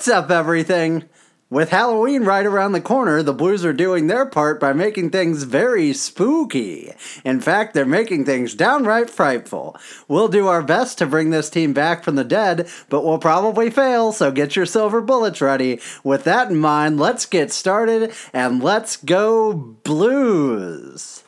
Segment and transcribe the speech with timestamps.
[0.00, 1.04] What's up, everything?
[1.50, 5.42] With Halloween right around the corner, the Blues are doing their part by making things
[5.42, 6.94] very spooky.
[7.22, 9.76] In fact, they're making things downright frightful.
[10.08, 13.68] We'll do our best to bring this team back from the dead, but we'll probably
[13.68, 15.82] fail, so get your silver bullets ready.
[16.02, 21.24] With that in mind, let's get started and let's go Blues!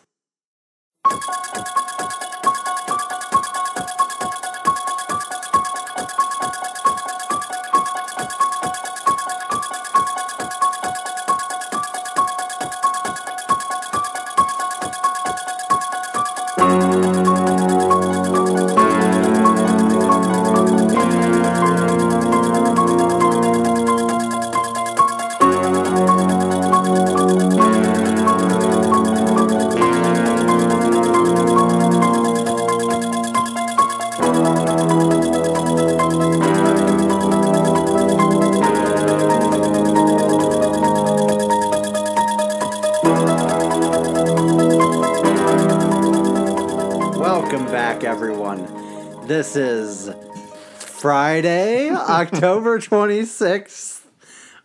[51.02, 54.02] Friday, October 26th.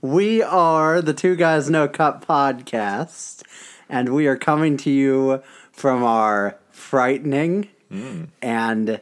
[0.02, 3.42] We are the Two Guys No Cup podcast,
[3.90, 8.28] and we are coming to you from our frightening mm.
[8.40, 9.02] and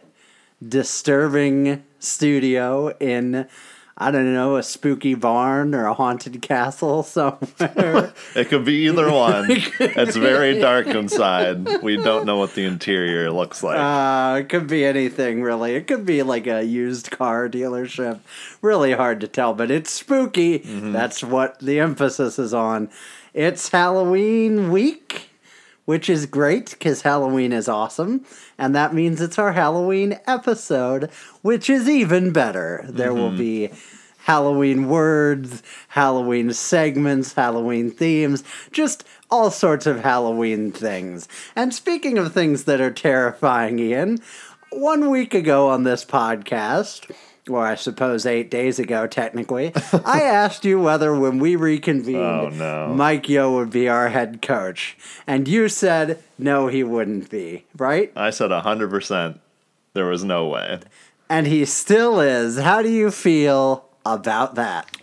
[0.65, 3.49] disturbing studio in,
[3.97, 8.13] I don't know, a spooky barn or a haunted castle somewhere.
[8.35, 9.45] It could be either one.
[9.49, 11.81] it's very dark inside.
[11.81, 13.77] We don't know what the interior looks like.
[13.77, 15.75] Uh, it could be anything, really.
[15.75, 18.19] It could be like a used car dealership.
[18.61, 20.57] Really hard to tell, but it's spooky.
[20.57, 22.89] That's what the emphasis is on.
[23.33, 25.29] It's Halloween week,
[25.85, 28.25] which is great because Halloween is awesome.
[28.57, 31.09] And that means it's our Halloween episode,
[31.41, 32.85] which is even better.
[32.87, 33.37] There will mm-hmm.
[33.37, 33.69] be.
[34.25, 41.27] Halloween words, Halloween segments, Halloween themes, just all sorts of Halloween things.
[41.55, 44.17] And speaking of things that are terrifying, Ian,
[44.71, 47.11] one week ago on this podcast,
[47.49, 49.71] or I suppose eight days ago, technically,
[50.05, 52.93] I asked you whether when we reconvened, Oh, no.
[52.93, 54.97] Mike Yeo would be our head coach.
[55.27, 58.11] And you said, no, he wouldn't be, right?
[58.15, 59.39] I said 100%
[59.93, 60.79] there was no way.
[61.29, 62.57] And he still is.
[62.57, 64.95] How do you feel about that?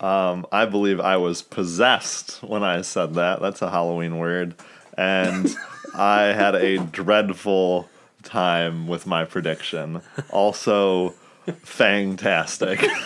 [0.00, 3.40] Um, I believe I was possessed when I said that.
[3.40, 4.54] That's a Halloween word.
[4.96, 5.54] And
[5.94, 7.88] I had a dreadful
[8.22, 10.02] time with my prediction.
[10.30, 11.14] Also,
[11.62, 12.84] fantastic.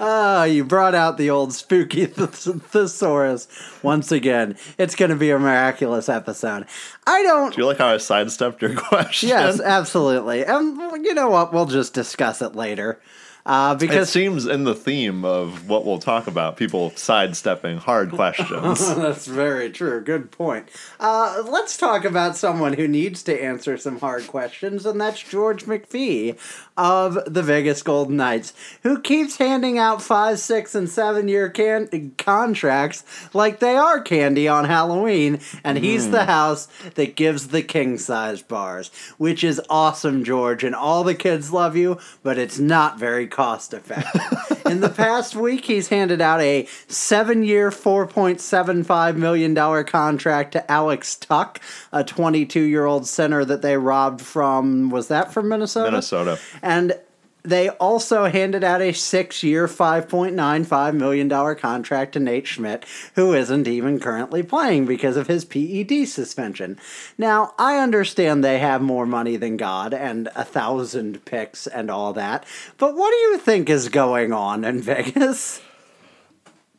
[0.00, 3.48] Ah, you brought out the old spooky th- thesaurus
[3.82, 4.56] once again.
[4.78, 6.66] It's going to be a miraculous episode.
[7.04, 7.52] I don't.
[7.52, 9.30] Do you like how I sidestepped your question?
[9.30, 10.44] Yes, absolutely.
[10.44, 11.52] And you know what?
[11.52, 13.00] We'll just discuss it later.
[13.48, 18.12] Uh, It because seems in the theme of what we'll talk about, people sidestepping hard
[18.12, 18.94] questions.
[18.94, 20.02] That's very true.
[20.02, 20.68] Good point.
[21.00, 25.64] Uh, let's talk about someone who needs to answer some hard questions, and that's George
[25.64, 26.36] McPhee
[26.78, 32.14] of the Vegas Golden Knights, who keeps handing out five, six, and seven year can-
[32.16, 36.12] contracts like they are candy on Halloween, and he's hmm.
[36.12, 41.16] the house that gives the king size bars, which is awesome, George, and all the
[41.16, 44.56] kids love you, but it's not very cost effective.
[44.70, 51.16] In the past week, he's handed out a seven year, $4.75 million contract to Alex
[51.16, 51.58] Tuch,
[51.90, 55.90] a 22 year old center that they robbed from, was that from Minnesota?
[55.90, 56.38] Minnesota.
[56.68, 57.00] And
[57.42, 62.84] they also handed out a six year, $5.95 million contract to Nate Schmidt,
[63.14, 66.78] who isn't even currently playing because of his PED suspension.
[67.16, 72.12] Now, I understand they have more money than God and a thousand picks and all
[72.12, 72.44] that,
[72.76, 75.62] but what do you think is going on in Vegas?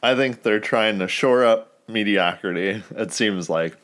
[0.04, 2.84] I think they're trying to shore up mediocrity.
[2.96, 3.76] It seems like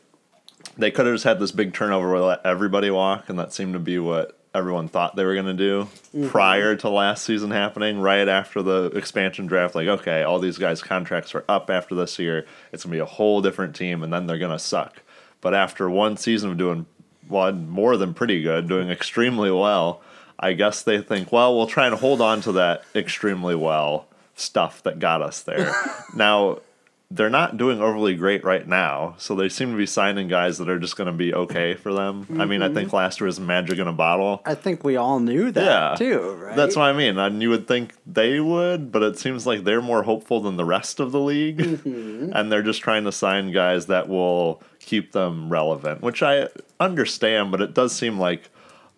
[0.78, 3.72] they could have just had this big turnover where let everybody walk, and that seemed
[3.72, 6.28] to be what everyone thought they were going to do mm-hmm.
[6.28, 8.00] prior to last season happening.
[8.00, 12.18] Right after the expansion draft, like okay, all these guys' contracts are up after this
[12.18, 12.46] year.
[12.72, 15.02] It's going to be a whole different team, and then they're going to suck.
[15.40, 16.86] But after one season of doing
[17.28, 20.00] one more than pretty good, doing extremely well,
[20.38, 24.82] I guess they think, well, we'll try and hold on to that extremely well stuff
[24.82, 25.72] that got us there.
[26.14, 26.58] now,
[27.08, 30.68] they're not doing overly great right now, so they seem to be signing guys that
[30.68, 32.26] are just going to be okay for them.
[32.40, 32.96] I mean, I think mm-hmm.
[32.96, 34.42] last year was magic in a bottle.
[34.44, 36.56] I think we all knew that Yeah, too, right?
[36.56, 37.16] That's what I mean.
[37.16, 40.64] And you would think they would, but it seems like they're more hopeful than the
[40.64, 42.32] rest of the league, mm-hmm.
[42.34, 46.48] and they're just trying to sign guys that will keep them relevant, which I
[46.80, 47.52] understand.
[47.52, 48.50] But it does seem like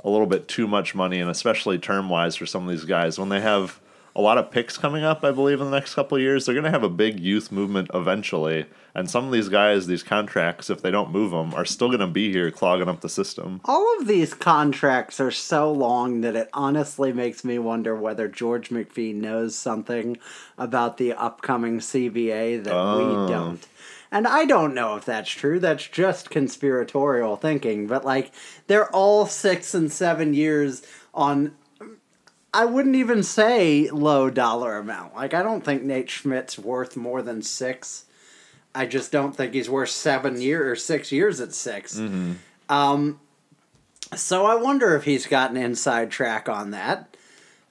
[0.02, 3.18] a little bit too much money, and especially term wise for some of these guys
[3.18, 3.80] when they have
[4.18, 6.44] a lot of picks coming up, I believe, in the next couple of years.
[6.44, 8.66] They're going to have a big youth movement eventually.
[8.92, 12.00] And some of these guys, these contracts, if they don't move them, are still going
[12.00, 13.60] to be here clogging up the system.
[13.64, 18.70] All of these contracts are so long that it honestly makes me wonder whether George
[18.70, 20.16] McPhee knows something
[20.58, 22.98] about the upcoming CBA that Oh.
[23.26, 23.64] we don't.
[24.10, 25.60] And I don't know if that's true.
[25.60, 27.86] That's just conspiratorial thinking.
[27.86, 28.32] But, like,
[28.66, 30.82] they're all six and seven years
[31.14, 31.52] on.
[32.52, 35.14] I wouldn't even say low dollar amount.
[35.14, 38.06] Like, I don't think Nate Schmidt's worth more than six.
[38.74, 41.98] I just don't think he's worth seven year or six years at 6
[42.68, 43.20] Um,
[44.14, 47.16] so I wonder if he's got an inside track on that.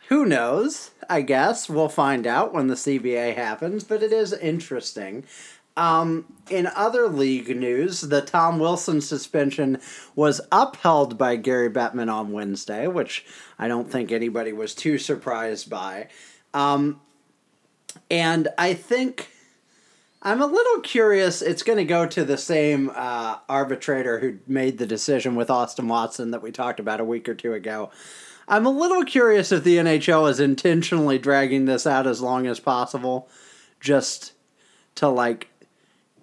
[0.09, 0.91] Who knows?
[1.09, 5.23] I guess we'll find out when the CBA happens, but it is interesting.
[5.77, 9.79] Um, in other league news, the Tom Wilson suspension
[10.15, 13.25] was upheld by Gary Bettman on Wednesday, which
[13.59, 16.07] I don't think anybody was too surprised by.
[16.53, 16.99] Um,
[18.09, 19.29] and I think
[20.23, 21.43] I'm a little curious.
[21.43, 25.87] It's going to go to the same uh, arbitrator who made the decision with Austin
[25.87, 27.91] Watson that we talked about a week or two ago.
[28.47, 32.59] I'm a little curious if the NHL is intentionally dragging this out as long as
[32.59, 33.29] possible,
[33.79, 34.31] just
[34.95, 35.49] to like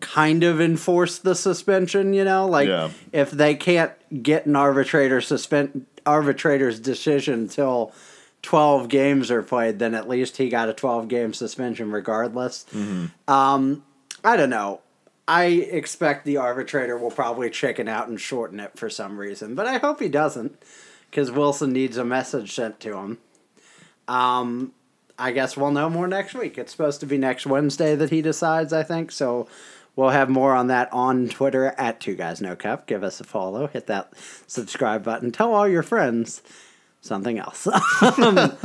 [0.04, 2.12] kind of enforce the suspension.
[2.12, 2.90] You know, like Yeah.
[3.12, 3.92] if they can't
[4.22, 7.92] get an arbitrator suspend arbitrator's decision until
[8.42, 12.66] 12 games are played, then at least he got a 12 game suspension regardless.
[13.26, 13.82] Um,
[14.22, 14.80] I don't know.
[15.26, 19.66] I expect the arbitrator will probably chicken out and shorten it for some reason, but
[19.66, 20.62] I hope he doesn't
[21.10, 23.18] because Wilson needs a message sent to him.
[24.06, 24.72] Um,
[25.18, 26.58] I guess we'll know more next week.
[26.58, 29.12] It's supposed to be next Wednesday that he decides, I think.
[29.12, 29.46] So
[29.96, 32.86] we'll have more on that on Twitter at Two Guys No Cup.
[32.86, 34.12] Give us a follow, hit that
[34.46, 36.42] subscribe button, tell all your friends
[37.00, 37.66] something else.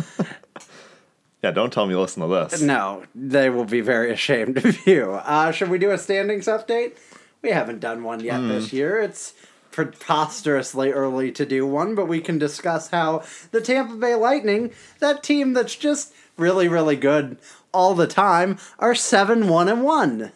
[1.41, 2.61] Yeah, don't tell me you listen to this.
[2.61, 5.11] no, they will be very ashamed of you.
[5.13, 6.97] Uh, should we do a standings update?
[7.41, 8.99] We haven't done one yet this year.
[8.99, 9.33] It's
[9.71, 15.23] preposterously early to do one, but we can discuss how the Tampa Bay Lightning, that
[15.23, 17.37] team that's just really, really good
[17.73, 20.31] all the time, are 7 1 and 1.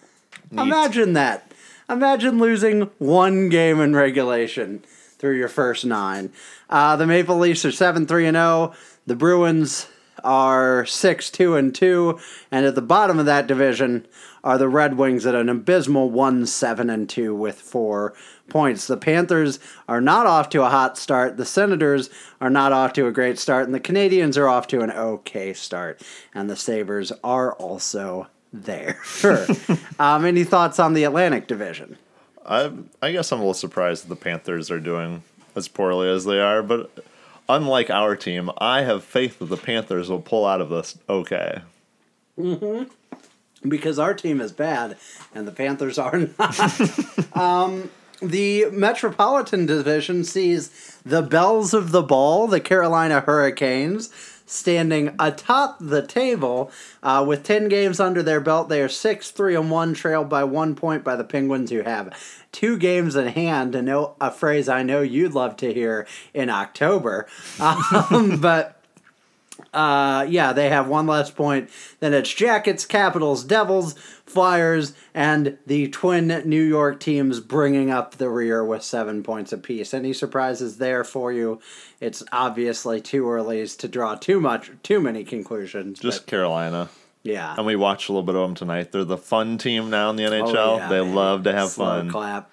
[0.61, 1.51] Imagine that.
[1.89, 4.83] Imagine losing one game in regulation
[5.17, 6.31] through your first nine.
[6.69, 8.73] Uh, the Maple Leafs are 7 3 and 0.
[9.05, 9.87] The Bruins
[10.23, 12.19] are 6 2 and 2.
[12.51, 14.07] And at the bottom of that division
[14.43, 18.13] are the Red Wings at an abysmal 1 7 and 2 with four
[18.49, 18.87] points.
[18.87, 21.37] The Panthers are not off to a hot start.
[21.37, 22.09] The Senators
[22.41, 23.65] are not off to a great start.
[23.65, 26.01] And the Canadiens are off to an okay start.
[26.33, 28.99] And the Sabres are also there.
[29.03, 29.45] Sure.
[29.99, 31.97] um, any thoughts on the Atlantic Division?
[32.45, 32.71] I
[33.01, 35.23] I guess I'm a little surprised that the Panthers are doing
[35.55, 36.91] as poorly as they are, but
[37.49, 41.61] unlike our team, I have faith that the Panthers will pull out of this okay.
[42.37, 43.69] Mm-hmm.
[43.69, 44.97] because our team is bad
[45.35, 47.35] and the Panthers are not.
[47.35, 47.91] um,
[48.21, 54.09] the Metropolitan Division sees the Bells of the Ball, the Carolina Hurricanes,
[54.45, 58.69] standing atop the table uh, with 10 games under their belt.
[58.69, 62.13] They are 6 3 and 1, trailed by one point by the Penguins, who have
[62.51, 66.49] two games in hand, and know a phrase I know you'd love to hear in
[66.49, 67.27] October.
[67.63, 68.79] Um, but.
[69.73, 71.69] Uh, yeah, they have one less point.
[71.99, 73.95] Then it's Jackets, Capitals, Devils,
[74.33, 79.93] Flyers, and the twin New York teams bringing up the rear with seven points apiece.
[79.93, 81.61] Any surprises there for you?
[82.01, 85.99] It's obviously too early to draw too much, too many conclusions.
[85.99, 86.89] Just Carolina.
[87.21, 88.91] yeah, And we watched a little bit of them tonight.
[88.91, 90.55] They're the fun team now in the NHL.
[90.57, 91.15] Oh, yeah, they man.
[91.15, 92.09] love to have Slow fun.
[92.09, 92.49] Clap,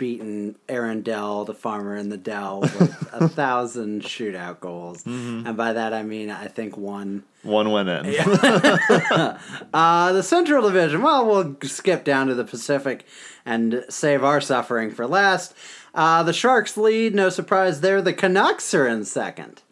[0.00, 5.46] beating Aaron Dell, the farmer in the Dell, with a thousand shootout goals, Mm-hmm.
[5.46, 7.22] and by that I mean I think one.
[7.42, 8.04] One went in.
[9.72, 11.02] Uh, the Central Division.
[11.02, 13.06] Well, we'll skip down to the Pacific
[13.44, 15.54] and save our suffering for last.
[15.94, 17.14] Uh, the Sharks lead.
[17.14, 18.02] No surprise there.
[18.02, 19.62] The Canucks are in second.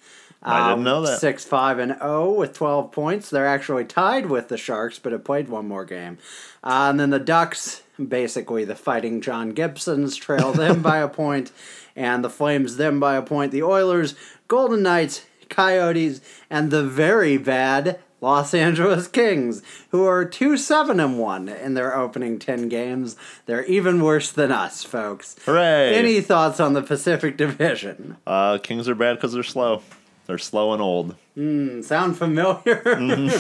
[0.43, 1.19] I didn't know that.
[1.19, 3.31] Six five and zero with twelve points.
[3.31, 6.19] They're actually tied with the Sharks, but have played one more game.
[6.63, 11.51] Uh, and then the Ducks, basically the Fighting John Gibsons, trail them by a point,
[11.97, 13.51] and the Flames them by a point.
[13.53, 14.15] The Oilers,
[14.47, 21.19] Golden Knights, Coyotes, and the very bad Los Angeles Kings, who are two seven and
[21.19, 23.17] one in their opening ten games.
[23.47, 25.37] They're even worse than us, folks.
[25.47, 25.95] Hooray!
[25.95, 28.17] Any thoughts on the Pacific Division?
[28.27, 29.83] Uh, Kings are bad because they're slow.
[30.29, 31.17] They're slow and old.
[31.35, 32.83] Sound familiar?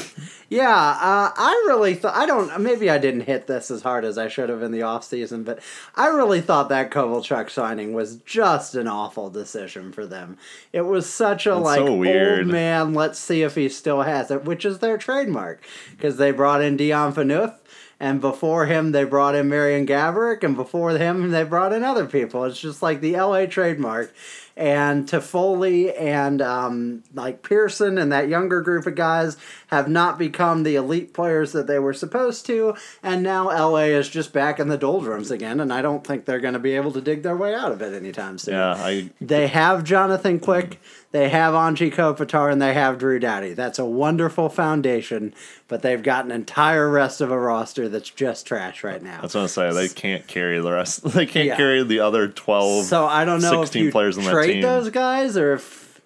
[0.48, 2.62] yeah, uh, I really thought I don't.
[2.62, 5.42] Maybe I didn't hit this as hard as I should have in the off season,
[5.42, 5.58] but
[5.96, 10.38] I really thought that Kovalchuk signing was just an awful decision for them.
[10.72, 12.38] It was such a like so weird.
[12.38, 12.94] old man.
[12.94, 16.78] Let's see if he still has it, which is their trademark because they brought in
[16.78, 17.54] Dion Phaneuf.
[18.00, 22.06] And before him, they brought in Marian Gaborik, and before him, they brought in other
[22.06, 22.44] people.
[22.44, 24.14] It's just like the LA trademark
[24.58, 29.36] and Toffoli and um, like Pearson and that younger group of guys
[29.68, 34.08] have not become the elite players that they were supposed to, and now LA is
[34.08, 36.92] just back in the doldrums again, and I don't think they're going to be able
[36.92, 38.54] to dig their way out of it anytime soon.
[38.54, 43.54] Yeah, I They have Jonathan Quick, they have Anze Kopitar, and they have Drew Doughty.
[43.54, 45.34] That's a wonderful foundation,
[45.66, 49.22] but they've got an entire rest of a roster that's just trash right now.
[49.22, 51.02] was gonna say they can't carry the rest.
[51.14, 51.56] They can't Yeah.
[51.56, 52.84] carry the other twelve.
[52.84, 54.62] So I don't know 16 if you players on that trade team.
[54.62, 56.00] those guys or if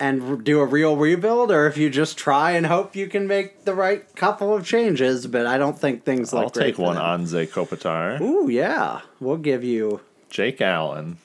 [0.00, 3.64] and do a real rebuild or if you just try and hope you can make
[3.64, 5.28] the right couple of changes.
[5.28, 6.96] But I don't think things look I'll take one.
[6.96, 10.00] Anze Kopitar, Ooh, yeah, we'll give you
[10.34, 11.16] Jake Allen,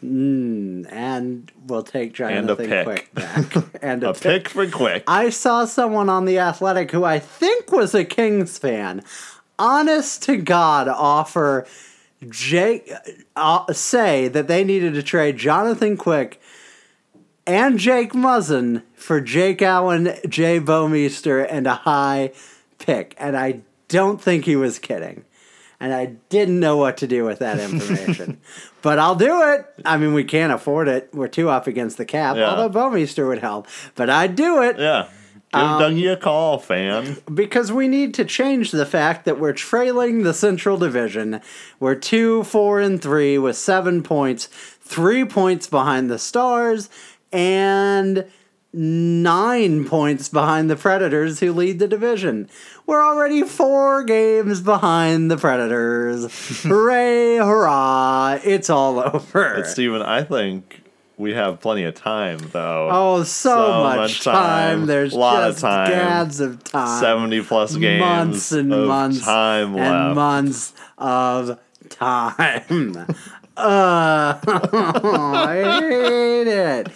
[0.91, 2.85] and we'll take And a Jonathan pick.
[2.85, 5.03] Quick back and a, a pick for Quick.
[5.07, 9.01] I saw someone on the Athletic who I think was a Kings fan.
[9.57, 11.65] Honest to God, offer
[12.29, 12.93] Jake
[13.35, 16.39] uh, say that they needed to trade Jonathan Quick
[17.47, 22.31] and Jake Muzzin for Jake Allen, Jay Bouwmeester, and a high
[22.77, 25.25] pick, and I don't think he was kidding.
[25.81, 28.41] And I didn't know what to do with that information.
[28.81, 29.65] but I'll do it.
[29.85, 31.09] I mean, we can't afford it.
[31.13, 32.49] We're too up against the cap, Yeah.
[32.49, 33.65] although Bouwmeester would help.
[33.95, 35.07] But I'd do it Yeah,
[35.53, 37.17] give Um, Dougie a call, fan.
[37.33, 41.39] because we need to change the fact that we're trailing the Central Division.
[41.79, 44.49] We're two, four, and three with seven points,
[44.81, 46.89] three points behind the Stars,
[47.31, 48.25] and
[48.73, 52.49] nine points behind the Predators, who lead the division.
[52.85, 56.61] We're already four games behind the Predators.
[56.63, 58.39] Hooray, hurrah!
[58.43, 59.55] It's all over.
[59.55, 60.83] But Steven, I think
[61.17, 62.89] we have plenty of time though.
[62.91, 64.33] Oh, so, So much, much time.
[64.35, 64.85] time.
[64.85, 65.89] There's Lot of just time.
[65.89, 66.99] gads of time.
[67.01, 70.15] 70 plus games months and of months time and left.
[70.15, 71.59] months of
[71.89, 72.95] time.
[73.57, 76.87] uh, I hate it.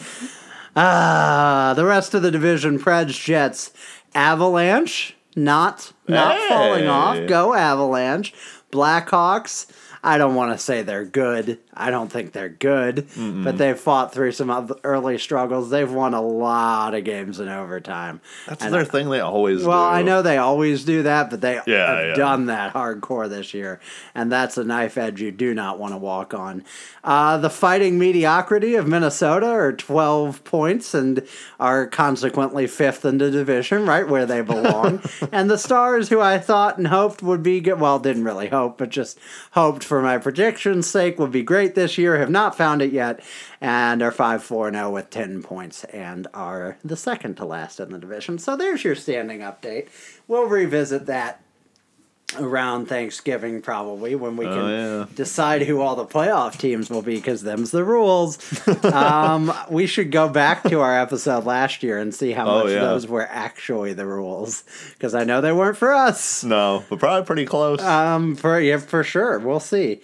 [0.75, 3.71] Ah, the rest of the division: Preds, Jets,
[4.15, 5.15] Avalanche.
[5.35, 6.49] Not not Hey.
[6.49, 7.17] falling off.
[7.27, 8.33] Go Avalanche.
[8.71, 9.67] Blackhawks.
[10.05, 11.59] I don't want to say they're good.
[11.73, 15.69] I don't think they're good, but they've fought through some early struggles.
[15.69, 18.19] They've won a lot of games in overtime.
[18.47, 19.69] That's And their thing they always do.
[19.69, 22.13] well, I know they always do that, but they Yeah, have yeah.
[22.15, 23.79] done that hardcore this year,
[24.13, 26.63] and that's a knife edge you do not want to walk on.
[27.03, 31.25] Uh, the fighting mediocrity of Minnesota are 12 points and
[31.59, 35.01] are consequently fifth in the division, right where they belong.
[35.31, 38.77] and the Stars, who I thought and hoped would be good, well, didn't really hope,
[38.77, 39.17] but just
[39.51, 43.23] hoped for my prediction's sake would be great this year, have not found it yet,
[43.61, 47.91] and are 5 4 now with 10 points and are the second to last in
[47.91, 48.39] the division.
[48.39, 49.89] So there's your standing update.
[50.27, 51.42] We'll revisit that
[52.39, 55.05] around Thanksgiving probably when we can Oh, yeah.
[55.13, 58.39] decide who all the playoff teams will be because them's the rules.
[58.85, 62.73] um, we should go back to our episode last year and see how Oh, much
[62.73, 62.79] yeah.
[62.79, 64.63] those were actually the rules
[64.93, 66.43] because I know they weren't for us.
[66.43, 67.79] No, but probably pretty close.
[67.81, 69.37] Um, for yeah, for sure.
[69.37, 70.01] We'll see.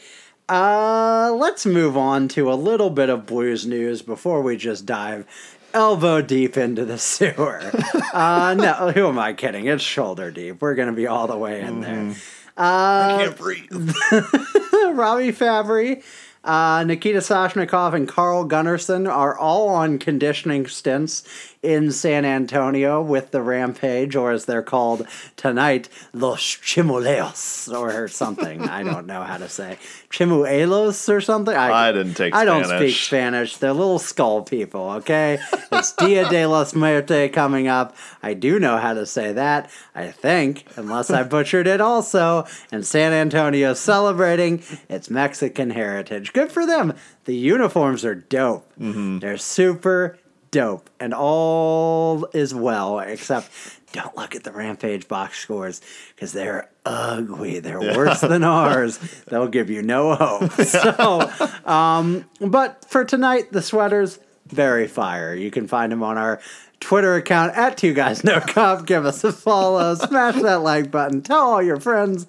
[0.48, 5.26] Uh, let's move on to a little bit of blues news before we just dive
[5.74, 7.62] elbow deep into the sewer.
[8.14, 9.68] uh, no, who am I kidding?
[9.68, 10.62] It's shoulder deep.
[10.62, 12.16] We're gonna be all the way in there.
[12.58, 13.94] I can't breathe.
[14.92, 16.04] Robbie Fabry,
[16.50, 21.24] uh, Nikita Soshnikov, and Carl Gunnarsson are all on conditioning stints
[21.62, 28.68] in San Antonio with the Rampage, or as they're called tonight, Los Chimuleos, or something.
[28.68, 29.77] I don't know how to say.
[30.10, 31.56] Chimuelos or something?
[31.56, 33.58] I didn't take I don't speak Spanish.
[33.58, 35.39] They're little skull people, okay?
[35.72, 37.96] It's Dia de los Muertos coming up.
[38.24, 42.46] I do know how to say that, I think, unless I butchered it also.
[42.72, 46.34] And San Antonio celebrating its Mexican heritage.
[46.39, 46.93] Good for them.
[47.25, 48.72] The uniforms are dope.
[48.77, 50.17] They're super
[50.51, 50.89] dope.
[50.98, 53.51] And all is well, except
[53.91, 55.81] don't look at the Rampage box scores
[56.15, 57.60] because they're ugly.
[57.60, 59.00] They're worse than ours.
[59.27, 60.51] They'll give you no hope.
[60.65, 61.29] So,
[61.65, 65.36] um, but for tonight, the sweaters, very fire.
[65.36, 66.39] You can find them on our
[66.79, 68.86] Twitter account at Two Guys No Cup.
[68.86, 72.27] Give us a follow, smash that like button, tell all your friends.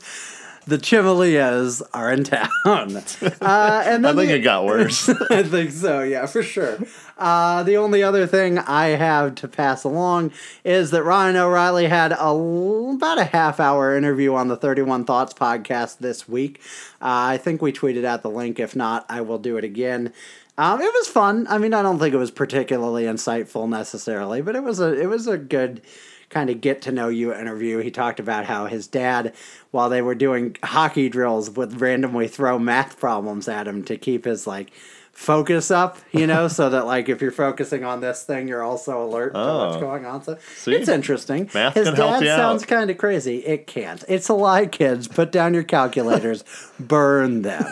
[0.67, 2.49] The Chimalias are in town.
[3.43, 5.09] Uh, and I think the- it got worse.
[5.31, 6.79] I think so, yeah, for sure.
[7.19, 10.33] Uh, the only other thing I have to pass along
[10.65, 15.05] is that Ryan O'Reilly had a, l- about a half hour interview on the 31
[15.05, 16.61] Thoughts podcast this week.
[17.01, 18.59] Uh, I think we tweeted out the link.
[18.61, 20.13] If not, I will do it again.
[20.59, 21.47] Um, it was fun.
[21.49, 25.07] I mean, I don't think it was particularly insightful necessarily, but it was a it
[25.07, 25.81] was a good
[26.29, 27.79] kind of get to know you interview.
[27.79, 29.35] He talked about how his dad,
[29.71, 34.25] while they were doing hockey drills, would randomly throw math problems at him to keep
[34.25, 34.71] his like
[35.13, 39.05] focus up, you know, so that like if you're focusing on this thing, you're also
[39.05, 39.81] alert to what's Oh.
[39.81, 40.23] going on.
[40.25, 40.73] So See?
[40.75, 41.51] it's interesting.
[41.53, 43.39] Math his can dad help you sounds kind of crazy.
[43.39, 44.03] It can't.
[44.09, 45.09] It's a lie, kids.
[45.09, 46.43] Put down your calculators.
[46.81, 47.67] Burn them.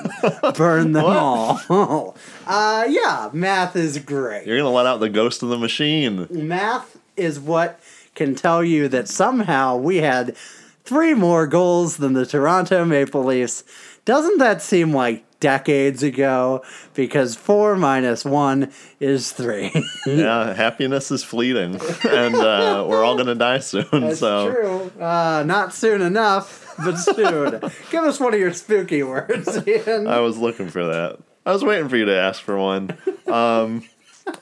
[0.57, 2.15] Burn them all.
[2.47, 6.27] uh, yeah, math is great You're gonna let out the ghost of the machine.
[6.31, 7.81] math is what
[8.15, 10.37] can tell you that somehow we had
[10.89, 13.63] three more goals than the Toronto Maple Leafs.
[14.07, 16.65] Doesn't that seem like decades ago?
[16.95, 19.71] Because four minus one is three.
[20.07, 21.79] yeah, happiness is fleeting,
[22.09, 23.87] and uh, we're all gonna die soon.
[23.93, 25.03] That's so true.
[25.03, 27.61] Uh, not soon enough, but soon.
[27.91, 30.07] Give us one of your spooky words, Ian.
[30.07, 31.19] I was looking for that.
[31.45, 32.97] I was waiting for you to ask for one.
[33.27, 33.85] Um,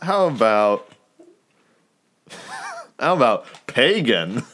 [0.01, 0.89] how about
[3.01, 4.45] how about pagan?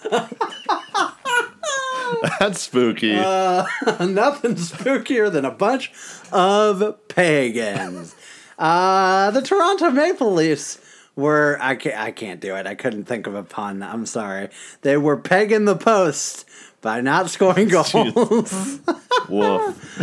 [2.39, 3.13] That's spooky.
[3.15, 5.93] Nothing spookier than a bunch
[6.33, 8.15] of pagans.
[8.59, 10.79] Uh, the Toronto Maple Leafs
[11.17, 12.67] were I can't I can't do it.
[12.67, 13.83] I couldn't think of a pun.
[13.83, 14.49] I'm sorry.
[14.83, 16.47] They were pegging the post
[16.81, 18.81] by not scoring goals.
[19.29, 20.01] Woof.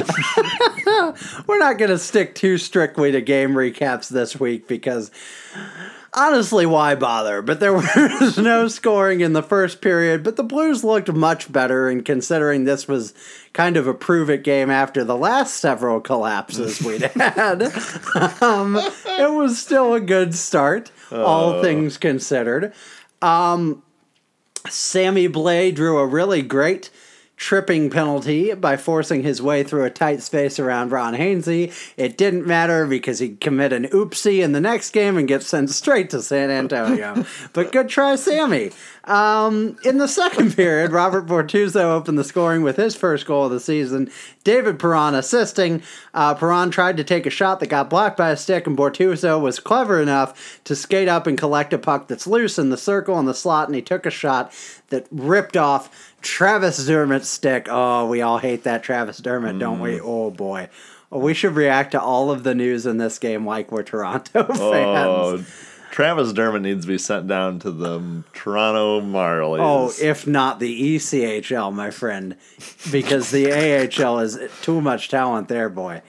[1.48, 5.12] We're not going to stick too strictly to game recaps this week because
[6.14, 7.42] honestly, why bother?
[7.42, 7.74] But there
[8.22, 12.64] was no scoring in the first period, but the Blues looked much better, and considering
[12.64, 13.14] this was
[13.54, 17.64] kind of a prove it game after the last several collapses we'd had,
[18.42, 22.74] um, it was still a good start, all things considered.
[24.68, 26.90] Sammy Blais drew a really great
[27.40, 31.74] tripping penalty by forcing his way through a tight space around Ron Hainsey.
[31.96, 35.70] It didn't matter because he'd commit an oopsie in the next game and get sent
[35.70, 37.26] straight to San Antonio.
[37.54, 38.72] but good try, Sammy.
[39.06, 43.52] Um, in the second period, Robert Bortuzzo opened the scoring with his first goal of
[43.52, 44.12] the season.
[44.44, 45.82] David Perron assisting.
[46.14, 49.40] Uh, Perron tried to take a shot that got blocked by a stick, and Bortuzzo
[49.40, 53.18] was clever enough to skate up and collect a puck that's loose in the circle
[53.18, 54.54] in the slot, and he took a shot
[54.90, 57.68] that ripped off Travis Dermott's stick.
[57.70, 60.00] Oh, we all hate that Travis Dermott, don't we?
[60.00, 60.70] Oh boy.
[61.10, 64.44] Well, we should react to all of the news in this game like we're Toronto
[64.48, 64.60] fans.
[64.60, 65.44] Oh,
[65.92, 69.60] Travis Dermott needs to be sent down to the Toronto Marlies.
[69.60, 72.36] Oh, if not the ECHL, my friend,
[72.92, 73.52] because the
[74.04, 76.02] AHL is too much talent there, boy.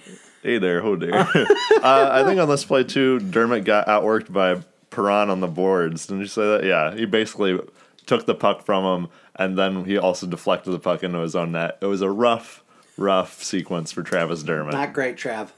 [0.42, 1.14] Hey there, ho there.
[1.14, 6.06] uh, I think on this play too, Dermott got outworked by Perron on the boards.
[6.06, 6.64] Didn't you say that?
[6.64, 7.58] Yeah, he basically
[8.06, 9.10] took the puck from him,
[9.40, 11.78] and then he also deflected the puck into his own net.
[11.80, 12.62] It was a rough,
[12.98, 14.74] rough sequence for Travis Dermott.
[14.74, 15.48] Not great, Trav.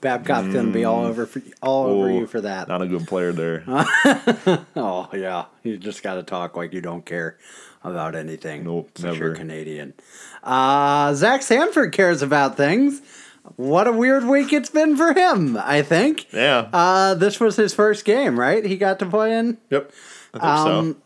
[0.00, 2.68] Babcock's gonna be all over for all over you for that.
[2.68, 3.64] Not a good player there.
[4.76, 7.36] Oh yeah, you just got to talk like you don't care
[7.84, 8.64] about anything.
[8.64, 9.36] Nope, since you're never.
[9.36, 9.94] Canadian.
[10.42, 13.00] Uh, Zach Sanford cares about things.
[13.56, 15.56] What a weird week it's been for him.
[15.56, 16.32] I think.
[16.32, 16.68] yeah.
[16.72, 18.64] Uh, this was his first game, right?
[18.64, 19.92] He got to play in, yep.
[20.34, 21.02] I think um,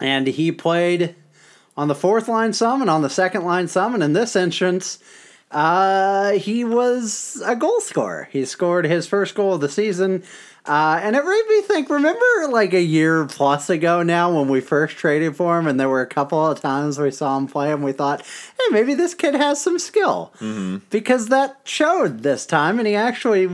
[0.00, 1.14] and he played
[1.80, 3.94] on the fourth line some and on the second line some.
[3.94, 4.98] And in this instance,
[5.50, 8.28] uh, he was a goal scorer.
[8.30, 10.22] He scored his first goal of the season.
[10.66, 14.60] Uh, and it made me think, remember like a year plus ago now when we
[14.60, 17.72] first traded for him, and there were a couple of times we saw him play
[17.72, 20.34] and we thought, hey, maybe this kid has some skill.
[20.90, 23.44] Because that showed this time, and he actually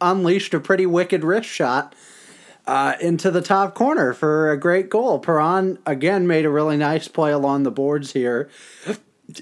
[0.00, 1.96] unleashed a pretty wicked wrist shot
[2.66, 5.18] uh, into the top corner for a great goal.
[5.18, 8.48] Perron again made a really nice play along the boards here.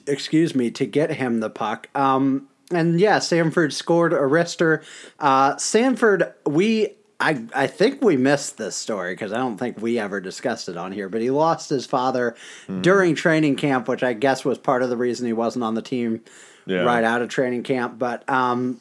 [0.06, 1.88] Excuse me to get him the puck.
[1.94, 4.82] Um, and yeah, Sanford scored a wrister.
[5.18, 6.94] Uh, Sanford, we.
[7.22, 10.78] I, I think we missed this story because I don't think we ever discussed it
[10.78, 12.34] on here, but he lost his father
[12.80, 15.82] during training camp, which I guess was part of the reason he wasn't on the
[15.82, 16.22] team
[16.64, 16.78] Yeah.
[16.80, 17.98] right out of training camp.
[17.98, 18.80] But um,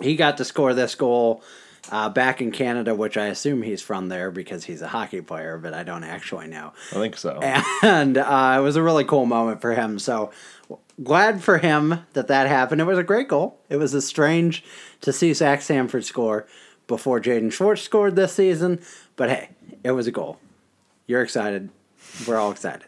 [0.00, 1.42] he got to score this goal
[1.90, 5.58] uh, back in Canada, which I assume he's from there because he's a hockey player,
[5.58, 6.72] but I don't actually know.
[6.90, 7.40] I think so.
[7.82, 9.98] And uh, it was a really cool moment for him.
[9.98, 10.30] So
[11.02, 12.80] glad for him that that happened.
[12.80, 13.58] It was a great goal.
[13.68, 14.62] It was a strange
[15.00, 16.46] to see Zach Sanford score
[16.86, 18.80] before Jaden Schwartz scored this season,
[19.16, 19.50] but hey,
[19.84, 20.38] it was a goal.
[21.06, 21.70] You're excited.
[22.26, 22.84] We're all excited.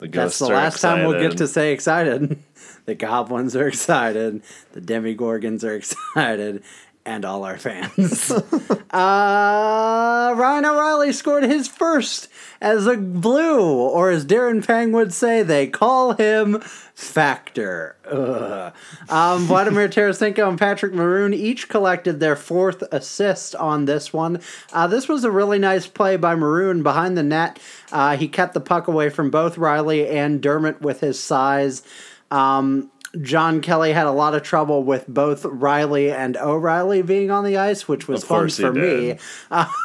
[0.00, 2.42] The That's the last time we'll get to say excited.
[2.84, 4.42] the goblins are excited.
[4.72, 6.62] The Demogorgons are excited.
[7.06, 8.30] And all our fans.
[8.90, 12.28] uh, Ryan O'Reilly scored his first
[12.62, 16.62] as a blue, or as Darren Pang would say, they call him
[16.94, 17.96] Factor.
[18.10, 18.72] Ugh.
[19.10, 24.40] Um, Vladimir Tarasenko and Patrick Maroon each collected their fourth assist on this one.
[24.72, 27.58] Uh, this was a really nice play by Maroon behind the net.
[27.92, 31.82] Uh, he kept the puck away from both Rielly and Dermott with his size.
[32.30, 32.90] Um,
[33.22, 37.56] John Kelly had a lot of trouble with both Rielly and O'Reilly being on the
[37.56, 39.18] ice, which was fun for me.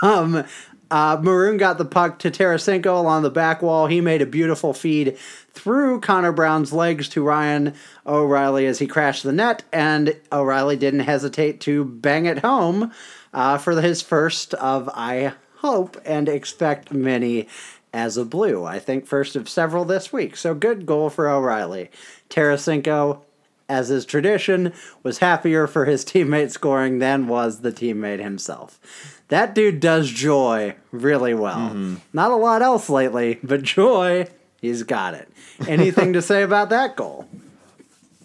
[0.01, 0.45] Um,
[0.91, 3.87] uh, Maroon got the puck to Tarasenko along the back wall.
[3.87, 5.17] He made a beautiful feed
[5.51, 7.75] through Connor Brown's legs to Ryan
[8.07, 12.91] O'Reilly as he crashed the net, and O'Reilly didn't hesitate to bang it home
[13.33, 17.47] uh, for his first of, I hope and expect many
[17.93, 18.65] as a blue.
[18.65, 20.35] I think first of several this week.
[20.37, 21.89] So good goal for O'Reilly.
[22.29, 23.21] Tarasenko,
[23.67, 24.73] as is tradition,
[25.03, 28.79] was happier for his teammate scoring than was the teammate himself.
[29.29, 31.69] That dude does joy really well.
[31.69, 31.95] Mm-hmm.
[32.13, 34.27] Not a lot else lately, but joy,
[34.59, 35.29] he's got it.
[35.67, 37.27] Anything to say about that goal?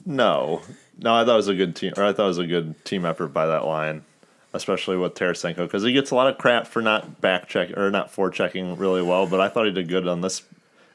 [0.06, 0.62] No,
[0.98, 2.82] no, I thought it was a good team, or I thought it was a good
[2.84, 4.04] team effort by that line,
[4.54, 7.90] especially with Tarasenko because he gets a lot of crap for not back check or
[7.90, 9.26] not forechecking really well.
[9.26, 10.42] But I thought he did good on this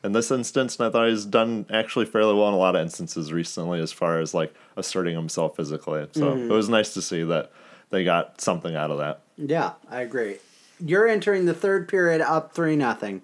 [0.03, 2.81] in this instance, and I thought he's done actually fairly well in a lot of
[2.81, 6.07] instances recently as far as like asserting himself physically.
[6.13, 6.49] So mm-hmm.
[6.49, 7.51] it was nice to see that
[7.89, 9.21] they got something out of that.
[9.37, 10.37] Yeah, I agree.
[10.79, 13.23] You're entering the third period up three nothing.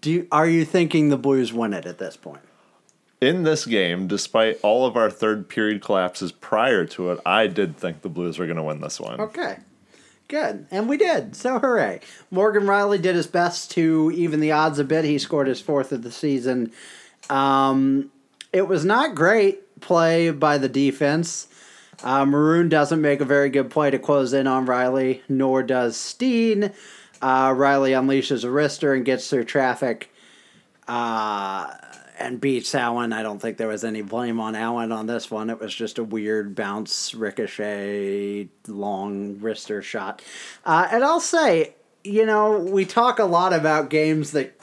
[0.00, 2.42] Do are you thinking the Blues win it at this point?
[3.20, 7.76] In this game, despite all of our third period collapses prior to it, I did
[7.76, 9.20] think the Blues were going to win this one.
[9.20, 9.58] Okay.
[10.28, 10.66] Good.
[10.70, 11.36] And we did.
[11.36, 12.00] So hooray.
[12.30, 15.04] Morgan Rielly did his best to even the odds a bit.
[15.04, 16.72] He scored his fourth of the season.
[17.30, 18.10] Um,
[18.52, 21.48] it was not great play by the defense.
[22.02, 25.96] Uh, Maroon doesn't make a very good play to close in on Rielly, nor does
[25.96, 26.72] Steen.
[27.22, 30.10] Uh, Rielly unleashes a wrister and gets through traffic
[30.88, 31.72] uh,
[32.18, 33.12] and beats Allen.
[33.12, 35.50] I don't think there was any blame on Allen on this one.
[35.50, 40.22] It was just a weird bounce, ricochet, long wrister shot.
[40.64, 44.58] Uh, and I'll say, you know, we talk a lot about games that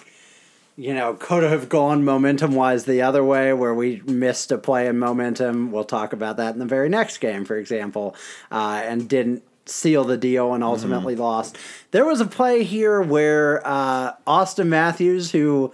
[0.78, 4.88] you know, could have gone momentum wise the other way where we missed a play
[4.88, 5.72] in momentum.
[5.72, 8.16] We'll talk about that in the very next game, for example,
[8.50, 11.58] uh, and didn't seal the deal and ultimately lost.
[11.92, 15.72] There was a play here where uh, Auston Matthews, who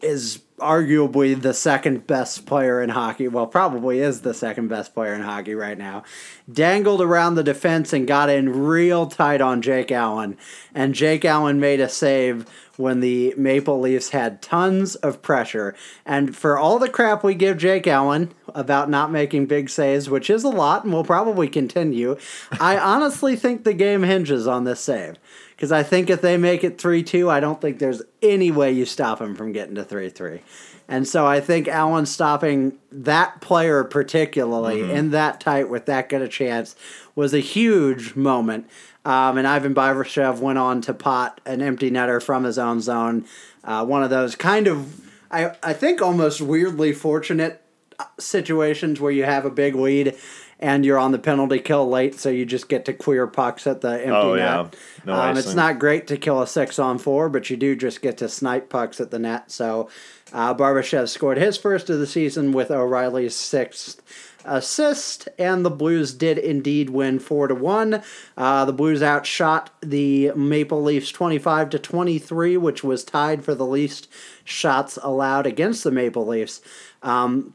[0.00, 5.14] is arguably the second best player in hockey, well, probably is the second best player
[5.14, 6.04] in hockey right now,
[6.50, 10.36] dangled around the defense and got in real tight on Jake Allen.
[10.74, 15.74] And Jake Allen made a save when the Maple Leafs had tons of pressure.
[16.04, 20.30] And for all the crap we give Jake Allen about not making big saves, which
[20.30, 22.16] is a lot and will probably continue,
[22.60, 25.16] I honestly think the game hinges on this save.
[25.54, 28.72] Because I think if they make it 3 2, I don't think there's any way
[28.72, 30.40] you stop him from getting to 3 3.
[30.86, 36.20] And so I think Allen stopping that player, particularly in that tight with that good
[36.20, 36.76] a chance,
[37.14, 38.68] was a huge moment.
[39.04, 43.24] Um, and Ivan Barbashev went on to pot an empty netter from his own zone.
[43.62, 47.62] Uh, one of those kind of, I, I think, almost weirdly fortunate
[47.98, 50.16] uh, situations where you have a big lead
[50.60, 53.80] and you're on the penalty kill late, so you just get to queer pucks at
[53.80, 54.38] the empty Oh, net.
[54.38, 54.68] yeah.
[55.04, 58.00] No um, it's not great to kill a six on four, but you do just
[58.02, 59.50] get to snipe pucks at the net.
[59.50, 59.88] So
[60.32, 64.00] uh, Barbashev scored his first of the season with O'Reilly's sixth
[64.46, 68.02] assist, and the Blues did indeed win four to one.
[68.36, 73.44] Uh, the Blues outshot the Maple Leafs twenty five to twenty three, which was tied
[73.44, 74.08] for the least
[74.44, 76.60] shots allowed against the Maple Leafs.
[77.02, 77.54] Um,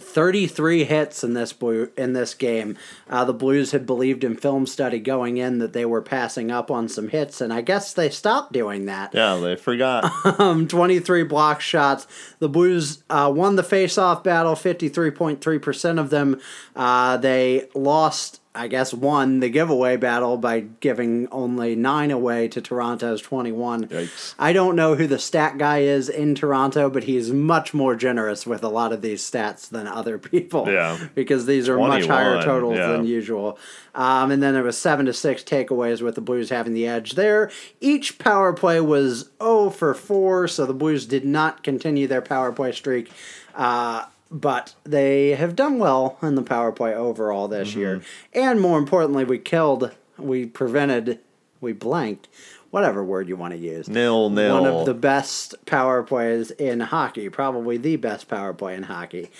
[0.00, 2.78] 33 hits in this blue in this game.
[3.10, 6.70] Uh, the Blues had believed in film study going in that they were passing up
[6.70, 9.14] on some hits, and I guess they stopped doing that.
[9.14, 10.10] Yeah, they forgot.
[10.42, 12.06] Um, 23 block shots.
[12.38, 16.40] The Blues uh, won the face-off battle, 53.3% of them.
[16.74, 22.60] Uh, they lost, I guess, won the giveaway battle by giving only nine away to
[22.60, 23.88] Toronto's 21.
[23.88, 24.34] Yikes.
[24.38, 28.46] I don't know who the stat guy is in Toronto, but he's much more generous
[28.46, 30.68] with a lot of these stats than other people.
[30.68, 30.98] Yeah.
[31.14, 32.88] Because these are much higher totals yeah.
[32.88, 33.58] than usual.
[33.94, 37.12] Um, and then there was seven to six takeaways with the Blues having the edge
[37.12, 37.50] there.
[37.80, 42.52] Each power play was 0 for 4, so the Blues did not continue their power
[42.52, 43.10] play streak.
[43.54, 47.78] Uh, but they have done well in the power play overall this Mm-hmm.
[47.78, 48.02] year.
[48.32, 51.18] And more importantly, we killed, we prevented,
[51.60, 52.28] we blanked
[52.70, 53.86] whatever word you want to use.
[53.88, 54.62] Nil nil.
[54.62, 59.30] One of the best power plays in hockey, probably the best power play in hockey.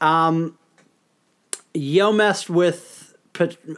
[0.00, 0.58] Um,
[1.72, 2.93] Yeo messed with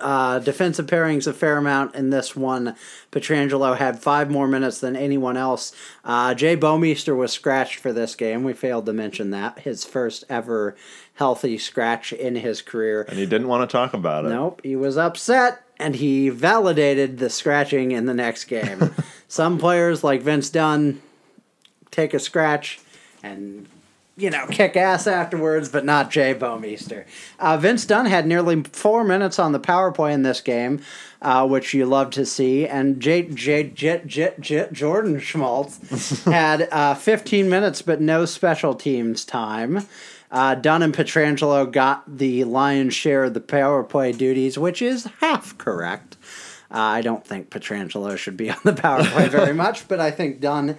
[0.01, 2.77] uh, defensive pairings a fair amount in this one.
[3.11, 5.75] Pietrangelo had five more minutes than anyone else.
[6.05, 8.45] Uh, Jay Bouwmeester was scratched for this game.
[8.45, 9.61] We failed to mention that.
[9.61, 10.77] His first ever
[11.15, 13.03] healthy scratch in his career.
[13.09, 14.29] And he didn't want to talk about it.
[14.29, 18.95] Nope, he was upset and he validated the scratching in the next game.
[19.29, 21.03] Some players, like Vince Dunn,
[21.91, 22.81] take a scratch
[23.23, 23.67] and
[24.17, 27.05] you know, kick ass afterwards, but not Jay Bouwmeester.
[27.39, 30.81] Uh, Vince Dunn had nearly four minutes on the power play in this game,
[31.21, 32.67] uh, which you love to see.
[32.67, 38.75] And J, J, J, J, J, Jordan Schmaltz had uh, 15 minutes, but no special
[38.75, 39.87] teams time.
[40.31, 45.05] Uh, Dunn and Pietrangelo got the lion's share of the power play duties, which is
[45.21, 46.17] half correct.
[46.71, 50.11] Uh, I don't think Pietrangelo should be on the power play very much, but I
[50.11, 50.77] think Dunn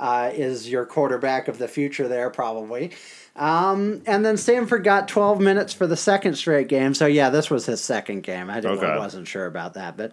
[0.00, 2.90] uh, is your quarterback of the future there, probably.
[3.36, 6.94] Um, and then Sanford got 12 minutes for the second straight game.
[6.94, 8.50] So, yeah, this was his second game.
[8.50, 8.86] I, okay.
[8.86, 9.96] I wasn't sure about that.
[9.96, 10.12] But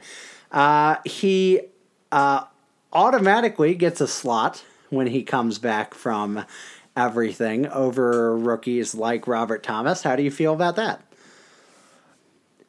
[0.52, 1.62] uh, he
[2.12, 2.44] uh,
[2.92, 6.46] automatically gets a slot when he comes back from
[6.96, 10.04] everything over rookies like Robert Thomas.
[10.04, 11.02] How do you feel about that?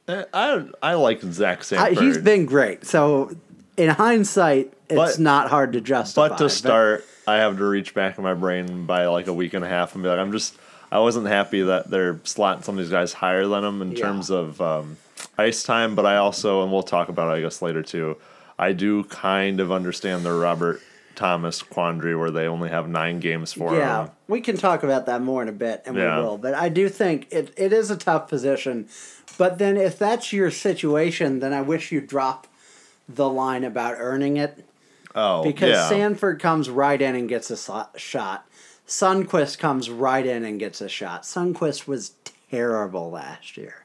[0.07, 1.99] Uh, I I like Zach Sanford.
[1.99, 2.87] he's been great.
[2.87, 3.37] So
[3.77, 6.29] in hindsight, it's but, not hard to justify.
[6.29, 9.33] But to start, but, I have to reach back in my brain by like a
[9.33, 10.57] week and a half and be like, I'm just,
[10.91, 14.05] I wasn't happy that they're slotting some of these guys higher than them in yeah.
[14.05, 14.97] terms of um,
[15.37, 15.95] ice time.
[15.95, 18.17] But I also, and we'll talk about it, I guess, later too.
[18.59, 20.81] I do kind of understand the Robert
[21.19, 24.11] Thomas quandary where they only have nine games for yeah, him.
[24.29, 26.17] we can talk about that more in a bit, and yeah.
[26.17, 26.39] we will.
[26.39, 28.89] But I do think it, it is a tough position.
[29.37, 32.47] But then, if that's your situation, then I wish you drop
[33.09, 34.65] the line about earning it.
[35.19, 35.89] Oh, because yeah.
[35.89, 38.49] Sanford comes right in and gets a shot.
[38.87, 41.25] Sundqvist comes right in and gets a shot.
[41.25, 42.13] Sundqvist was
[42.51, 43.85] terrible last year.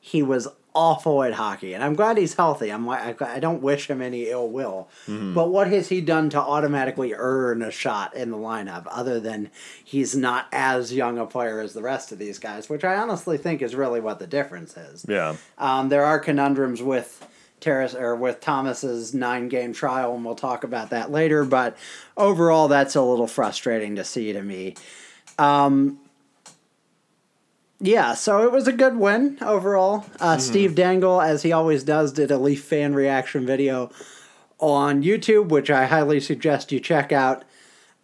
[0.00, 2.70] He was awful at hockey, and I'm glad he's healthy.
[2.70, 4.88] I'm I don't wish him any ill will.
[5.08, 5.34] Mm-hmm.
[5.34, 9.50] But what has he done to automatically earn a shot in the lineup, other than
[9.82, 13.36] he's not as young a player as the rest of these guys, which I honestly
[13.36, 15.04] think is really what the difference is.
[15.08, 15.34] Yeah.
[15.58, 17.26] Um, there are conundrums with
[17.60, 21.44] Terrace or with Thomas's nine game trial, and we'll talk about that later.
[21.44, 21.76] But
[22.16, 24.74] overall, that's a little frustrating to see to me.
[25.38, 25.98] Um,
[27.80, 30.04] yeah, so it was a good win overall.
[30.20, 30.40] Uh, mm-hmm.
[30.40, 33.90] Steve Dangle, as he always does, did a Leaf fan reaction video
[34.58, 37.44] on YouTube, which I highly suggest you check out.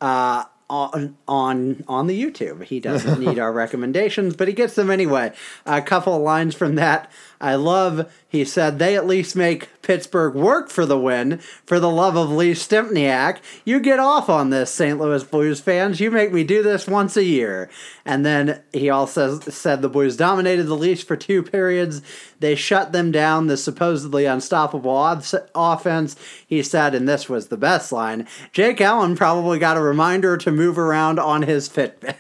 [0.01, 2.65] Uh, on on on the YouTube.
[2.65, 5.33] He doesn't need our recommendations, but he gets them anyway.
[5.67, 10.35] A couple of lines from that I love, he said, they at least make Pittsburgh
[10.35, 11.39] work for the win.
[11.65, 14.99] For the love of Lee Stempniak, you get off on this, St.
[14.99, 16.01] Louis Blues fans.
[16.01, 17.71] You make me do this once a year.
[18.05, 22.03] And then he also said the Blues dominated the Leafs for two periods.
[22.41, 25.01] They shut them down, the supposedly unstoppable
[25.55, 26.17] offense.
[26.45, 30.51] He said, and this was the best line Jake Allen probably got a reminder to
[30.51, 32.17] move around on his Fitbit.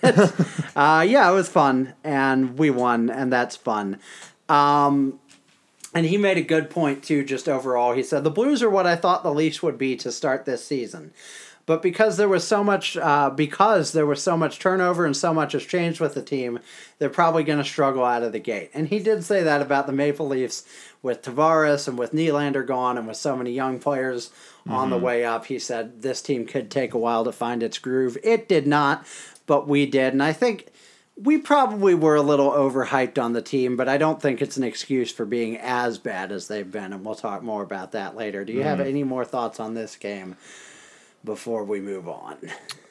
[0.77, 3.99] uh, yeah, it was fun, and we won, and that's fun.
[4.49, 5.19] Um,
[5.95, 7.93] and he made a good point too, just overall.
[7.93, 10.65] He said, The Blues are what I thought the Leafs would be to start this
[10.65, 11.13] season.
[11.67, 15.33] But because there was so much, uh, because there was so much turnover and so
[15.33, 16.59] much has changed with the team,
[16.99, 18.71] they're probably going to struggle out of the gate.
[18.75, 20.67] And he did say that about the Maple Leafs
[21.01, 24.73] with Tavares and with Nylander gone and with so many young players mm-hmm.
[24.73, 25.07] on the mm-hmm.
[25.07, 25.47] way up.
[25.47, 28.19] He said this team could take a while to find its groove.
[28.23, 29.07] It did not,
[29.47, 30.13] but we did.
[30.13, 30.67] And I think
[31.17, 34.65] we probably were a little overhyped on the team, but I don't think it's an
[34.65, 38.45] excuse for being as bad as they've been, and we'll talk more about that later.
[38.45, 38.89] Do you mm have mm-hmm.
[38.89, 40.37] any more thoughts on this game
[41.23, 42.39] before we move on?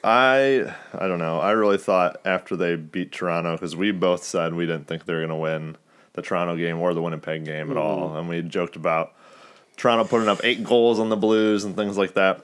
[0.02, 1.40] I I don't know.
[1.40, 5.12] I really thought after they beat Toronto because we both said we didn't think they
[5.12, 5.76] were going to win
[6.14, 7.78] the Toronto game or the Winnipeg game at mm-hmm.
[7.78, 9.12] all, and we joked about
[9.76, 12.42] Toronto putting up eight goals on the Blues and things like that.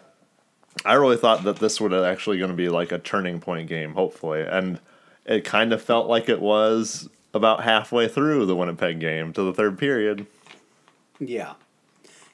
[0.85, 3.95] I really thought that this would actually going to be like a turning point game,
[3.95, 4.79] hopefully, and
[5.25, 9.53] it kind of felt like it was about halfway through the Winnipeg game to the
[9.53, 10.27] third period.
[11.19, 11.55] Yeah.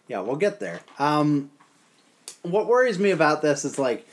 [0.08, 0.80] Yeah, we'll get there.
[0.98, 1.50] Um,
[2.42, 4.06] what worries me about this is like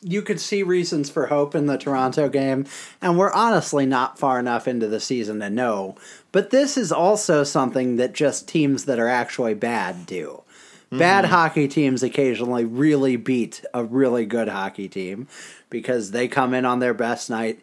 [0.00, 2.66] you could see reasons for hope in the Toronto game,
[3.00, 5.96] and we're honestly not far enough into the season to know.
[6.32, 10.42] But this is also something that just teams that are actually bad do.
[10.92, 10.98] Mm-hmm.
[10.98, 15.26] Bad hockey teams occasionally really beat a really good hockey team
[15.70, 17.60] because they come in on their best night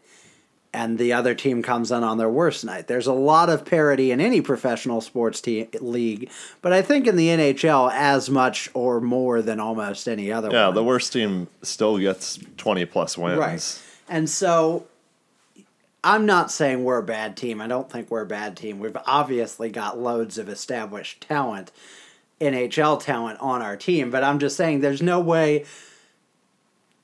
[0.74, 2.88] and the other team comes in on their worst night.
[2.88, 6.30] There's a lot of parity in any professional sports te- league,
[6.64, 10.66] but I think in the NHL as much or more than almost any other Yeah,
[10.68, 10.76] one.
[10.76, 13.38] the worst team still gets 20 plus wins.
[13.40, 13.82] Right.
[14.10, 14.88] And so
[16.04, 17.62] I'm not saying we're a bad team.
[17.62, 18.80] I don't think we're a bad team.
[18.80, 21.72] We've obviously got loads of established talent,
[22.40, 25.66] NHL talent on our team, but I'm just saying there's no way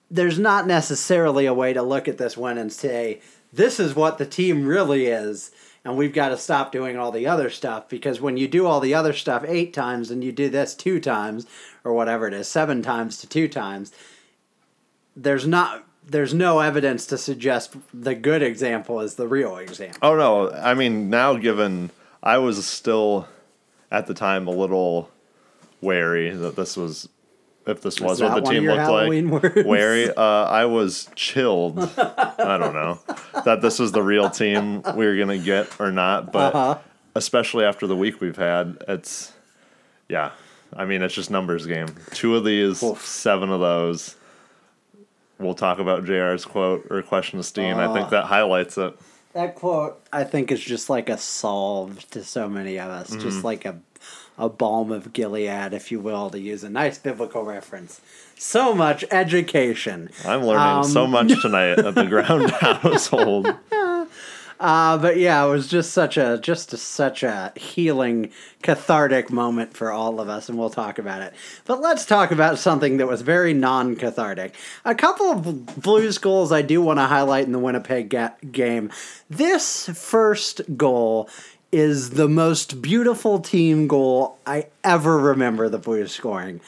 [0.09, 3.21] there's not necessarily a way to look at this win and say
[3.51, 5.51] this is what the team really is
[5.83, 8.79] and we've got to stop doing all the other stuff because when you do all
[8.79, 11.45] the other stuff 8 times and you do this 2 times
[11.83, 13.91] or whatever it is 7 times to 2 times
[15.15, 19.97] there's not there's no evidence to suggest the good example is the real example.
[20.03, 21.89] Oh no, I mean now given
[22.21, 23.27] I was still
[23.91, 25.09] at the time a little
[25.85, 27.07] wary that this was
[27.67, 29.43] if this was what the team looked Halloween like.
[29.43, 29.65] words?
[29.67, 31.79] Wary, uh, I was chilled.
[31.79, 32.99] I don't know
[33.45, 36.79] that this was the real team we were gonna get or not, but Uh-huh.
[37.15, 39.31] especially after the week we've had, it's
[40.09, 40.31] yeah.
[40.75, 41.87] I mean, it's just numbers game.
[42.11, 43.03] Two of these, Oof.
[43.05, 44.15] seven of those.
[45.39, 47.75] We'll talk about JR's quote or question of Steen.
[47.75, 47.93] I Uh.
[47.93, 48.93] think that highlights it.
[49.33, 53.43] That quote I think is just like a solve to so many of us, just
[53.43, 53.75] like a
[54.37, 58.01] a balm of Gilead, if you will, to use a nice biblical reference.
[58.37, 60.09] So much education.
[60.25, 63.47] I'm learning so Um, much tonight at the ground household.
[64.57, 69.75] Uh, but yeah, it was just such a just a, such a healing, cathartic moment
[69.75, 71.33] for all of us, and we'll talk about it.
[71.65, 74.55] But let's talk about something that was very non-cathartic.
[74.85, 78.91] A couple of Blues goals I do want to highlight in the Winnipeg ga- game.
[79.29, 81.29] This first goal
[81.71, 86.61] is the most beautiful team goal I ever remember the Blues scoring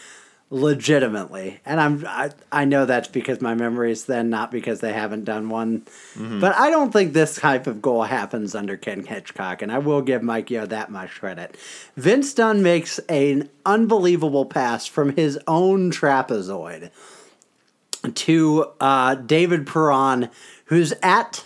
[0.50, 1.60] legitimately.
[1.66, 5.26] And i'm I, I know that's because my memory is then not because they haven't
[5.26, 5.86] done one.
[6.40, 10.02] But i don't think this type of goal happens under ken hitchcock and i will
[10.02, 11.58] give Mike Yeo that much credit.
[11.98, 16.92] Vince dunn makes an unbelievable pass from his own trapezoid
[18.14, 20.30] to uh, david perron
[20.66, 21.44] who's at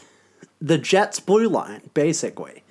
[0.61, 2.61] the jets blue line basically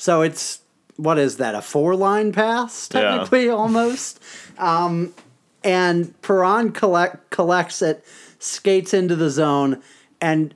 [0.00, 0.60] so it's
[0.96, 3.00] what is that a four line pass Yeah.
[3.02, 4.18] technically almost
[4.58, 5.14] um,
[5.62, 8.02] and Perron collect, collects it,
[8.38, 9.82] skates into the zone,
[10.20, 10.54] and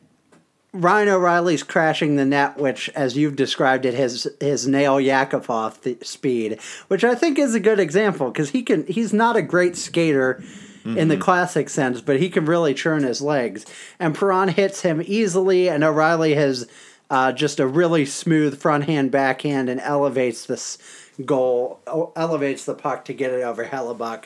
[0.73, 6.05] Ryan O'Reilly's crashing the net, which, as you've described it, his his nail Yakupov th-
[6.07, 9.77] speed, which I think is a good example because he can he's not a great
[9.77, 10.43] skater
[10.87, 13.65] in the classic sense, but he can really churn his legs.
[13.99, 16.67] And Perron hits him easily, and O'Reilly has
[17.11, 20.79] uh, just a really smooth front hand backhand and elevates this
[21.25, 21.81] goal,
[22.17, 24.25] elevates the puck to get it over Hellebuyck.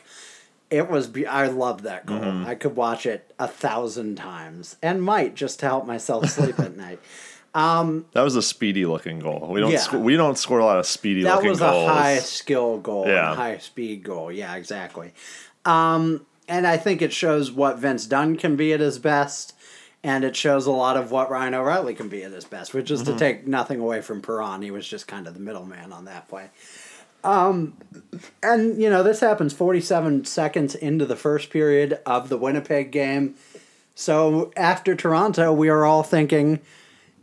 [0.70, 1.06] It was.
[1.06, 2.44] Be- I love that goal.
[2.46, 6.76] I could watch it a thousand times, and might just to help myself sleep at
[6.76, 7.00] night.
[7.54, 9.48] That was a speedy looking goal.
[9.50, 9.78] We don't Yeah.
[9.78, 11.88] sc- we don't score a lot of speedy That looking was goals.
[11.88, 13.34] a high skill goal, Yeah.
[13.34, 14.30] high speed goal.
[14.30, 15.12] Yeah, exactly.
[15.64, 19.54] Um, and I think it shows what Vince Dunn can be at his best,
[20.04, 22.90] and it shows a lot of what Ryan O'Reilly can be at his best, which
[22.90, 24.62] is to take nothing away from Perron.
[24.62, 26.50] He was just kind of the middleman on that play.
[27.24, 27.76] Um,
[28.42, 33.34] and you know this happens 47 seconds into the first period of the Winnipeg game.
[33.94, 36.60] So after Toronto, we are all thinking,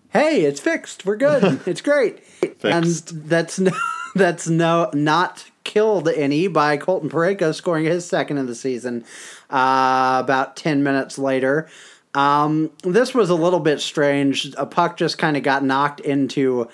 [0.10, 1.06] "Hey, it's fixed.
[1.06, 1.62] We're good.
[1.66, 2.22] it's great."
[2.62, 2.86] And
[3.30, 3.72] that's no,
[4.16, 9.06] that's no not killed any by Colton Parayko scoring his second of the season
[9.50, 11.68] uh, about 10 minutes later.
[12.16, 14.54] Um, this was a little bit strange.
[14.58, 16.70] A puck just kind of got knocked into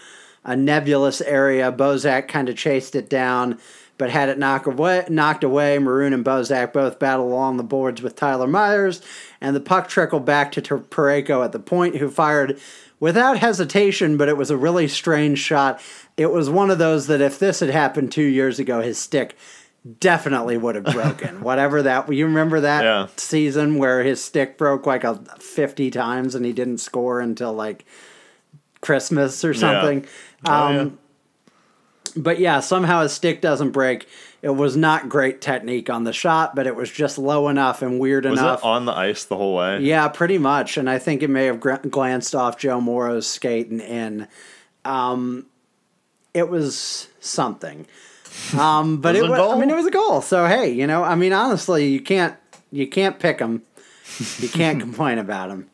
[0.45, 1.71] a nebulous area.
[1.71, 3.59] Bozak kind of chased it down,
[3.97, 5.05] but had it knocked away.
[5.09, 5.79] Knocked away.
[5.79, 9.01] Maroon and Bozak both battled along the boards with Tyler Myers,
[9.41, 12.59] and the puck trickled back to Parayko at the point, who fired
[12.99, 14.17] without hesitation.
[14.17, 15.81] But it was a really strange shot.
[16.17, 19.35] It was one of those that if this had happened two years ago, his stick
[19.99, 21.41] definitely would have broken.
[21.43, 23.07] Whatever that you remember that Yeah.
[23.17, 27.85] season where his stick broke like a 50 times and he didn't score until like
[28.81, 30.05] Christmas or something.
[30.45, 30.89] Oh, Um, yeah.
[32.17, 34.05] But yeah, somehow his stick doesn't break.
[34.41, 37.99] It was not great technique on the shot, but it was just low enough and
[38.01, 38.59] weird Was enough.
[38.59, 39.79] it on the ice the whole way?
[39.79, 40.75] Yeah, pretty much.
[40.77, 44.27] And I think it may have gr- glanced off Joe Morrow's skate and in.
[44.83, 45.45] Um,
[46.33, 47.85] it was something.
[48.57, 49.59] Um, but It it was a was, I goal?
[49.59, 50.21] mean, it was a goal.
[50.21, 52.35] So hey, you know, I mean, honestly, you can't
[52.71, 53.63] you can't pick them.
[54.39, 55.67] You can't complain about them.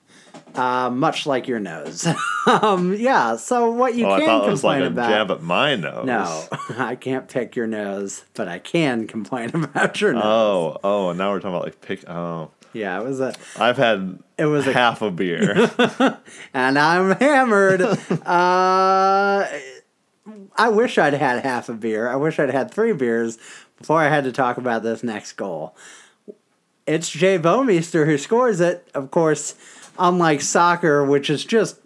[0.56, 2.08] Uh, much like your nose.
[2.48, 3.36] um, yeah.
[3.36, 5.10] So what you Oh, I can thought it was like a about?
[5.10, 6.06] jab at my nose.
[6.08, 6.46] no,
[6.78, 10.24] I can't pick your nose, but I can complain about your nose.
[10.26, 12.10] Oh, oh, and now we're talking about like pick.
[12.10, 15.70] Oh, Yeah, it was a I've had It was a- half a beer.
[16.56, 17.82] and I'm hammered.
[18.26, 19.46] uh,
[20.58, 22.10] I wish I'd had half a beer.
[22.10, 23.38] I wish I'd had three beers
[23.78, 25.76] before I had to talk about this next goal.
[26.86, 28.88] It's Jay Bouwmeester who scores it.
[28.94, 29.56] Of course,
[30.00, 31.80] unlike soccer, which is just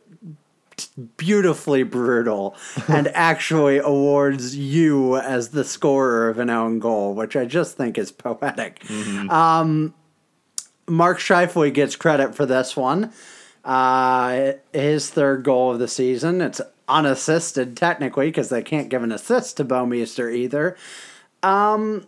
[1.17, 2.55] beautifully brutal
[2.87, 7.97] and actually awards you as the scorer of an own goal, which I just think
[7.97, 8.83] is poetic.
[9.29, 9.93] Um,
[10.87, 13.11] Mark Scheifele gets credit for this one.
[13.63, 16.41] Uh, his third goal of the season.
[16.41, 20.77] It's unassisted technically because they can't give an assist to Bouwmeester either.
[21.43, 22.05] Um,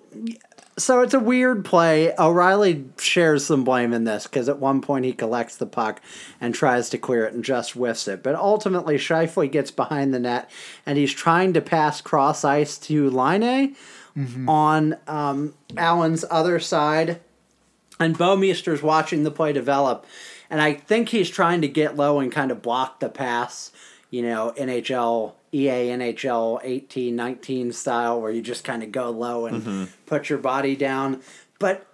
[0.78, 2.14] so it's a weird play.
[2.18, 6.02] O'Reilly shares some blame in this because at one point he collects the puck
[6.42, 8.24] and tries to clear it and just whiffs it.
[8.24, 10.50] But ultimately, Scheifele gets behind the net
[10.86, 13.44] and he's trying to pass cross ice to Line
[14.48, 17.20] on um, Allen's other side.
[18.00, 20.06] And Bouwmeester's watching the play develop.
[20.50, 23.72] And I think he's trying to get low and kind of block the pass,
[24.14, 29.48] you know, NHL, EA NHL 18, 19 style, where you just kind of go low
[29.48, 29.84] and mm-hmm.
[30.06, 31.20] put your body down.
[31.58, 31.88] But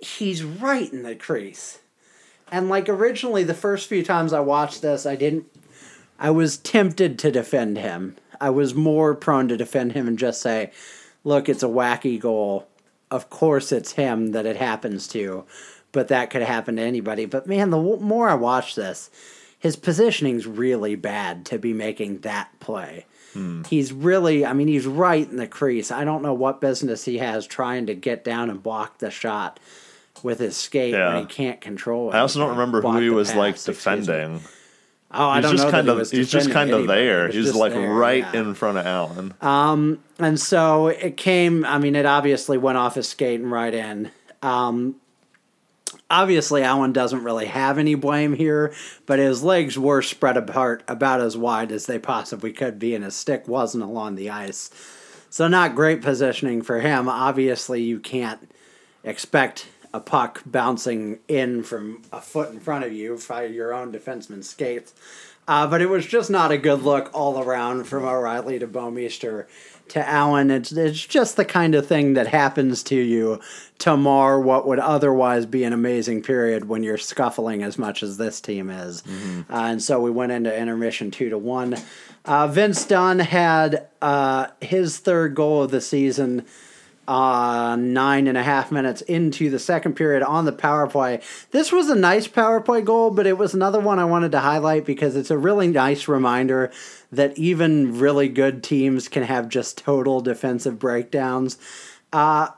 [0.00, 1.78] he's right in the crease.
[2.50, 5.46] And like originally, the first few times I watched this, I didn't,
[6.18, 8.16] I was tempted to defend him.
[8.40, 10.72] I was more prone to defend him and just say,
[11.22, 12.66] look, it's a wacky goal.
[13.12, 15.44] Of course, it's him that it happens to,
[15.92, 17.26] but that could happen to anybody.
[17.26, 19.08] But man, the more I watch this,
[19.60, 23.06] his positioning's really bad to be making that play.
[23.68, 25.92] He's really, I mean, he's right in the crease.
[25.92, 29.60] I don't know what business he has trying to get down and block the shot
[30.24, 31.14] with his skate Yeah.
[31.14, 32.16] when he can't control it.
[32.16, 33.74] I also don't remember who he was like pass, me.
[33.74, 34.40] defending.
[35.12, 35.70] Oh, I He's don't just know.
[35.70, 37.28] kind of he he's just kind of there.
[37.28, 38.40] He's just like there, right yeah.
[38.40, 39.32] in front of Allen.
[39.40, 43.72] Um, And so it came, I mean, it obviously went off his skate and right
[43.74, 44.10] in.
[44.42, 44.96] Um,
[46.10, 48.74] obviously, Allen doesn't really have any blame here,
[49.06, 53.04] but his legs were spread apart about as wide as they possibly could be, and
[53.04, 54.70] his stick wasn't along the ice.
[55.30, 57.08] So, not great positioning for him.
[57.08, 58.50] Obviously, you can't
[59.04, 63.92] expect a puck bouncing in from a foot in front of you by your own
[63.92, 64.92] defenseman's skates.
[65.48, 69.46] Uh, but it was just not a good look all around from O'Reilly to Bouwmeester
[69.90, 70.50] to Allen.
[70.50, 73.40] It's, it's just the kind of thing that happens to you
[73.78, 78.16] to mar what would otherwise be an amazing period when you're scuffling as much as
[78.16, 79.02] this team is.
[79.50, 81.76] Uh, and so we went into intermission two to one.
[82.24, 86.44] Uh, Vince Dunn had uh, his third goal of the season
[87.08, 91.20] uh, nine and a half minutes into the second period on the power play.
[91.50, 94.38] This was a nice power play goal, but it was another one I wanted to
[94.38, 96.70] highlight because it's a really nice reminder
[97.12, 101.58] that even really good teams can have just total defensive breakdowns.
[102.12, 102.48] Uh,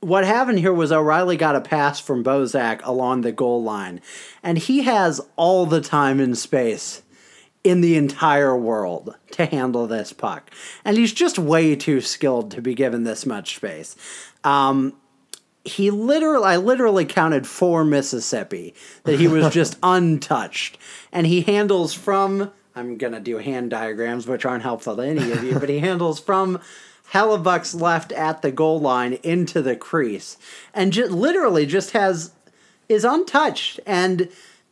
[0.00, 4.00] what happened here was O'Reilly got a pass from Bozak along the goal line,
[4.42, 7.02] and he has all the time and space
[7.62, 10.50] in the entire world to handle this puck.
[10.84, 13.96] And he's just way too skilled to be given this much space.
[14.44, 14.94] Um,
[15.64, 20.78] he literally, I literally counted four Mississippi that he was just untouched.
[21.12, 25.32] And he handles from, I'm going to do hand diagrams, which aren't helpful to any
[25.32, 26.60] of you, but he handles from
[27.12, 30.38] Hellebuyck's left at the goal line into the crease
[30.72, 32.32] and literally just has,
[32.88, 33.80] is untouched.
[33.86, 34.28] And,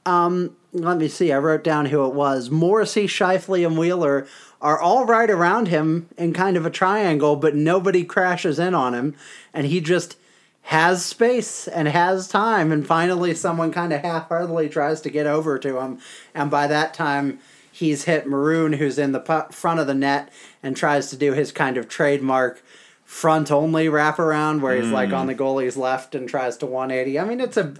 [0.07, 1.33] um, let me see.
[1.33, 2.51] I wrote down who it was.
[2.51, 4.27] Morrissey, Scheifele, and Wheeler
[4.61, 8.95] are all right around him in kind of a triangle, but nobody crashes in on
[8.95, 9.15] him,
[9.55, 10.17] and he just
[10.63, 12.71] has space and has time.
[12.71, 16.01] And finally, someone kind of half-heartedly tries to get over to him,
[16.35, 17.39] and by that time,
[17.79, 19.21] he's hit Maroon, who's in the
[19.51, 22.63] front of the net, and tries to do his kind of trademark
[23.05, 27.19] front only wraparound where he's like on the goalie's left and tries to 180.
[27.19, 27.75] I mean, it's a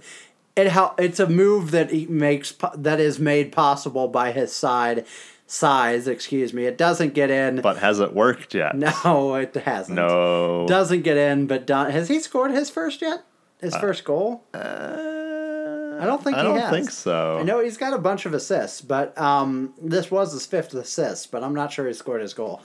[0.55, 5.05] it hel- it's a move that he makes that is made possible by his side
[5.45, 6.65] size, excuse me.
[6.65, 7.61] It doesn't get in.
[7.61, 8.75] But has it worked yet?
[8.75, 9.95] no, it hasn't.
[9.97, 10.65] No.
[10.67, 11.91] Doesn't get in, but done.
[11.91, 13.23] Has he scored his first yet?
[13.59, 14.45] His first goal?
[14.53, 15.18] Uh,
[15.99, 16.69] I don't think I don't has.
[16.71, 17.37] think so.
[17.39, 21.31] I know he's got a bunch of assists, but um, this was his fifth assist,
[21.31, 22.61] but I'm not sure he scored his goal.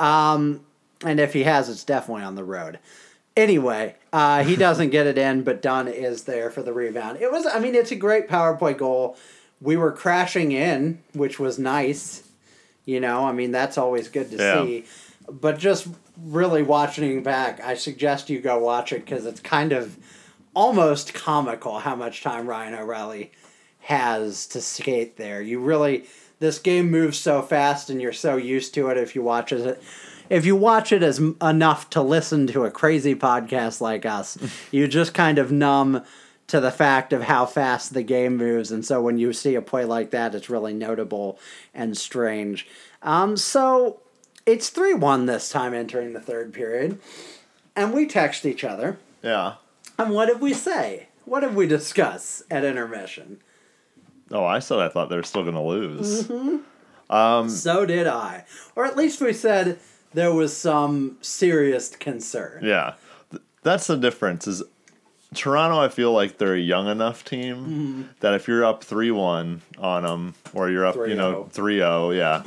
[0.00, 0.64] Um,
[1.04, 2.78] and if he has, it's definitely on the road.
[3.36, 7.18] Anyway, uh, he doesn't get it in, but Dunn is there for the rebound.
[7.20, 9.16] It was, I mean, it's a great power play goal.
[9.60, 12.28] We were crashing in, which was nice.
[12.84, 14.64] You know, I mean, that's always good to Yeah.
[14.64, 14.84] see.
[15.30, 15.86] But just
[16.22, 19.96] really watching back, I suggest you go watch it because it's kind of
[20.54, 23.32] almost comical how much time Ryan O'Reilly
[23.80, 25.40] has to skate there.
[25.40, 26.04] You really
[26.38, 29.82] this game moves so fast and you're so used to it if you watch it
[30.28, 34.38] if you watch it as enough to listen to a crazy podcast like us,
[34.70, 36.02] you just kind of numb
[36.46, 39.62] to the fact of how fast the game moves, and so when you see a
[39.62, 41.38] play like that, it's really notable
[41.72, 42.66] and strange.
[43.02, 44.00] Um, so
[44.44, 46.98] it's three one this time entering the third period,
[47.76, 48.98] and we text each other.
[49.22, 49.54] Yeah.
[49.98, 51.08] And what did we say?
[51.24, 53.40] What did we discuss at intermission?
[54.30, 56.26] Oh, I said I thought they were still going to lose.
[57.08, 58.44] so did I.
[58.74, 59.78] Or at least we said
[60.14, 62.62] there was some serious concern.
[62.64, 62.94] Yeah.
[63.30, 64.62] Th- That's the difference is
[65.34, 68.02] Toronto I feel like they're a young enough team Mm-hmm.
[68.20, 72.42] that if you're up 3-1 on them or you're up, you know, 3-0, yeah.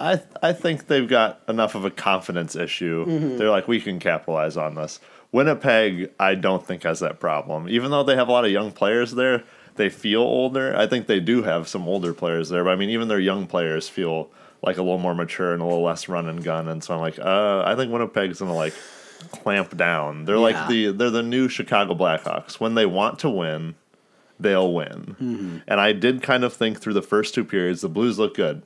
[0.00, 3.04] I I think they've got enough of a confidence issue.
[3.06, 3.36] Mm-hmm.
[3.36, 4.98] They're like we can capitalize on this.
[5.32, 7.68] Winnipeg I don't think has that problem.
[7.68, 9.44] Even though they have a lot of young players there,
[9.76, 10.76] they feel older.
[10.76, 13.46] I think they do have some older players there, but I mean even their young
[13.46, 14.28] players feel
[14.62, 17.00] like a little more mature and a little less run and gun and so I'm
[17.00, 18.74] like, uh I think Winnipeg's to like
[19.30, 20.24] clamp down.
[20.24, 20.40] They're Yeah.
[20.42, 22.54] like the they're the new Chicago Blackhawks.
[22.60, 23.74] When they want to win,
[24.38, 25.16] they'll win.
[25.20, 25.56] Mm-hmm.
[25.68, 28.62] And I did kind of think through the first two periods, the Blues look good,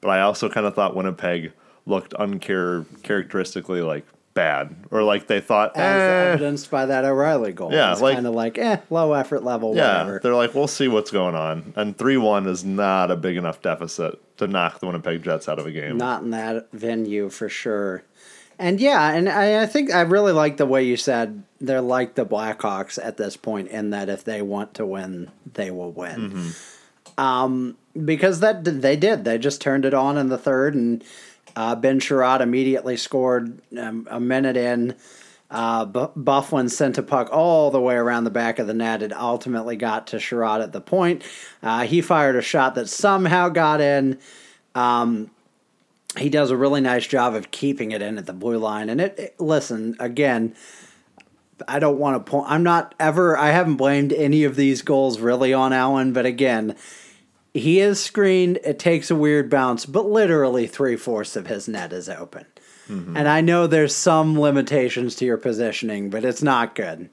[0.00, 1.52] but I also kind of thought Winnipeg
[1.86, 7.72] looked uncharacteristically like bad, or like they thought, As eh, evidenced by that O'Reilly goal.
[7.72, 10.20] Yeah, it's like- kind of like, eh, low effort level, yeah, whatever.
[10.22, 11.72] they're like, we'll see what's going on.
[11.76, 15.58] And three one is not a big enough deficit to knock the Winnipeg Jets out
[15.58, 15.96] of a game.
[15.96, 18.02] Not in that venue for sure.
[18.58, 22.14] And yeah, and I, I think I really like the way you said they're like
[22.14, 26.52] the Blackhawks at this point in that if they want to win, they will win.
[27.18, 29.24] Um, because that they did.
[29.24, 31.02] They just turned it on in the third, and
[31.56, 34.94] uh, Ben Chiarot immediately scored um, a minute in.
[35.50, 39.02] Uh, Bu- Byfuglien sent a puck all the way around the back of the net.
[39.02, 41.22] It ultimately got to Sherrod at the point.
[41.62, 44.18] Uh, he fired a shot that somehow got in
[46.18, 48.88] he does a really nice job of keeping it in at the blue line.
[48.88, 50.54] And it, it- listen again.
[51.68, 52.50] I don't want to point.
[52.50, 53.38] I'm not ever.
[53.38, 56.74] I haven't blamed any of these goals really on Allen, but again,
[57.54, 58.58] he is screened.
[58.64, 62.44] It takes a weird bounce, but literally three fourths of his net is open.
[63.16, 67.08] And I know there's some limitations to your positioning, but it's not good.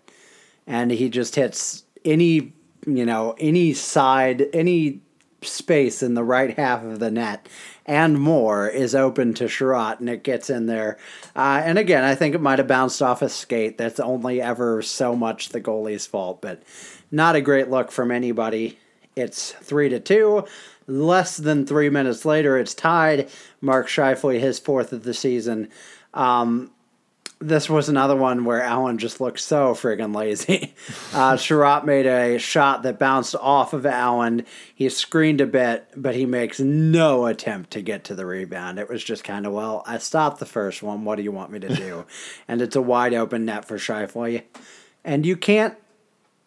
[0.67, 2.53] And he just hits any,
[2.85, 5.01] you know, any side, any
[5.43, 7.47] space in the right half of the net
[7.85, 10.97] and more is open to Chiarot, and it gets in there.
[11.35, 13.77] Uh, and again, I think it might have bounced off a skate.
[13.77, 16.61] That's only ever so much the goalie's fault, but
[17.11, 18.77] not a great look from anybody.
[19.21, 20.45] It's three to two.
[20.87, 23.29] Less than three minutes later, it's tied.
[23.61, 25.69] Mark Scheifele, his fourth of the season.
[26.13, 26.71] Um,
[27.41, 30.73] this was another one where Allen just looked so friggin' lazy.
[31.13, 34.45] Uh, Chiarot made a shot that bounced off of Allen.
[34.73, 38.79] He screened a bit, but he makes no attempt to get to the rebound.
[38.79, 41.03] It was just kind of, well, I stopped the first one.
[41.03, 42.05] What do you want me to do?
[42.47, 44.43] and it's a wide open net for Scheifele.
[45.03, 45.75] And you can't,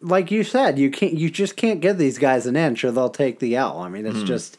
[0.01, 3.09] like you said, you can't, you just can't give these guys an inch or they'll
[3.09, 3.79] take the L.
[3.79, 4.57] I mean, it's just,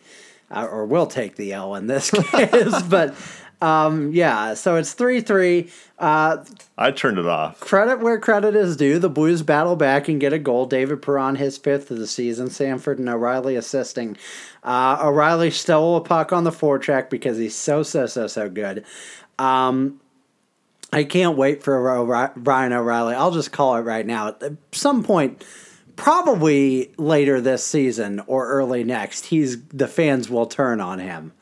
[0.50, 2.82] uh, or will take the L in this case.
[2.82, 3.14] but
[3.60, 5.70] um, yeah, so it's 3 3.
[5.98, 6.44] Uh,
[6.76, 7.58] I turned it off.
[7.60, 8.98] credit where credit is due.
[8.98, 10.66] The Blues battle back and get a goal.
[10.66, 12.50] David Perron, his fifth of the season.
[12.50, 14.16] Sanford and O'Reilly assisting.
[14.62, 18.84] Uh, O'Reilly stole a puck on the forecheck because he's so, so, so, so good.
[19.38, 20.00] Um,
[20.96, 23.14] I can't wait for Brian O'Reilly.
[23.14, 24.28] I'll just call it right now.
[24.28, 25.44] At some point,
[25.94, 31.32] probably later this season or early next, he's the fans will turn on him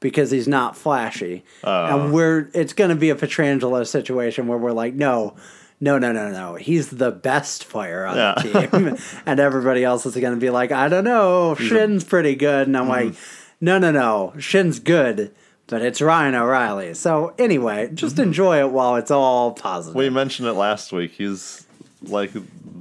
[0.00, 2.10] because he's not flashy, and uh.
[2.12, 5.34] we're it's going to be a Pietrangelo situation where we're like, no.
[5.82, 6.56] No, no, no, no.
[6.56, 8.34] He's the best player on Yeah.
[8.36, 8.98] the team.
[9.24, 11.54] and everybody else is going to be like, I don't know.
[11.54, 12.66] Schenn's pretty good.
[12.66, 12.90] And I'm mm-hmm.
[12.90, 13.14] like,
[13.62, 14.34] no, no, no.
[14.38, 15.34] Schenn's good,
[15.70, 16.92] but it's Ryan O'Reilly.
[16.94, 19.94] So, anyway, just enjoy it while it's all positive.
[19.96, 21.12] We mentioned it last week.
[21.12, 21.66] He's
[22.02, 22.32] like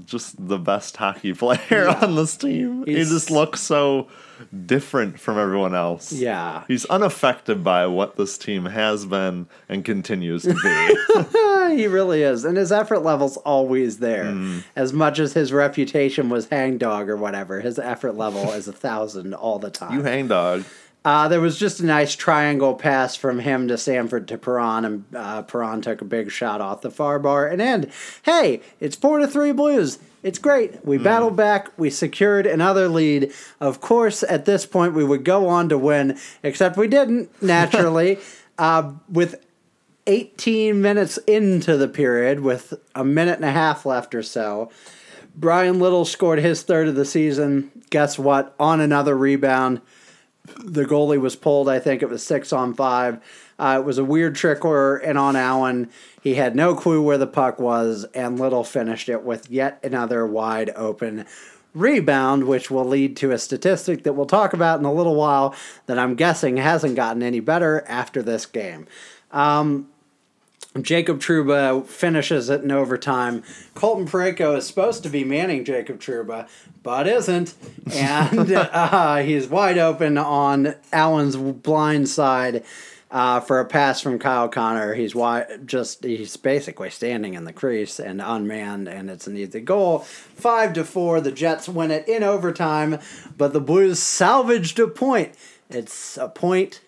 [0.06, 2.84] just the best hockey player on this team.
[2.86, 4.08] He's- he just looks so
[4.66, 6.12] different from everyone else.
[6.14, 6.64] Yeah.
[6.68, 11.76] He's unaffected by what this team has been and continues to be.
[11.76, 12.46] he really is.
[12.46, 14.24] And his effort level's always there.
[14.26, 14.60] Mm-hmm.
[14.78, 19.34] As much as his reputation was hangdog or whatever, his effort level is a thousand
[19.34, 19.94] all the time.
[19.94, 20.64] you hang dog.
[21.06, 25.06] Uh, there was just a nice triangle pass from him to Sanford to Perron, and
[25.16, 27.90] uh, Perron took a big shot off the far bar and end.
[28.24, 30.00] Hey, it's four to three Blues.
[30.24, 30.86] It's great.
[30.86, 31.70] We battled back.
[31.78, 33.32] We secured another lead.
[33.62, 38.20] Of course, at this point, we would go on to win, except we didn't, naturally.
[38.58, 39.46] uh, with
[40.08, 44.70] 18 minutes into the period, with a minute and a half left or so,
[45.34, 47.72] Bryan Little scored his third of the season.
[47.90, 48.54] Guess what?
[48.60, 49.80] On another rebound
[50.58, 51.70] the goalie was pulled.
[51.70, 53.20] I think it was six on five.
[53.58, 55.90] Uh, it was a weird trick trickler, and on Allen,
[56.22, 60.26] he had no clue where the puck was, and Little finished it with yet another
[60.26, 61.26] wide open
[61.74, 65.54] rebound, which will lead to a statistic that we'll talk about in a little while
[65.86, 68.88] that I'm guessing hasn't gotten any better after this game.
[69.32, 69.90] Um,
[70.82, 73.44] Jacob Trouba finishes it in overtime.
[73.74, 76.48] Colton Parayko is supposed to be manning Jacob Trouba,
[76.84, 77.56] but isn't.
[77.92, 82.64] And uh, he's wide open on Allen's blind side
[83.10, 84.94] uh, for a pass from Kyle Connor.
[84.94, 89.62] He's wide, just he's basically standing in the crease and unmanned, and it's an easy
[89.62, 90.00] goal.
[90.00, 93.00] Five to four, the Jets win it in overtime,
[93.36, 95.34] but the Blues salvaged a point.
[95.70, 96.82] It's a point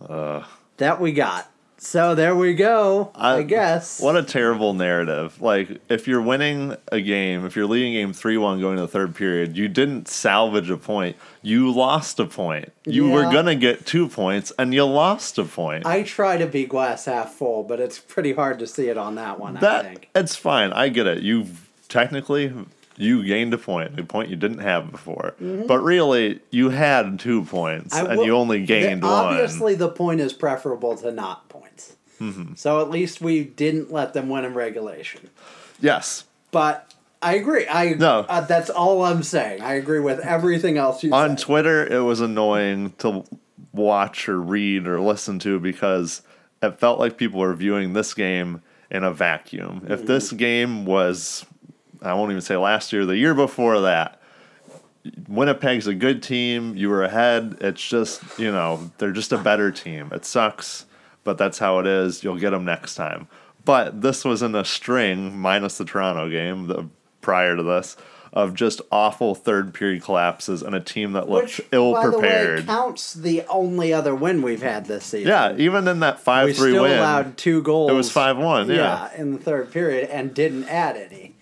[0.00, 0.44] Uh,
[0.76, 1.50] that we got.
[1.84, 3.10] So there we go.
[3.14, 4.00] I, guess.
[4.00, 5.40] What a terrible narrative.
[5.40, 8.88] Like, if you're winning a game, if you're leading game 3 1 going to the
[8.88, 11.16] third period, you didn't salvage a point.
[11.42, 12.72] You lost a point.
[12.86, 15.84] You were going to get two points, and you lost a point.
[15.84, 19.16] I try to be glass half full, but it's pretty hard to see it on
[19.16, 19.58] that one.
[19.58, 20.08] I that think.
[20.14, 20.72] It's fine.
[20.72, 21.22] I get it.
[21.22, 21.46] You
[21.88, 22.52] technically.
[22.96, 25.34] You gained a point, a point you didn't have before.
[25.40, 28.06] But really, you had two points, Mm-hmm.
[28.06, 29.10] I and will- you only the- gained one.
[29.10, 29.32] Mm-hmm.
[29.34, 31.43] Obviously, the point is preferable to not
[32.18, 32.60] points.
[32.60, 35.30] So at least we didn't let them win in regulation.
[35.80, 36.24] Yes.
[36.50, 37.66] But I agree.
[37.66, 38.26] I No.
[38.28, 39.62] Uh, that's all I'm saying.
[39.62, 41.16] I agree with everything else you said.
[41.16, 41.44] on said.
[41.44, 43.24] Twitter, it was annoying to
[43.72, 46.22] watch or read or listen to because
[46.62, 49.86] it felt like people were viewing this game in a vacuum.
[49.88, 51.44] If this game was,
[52.02, 54.20] I won't even say last year, the year before that,
[55.28, 56.76] Winnipeg's a good team.
[56.76, 57.56] You were ahead.
[57.60, 60.10] It's just, you know, they're just a better team.
[60.12, 60.86] It sucks,
[61.24, 62.22] but that's how it is.
[62.22, 63.28] You'll get them next time.
[63.64, 66.88] But this was in a string, minus the Toronto game the,
[67.22, 67.96] prior to this,
[68.32, 72.10] of just awful third period collapses and a team that looked Which, ill by the
[72.10, 72.66] way, prepared.
[72.66, 75.28] counts the only other win we've had this season.
[75.28, 77.90] Yeah, even in that 5 we 3 still win, allowed two goals.
[77.90, 78.70] it was 5 1.
[78.70, 79.08] Yeah.
[79.16, 81.36] in the third period and didn't add any.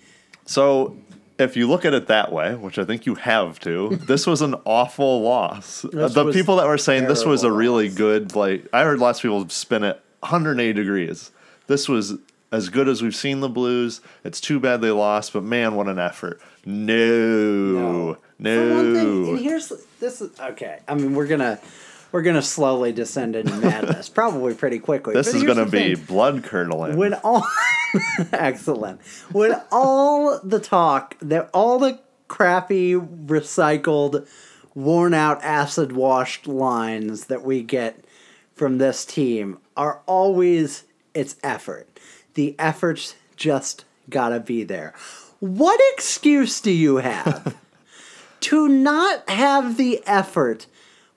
[0.44, 0.96] So
[1.42, 4.42] if you look at it that way, which I think you have to, this was
[4.42, 5.84] an awful loss.
[5.92, 7.98] This the people that were saying this was a really loss.
[7.98, 11.30] good, like I heard lots of people spin it 180 degrees.
[11.66, 12.14] This was
[12.50, 14.00] as good as we've seen the Blues.
[14.24, 16.40] It's too bad they lost, but man, what an effort!
[16.64, 18.68] No, no.
[18.68, 20.80] For one thing, and here's this is okay.
[20.88, 21.58] I mean, we're gonna
[22.12, 25.14] we're gonna slowly descend into madness, probably pretty quickly.
[25.14, 26.04] this But is going to be thing.
[26.04, 26.96] blood curdling.
[26.96, 27.46] when all
[28.32, 29.00] excellent
[29.32, 31.98] when all the talk that all the
[32.28, 34.26] crappy recycled
[34.74, 38.02] worn out acid washed lines that we get
[38.54, 40.84] from this team are always
[41.14, 42.00] its effort
[42.34, 44.94] the effort's just gotta be there
[45.40, 47.54] what excuse do you have
[48.40, 50.66] to not have the effort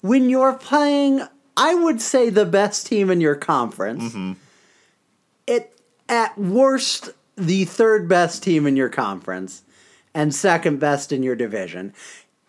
[0.07, 1.21] when you're playing
[1.57, 4.33] i would say the best team in your conference mm-hmm.
[5.47, 9.63] it at worst the third best team in your conference
[10.13, 11.93] and second best in your division.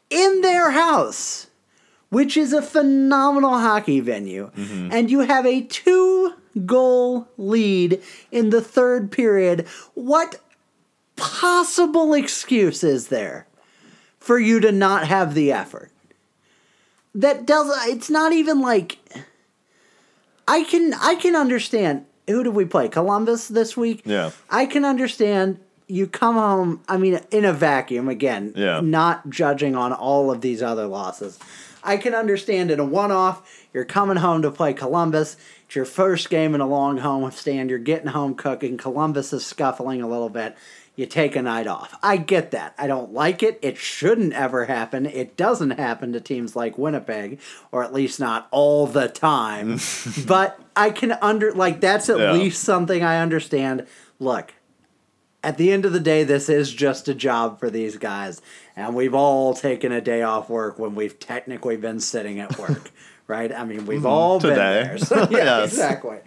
[0.08, 1.48] In their house
[2.08, 4.90] which is a phenomenal hockey venue mm-hmm.
[4.92, 6.32] and you have a two
[6.64, 8.00] goal lead
[8.30, 10.40] in the third period what
[11.16, 13.48] possible excuse is there
[14.20, 15.90] for you to not have the effort
[17.16, 18.98] that does it's not even like
[20.46, 22.88] I can I can understand who did we play?
[22.88, 24.02] Columbus this week?
[24.04, 24.30] Yeah.
[24.50, 25.58] I can understand
[25.88, 28.80] you come home, I mean in a vacuum again, Yeah.
[28.82, 31.38] not judging on all of these other losses.
[31.84, 35.36] I can understand in a one-off, you're coming home to play Columbus.
[35.66, 37.70] It's your first game in a long home stand.
[37.70, 38.76] You're getting home cooking.
[38.76, 40.56] Columbus is scuffling a little bit.
[40.96, 41.94] You take a night off.
[42.02, 42.74] I get that.
[42.78, 43.58] I don't like it.
[43.60, 45.04] It shouldn't ever happen.
[45.04, 47.38] It doesn't happen to teams like Winnipeg,
[47.70, 49.78] or at least not all the time.
[50.26, 52.32] but I can under like that's at Yeah.
[52.32, 53.86] least something I understand.
[54.18, 54.54] Look,
[55.44, 58.40] at the end of the day, this is just a job for these guys,
[58.74, 62.90] and we've all taken a day off work when we've technically been sitting at work,
[63.26, 63.52] right?
[63.52, 64.54] I mean, we've all Today.
[64.54, 64.98] been there.
[64.98, 65.72] So, yeah, Yes.
[65.72, 66.18] exactly.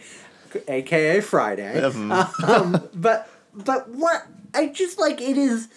[0.67, 1.81] AKA Friday.
[1.81, 5.67] Um, but but what I just like it is.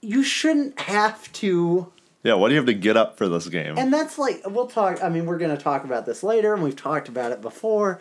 [0.00, 1.92] You shouldn't have to
[2.22, 3.78] yeah, what do you have to get up for this game?
[3.78, 5.02] and that's like we'll talk.
[5.02, 7.98] I mean, we're going to talk about this later, and we've talked about it before.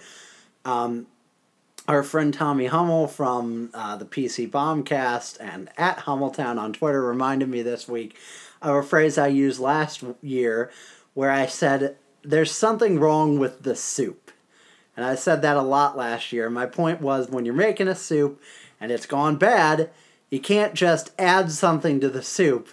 [0.65, 1.07] Um,
[1.87, 7.49] our friend Tommy Hummel from uh, the PC Bombcast and at Hummeltown on Twitter reminded
[7.49, 8.15] me this week
[8.61, 10.69] of a phrase I used last year,
[11.13, 14.31] where I said, "There's something wrong with the soup,"
[14.97, 16.49] and I said that a lot last year.
[16.49, 18.41] My point was, when you're making a soup
[18.79, 19.89] and it's gone bad,
[20.29, 22.69] you can't just add something to the soup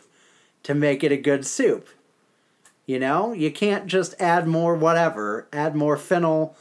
[0.63, 1.89] to make it a good soup
[2.87, 6.57] You know, you can't just add more whatever, add more fennel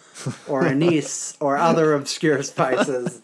[0.47, 3.21] or anise or other obscure spices.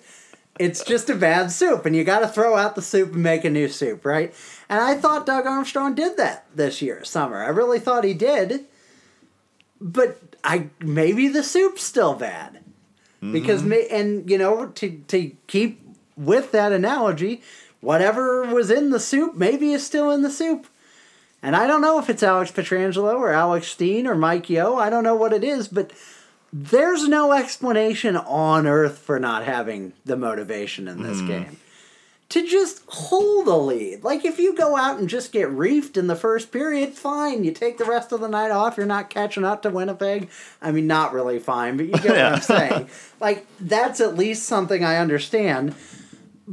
[0.59, 3.43] It's just a bad soup, and you got to throw out the soup and make
[3.43, 4.35] a new soup, right?
[4.69, 7.43] And I thought Doug Armstrong did that this year, summer.
[7.43, 8.65] I really thought he did,
[9.79, 12.59] but I maybe the soup's still bad
[13.31, 13.69] because mm-hmm.
[13.69, 15.80] may, and you know to to keep
[16.21, 17.41] with that analogy,
[17.79, 20.67] whatever was in the soup maybe is still in the soup.
[21.43, 24.75] And I don't know if it's Alex Pietrangelo or Alex Steen or Mike Yeo.
[24.75, 25.91] I don't know what it is, but
[26.53, 31.27] there's no explanation on earth for not having the motivation in this hmm.
[31.27, 31.57] game.
[32.29, 34.05] To just hold a lead.
[34.05, 37.43] Like if you go out and just get reefed in the first period, fine.
[37.43, 38.77] You take the rest of the night off.
[38.77, 40.29] You're not catching up to Winnipeg.
[40.61, 42.89] I mean, not really fine, but you get what I'm saying.
[43.19, 45.75] Like that's at least something I understand.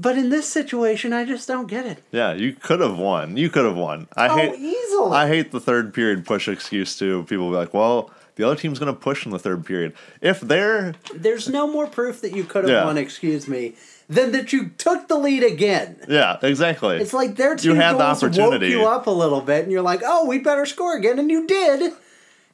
[0.01, 2.05] But in this situation, I just don't get it.
[2.13, 3.37] Yeah, you could have won.
[3.37, 4.07] You could have won.
[4.17, 5.17] I Oh, hate easily.
[5.17, 7.25] I hate the third period push excuse too.
[7.25, 10.41] People be like, "Well, the other team's going to push in the third period." If
[10.41, 12.85] they're There's no more proof that you could have Yeah.
[12.85, 13.75] won, excuse me,
[14.09, 15.97] than that you took the lead again.
[16.09, 16.99] yeah, exactly.
[16.99, 18.77] It's like their two You had the opportunity.
[18.77, 21.29] woke you up a little bit, and you're like, "Oh, we better score again," and
[21.29, 21.93] you did,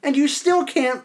[0.01, 1.03] and you still can't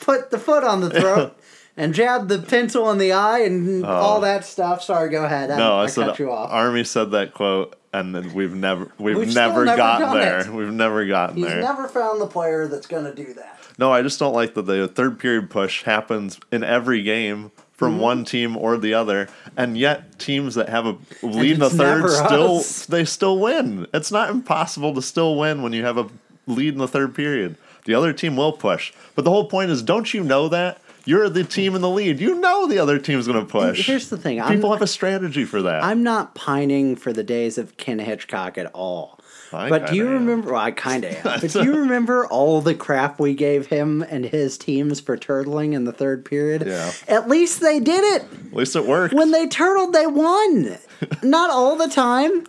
[0.00, 1.32] put the foot on the throat
[1.76, 4.82] and jab the pencil in the eye and all that stuff.
[4.82, 5.50] Sorry, go ahead.
[5.50, 6.50] I, no, I, I, said cut you off.
[6.50, 10.40] Army said that quote, and then we've never we've, We've never, never gotten there.
[10.40, 10.48] it.
[10.48, 11.50] We've never gotten there.
[11.50, 11.62] He's there.
[11.62, 13.58] never found the player that's going to do that.
[13.78, 17.92] No, I just don't like that the third period push happens in every game from
[17.92, 18.00] Mm-hmm.
[18.00, 22.08] one team or the other, and yet teams that have a lead in the third
[22.08, 22.86] still us.
[22.86, 23.86] they still win.
[23.92, 26.08] It's not impossible to still win when you have a
[26.46, 27.58] lead in the third period.
[27.84, 31.28] The other team will push, but the whole point is, don't you know that you're
[31.30, 32.20] the team in the lead?
[32.20, 33.86] You know the other team's going to push.
[33.86, 35.82] Here's the thing: I'm, People have a strategy for that.
[35.82, 39.18] I'm not pining for the days of Ken Hitchcock at all.
[39.52, 40.14] I but do you am.
[40.14, 40.52] remember?
[40.52, 41.22] Well, I kind of am.
[41.40, 45.72] But do you remember all the crap we gave him and his teams for turtling
[45.72, 46.64] in the third period?
[46.66, 46.92] Yeah.
[47.08, 48.22] At least they did it.
[48.22, 49.14] At least it worked.
[49.14, 50.78] When they turtled, they won.
[51.22, 52.46] Not all the time,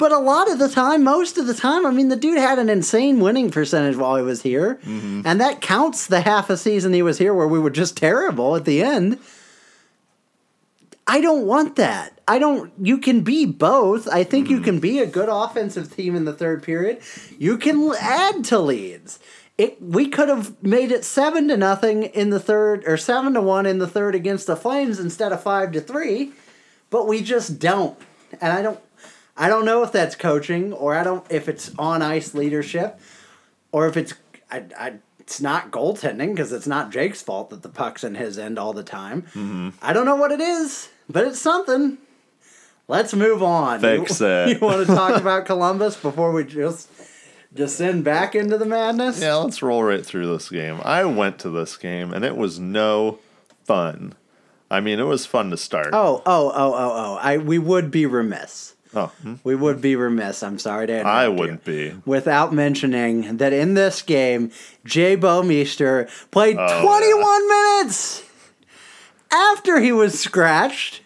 [0.00, 1.86] but a lot of the time, most of the time.
[1.86, 5.22] I mean, the dude had an insane winning percentage while he was here, Mm-hmm.
[5.24, 8.56] and that counts the half a season he was here where we were just terrible
[8.56, 9.18] at the end.
[11.06, 12.20] I don't want that.
[12.28, 12.72] I don't.
[12.80, 14.06] You can be both.
[14.08, 17.00] I think you can be a good offensive team in the third period.
[17.38, 19.18] You can add to leads.
[19.58, 19.82] It.
[19.82, 23.66] We could have made it seven to nothing in the third, or seven to one
[23.66, 26.32] in the third against the Flames instead of five to three,
[26.90, 27.98] but we just don't.
[28.40, 28.80] And I don't.
[29.40, 33.00] I don't know if that's coaching or I don't if it's on ice leadership
[33.72, 34.12] or if it's
[34.50, 38.38] I, I it's not goaltending because it's not Jake's fault that the puck's in his
[38.38, 39.22] end all the time.
[39.22, 39.70] Mm-hmm.
[39.80, 41.96] I don't know what it is, but it's something.
[42.86, 43.80] Let's move on.
[43.80, 44.48] Fix you, it.
[44.50, 46.90] You want to talk about Columbus before we just
[47.54, 49.22] descend back into the madness?
[49.22, 50.80] Yeah, let's roll right through this game.
[50.84, 53.20] I went to this game and it was no
[53.64, 54.16] fun.
[54.70, 55.88] I mean, it was fun to start.
[55.94, 57.18] Oh, oh, oh, oh, oh.
[57.22, 58.74] I we would be remiss.
[58.94, 59.12] Oh.
[59.44, 60.42] We would be remiss.
[60.42, 61.94] I'm sorry to interrupt I wouldn't be.
[62.04, 64.50] without mentioning that in this game,
[64.84, 68.24] Jay Bouwmeester played Oh, 21 minutes
[69.32, 71.02] after he was scratched.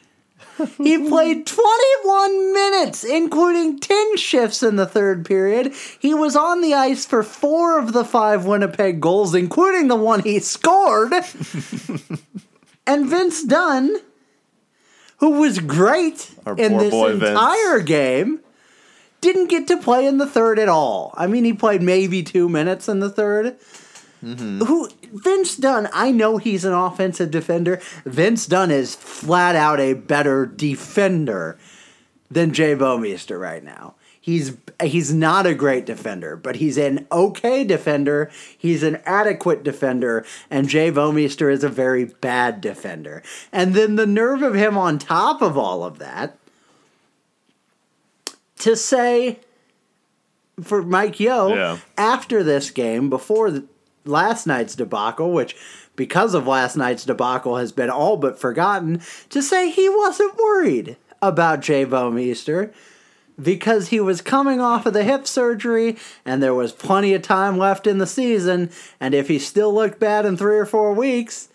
[0.79, 5.75] He played 21 minutes, including 10 shifts in the third period.
[5.99, 10.23] He was on the ice for four of the five Winnipeg goals, including the one
[10.23, 11.13] he scored.
[12.87, 13.97] and Vince Dunn,
[15.19, 17.31] who was great Our in this boy Vince.
[17.31, 18.41] entire game,
[19.21, 21.15] didn't get to play in the third at all.
[21.17, 23.57] I mean, he played maybe two minutes in the 3rd
[24.25, 24.61] Mm-hmm.
[24.65, 25.89] Who Vince Dunn?
[25.93, 27.81] I know he's an offensive defender.
[28.07, 31.59] Vince Dunn is flat out a better defender
[32.31, 33.97] than Jay Bouwmeester right now.
[34.25, 38.31] He's he's not a great defender, but he's an okay defender.
[38.57, 43.23] He's an adequate defender, and Jay Bouwmeester is a very bad defender.
[43.53, 46.39] And then the nerve of him on top of all of that
[48.61, 49.41] to say
[50.63, 51.79] for Mike Yeo Yeah.
[51.99, 53.65] after this game, before the,
[54.07, 55.55] last night's debacle, which
[55.97, 60.97] because of last night's debacle has been all but forgotten, to say he wasn't worried
[61.21, 62.73] about Jay Bouwmeester
[63.41, 67.59] because he was coming off of the hip surgery and there was plenty of time
[67.59, 68.71] left in the season,
[69.01, 71.49] and if he still looked bad in three or four weeks,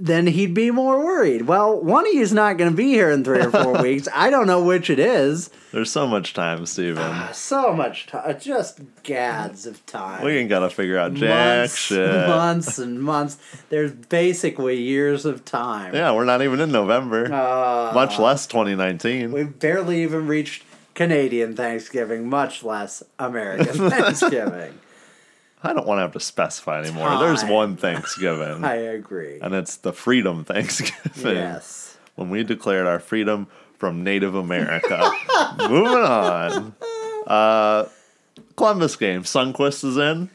[0.00, 1.42] then he'd be more worried.
[1.42, 4.08] Well, one of you's not going to be here in three or four weeks.
[4.14, 5.50] I don't know which it is.
[5.72, 7.32] There's so much time, Steven.
[7.32, 10.24] So much time, just gads of time.
[10.24, 12.26] we ain't got to figure out jack months, shit.
[12.28, 13.36] months and months.
[13.68, 15.94] There's basically years of time.
[15.94, 19.30] Yeah, we're not even in November, Uh, much less 2019.
[19.32, 24.78] We've barely even reached Canadian Thanksgiving, much less American Thanksgiving.
[25.62, 27.18] I don't want to have to specify anymore.
[27.18, 29.38] There's one Thanksgiving, I agree.
[29.40, 31.36] and it's the Freedom Thanksgiving.
[31.36, 31.96] Yes.
[32.16, 33.46] When we declared our freedom
[33.78, 35.10] from Native America.
[35.58, 36.74] Moving on.
[37.26, 37.86] Uh,
[38.56, 39.22] Columbus game.
[39.22, 40.28] Sundqvist is in.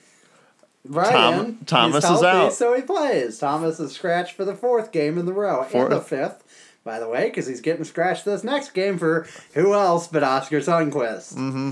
[0.87, 1.11] Right.
[1.11, 2.53] Tom- Thomas He's is out.
[2.53, 3.37] So he plays.
[3.39, 5.63] Thomas is scratched for the fourth game in the row.
[5.63, 5.91] Fourth.
[5.91, 6.43] And the fifth,
[6.83, 10.59] by the way, because he's getting scratched this next game for who else but Oskar
[10.59, 11.35] Sundqvist.
[11.35, 11.71] Mm-hmm.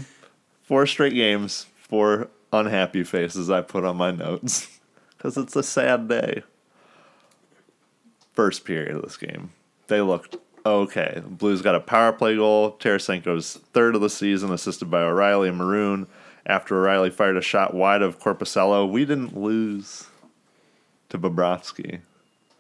[0.64, 1.68] Four straight games.
[1.78, 4.68] Four unhappy faces I put on my notes.
[5.18, 6.44] Because it's a sad day.
[8.34, 9.52] First period of this game.
[9.88, 10.36] They looked
[10.66, 11.14] okay.
[11.16, 12.74] The Blues got a power play goal.
[12.80, 16.08] Tarasenko's third of the season, assisted by O'Reilly and Maroon.
[16.46, 20.08] After O'Reilly fired a shot wide of Korpisalo, we didn't lose
[21.10, 22.02] to Bobrovsky.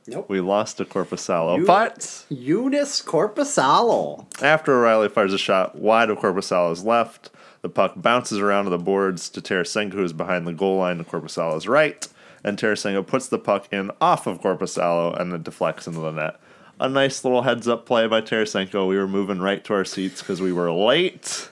[0.08, 0.30] Nope.
[0.30, 1.58] We lost to Korpisalo.
[1.58, 2.00] You- But
[2.32, 4.26] Joonas Korpisalo.
[4.42, 7.30] after O'Reilly fires a shot wide of Korpisalo's left,
[7.64, 11.04] the puck bounces around to the boards to Tarasenko, who's behind the goal line to
[11.04, 12.08] Korpisalo's right,
[12.44, 16.40] and Tarasenko puts the puck in off of Korpisalo and it deflects into the net.
[16.80, 18.88] A nice little heads up play by Tarasenko.
[18.88, 21.50] We were moving right to our seats because we were late,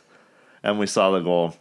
[0.62, 1.56] and we saw the goal.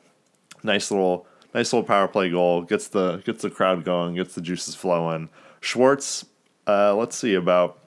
[0.63, 2.63] Nice little, nice little power play goal.
[2.63, 4.17] Gets the gets the crowd going.
[4.17, 5.29] Gets the juices flowing.
[5.61, 6.27] Schwartz,
[6.67, 7.81] uh, let's see about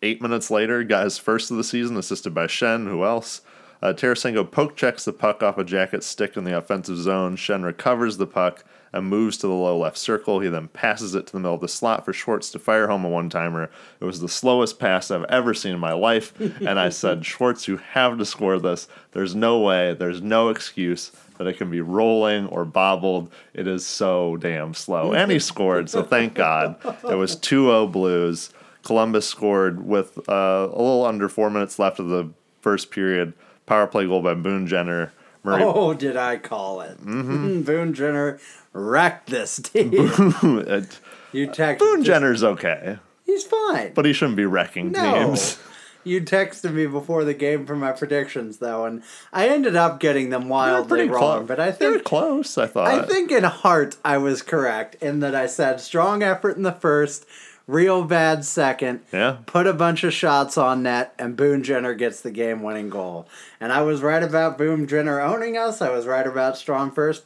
[0.00, 2.86] Eight minutes later, got his first of the season, assisted by Schenn.
[2.86, 3.40] Who else?
[3.80, 7.36] Uh, Tarasenko poke checks the puck off a jacket stick in the offensive zone.
[7.36, 10.40] Schenn recovers the puck and moves to the low left circle.
[10.40, 13.04] He then passes it to the middle of the slot for Schwartz to fire home
[13.04, 13.70] a one timer.
[14.00, 16.38] It was the slowest pass I've ever seen in my life.
[16.40, 18.88] and I said, Schwartz, you have to score this.
[19.12, 23.30] There's no way, there's no excuse that it can be rolling or bobbled.
[23.54, 25.12] It is so damn slow.
[25.12, 26.76] And he scored, so thank God.
[27.08, 28.50] It was 2 0 Blues.
[28.82, 33.34] Columbus scored with uh, a little under four minutes left of the first period.
[33.68, 35.12] Power play goal by Boone Jenner.
[35.44, 36.98] Murray Oh, did I call it?
[37.00, 37.60] Mm-hmm.
[37.64, 38.38] Boone Jenner
[38.72, 39.90] wrecked this team.
[39.94, 41.00] it-
[41.32, 43.92] you text Boone just- Jenner's okay, He's fine.
[43.94, 45.26] but he shouldn't be wrecking No.
[45.28, 45.58] teams.
[46.04, 50.30] You texted me before the game for my predictions, though, and I ended up getting
[50.30, 51.18] them wildly wrong.
[51.40, 51.48] close.
[51.48, 52.56] But I think close.
[52.56, 52.86] I thought.
[52.88, 56.72] I think in heart I was correct in that I said strong effort in the
[56.72, 57.26] first,
[57.68, 59.02] real bad second.
[59.12, 59.36] Yeah.
[59.46, 63.28] Put a bunch of shots on net, and Boone Jenner gets the game-winning goal.
[63.60, 65.80] And I was right about Boone Jenner owning us.
[65.80, 67.24] I was right about strong first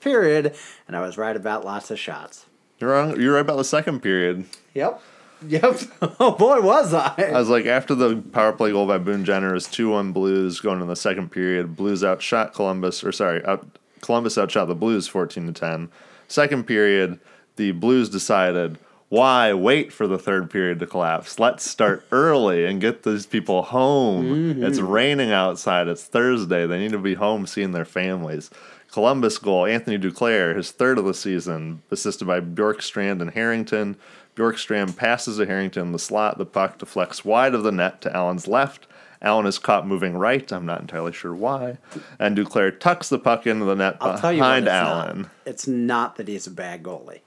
[0.00, 0.54] period,
[0.88, 2.46] and I was right about lots of shots.
[2.78, 3.20] You're wrong.
[3.20, 4.46] You're right about the second period.
[4.72, 5.02] Yep.
[5.46, 5.80] Yep.
[6.22, 7.14] Oh boy, was I.
[7.18, 10.60] I was like, after the power play goal by Boone Jenner is two one Blues
[10.60, 11.76] going in the second period.
[11.76, 13.66] Blues outshot Columbus, or sorry, out,
[14.02, 15.88] Columbus outshot the Blues fourteen to ten.
[16.28, 17.18] Second period,
[17.56, 18.78] the Blues decided,
[19.10, 21.38] why wait for the third period to collapse?
[21.38, 24.54] Let's start early and get these people home.
[24.54, 24.64] Mm-hmm.
[24.64, 25.88] It's raining outside.
[25.88, 26.66] It's Thursday.
[26.66, 28.50] They need to be home seeing their families.
[28.92, 33.96] Columbus goal, Anthony Duclair, his third of the season, assisted by Bjorkstrand and Harrington.
[34.36, 36.38] Bjorkstrand passes to Harrington in the slot.
[36.38, 38.86] The puck deflects wide of the net to Allen's left.
[39.22, 40.50] Allen is caught moving right.
[40.50, 41.78] I'm not entirely sure why.
[42.18, 45.22] And Duclair tucks the puck into the net I'll tell you what behind it's Allen.
[45.22, 45.30] not.
[45.44, 47.20] It's not that he's a bad goalie.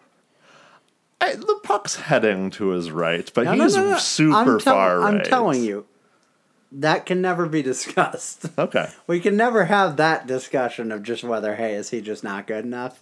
[1.23, 3.97] I- the puck's heading to his right, but No, he's no, no.
[3.97, 5.13] super tell- far right.
[5.15, 5.85] I'm telling you,
[6.71, 8.45] that can never be discussed.
[8.57, 8.89] Okay.
[9.07, 12.65] We can never have that discussion of just whether, hey, is he just not good
[12.65, 13.01] enough?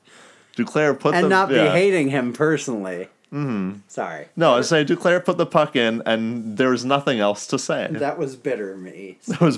[0.58, 1.64] Duclair put And the not yeah.
[1.66, 3.08] be hating him personally.
[3.32, 3.78] Mm-hmm.
[3.88, 4.28] Sorry.
[4.36, 7.88] No, I say Duclair put the puck in, and there was nothing else to say.
[7.90, 9.20] That was bitter me.
[9.28, 9.58] That was.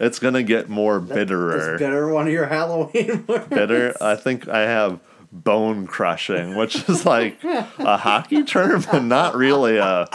[0.00, 1.76] It's gonna get more Is bitterer.
[1.78, 3.46] bitter one of your Halloween words?
[3.50, 3.94] bitter.
[4.00, 5.00] I think I have
[5.32, 10.06] bone crushing, which is like a hockey term and not really a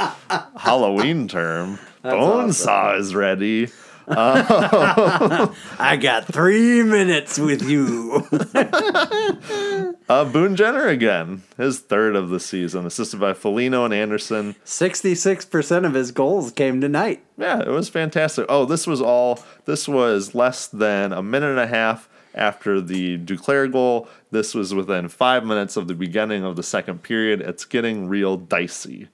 [0.57, 1.80] Halloween term.
[2.01, 2.51] bone awesome.
[2.53, 3.70] saw is ready.
[4.07, 8.28] I got three minutes with you.
[10.09, 14.53] Uh, Boone Jenner again, his third of the season, assisted by Foligno and Anderson.
[14.66, 17.24] 66% of his goals came tonight.
[17.38, 18.45] Yeah, it was fantastic.
[18.49, 19.39] Oh, this was all.
[19.66, 24.07] This was less than a minute and a half after the Duclair goal.
[24.31, 27.41] This was within five minutes of the beginning of the second period.
[27.41, 29.09] It's getting real dicey.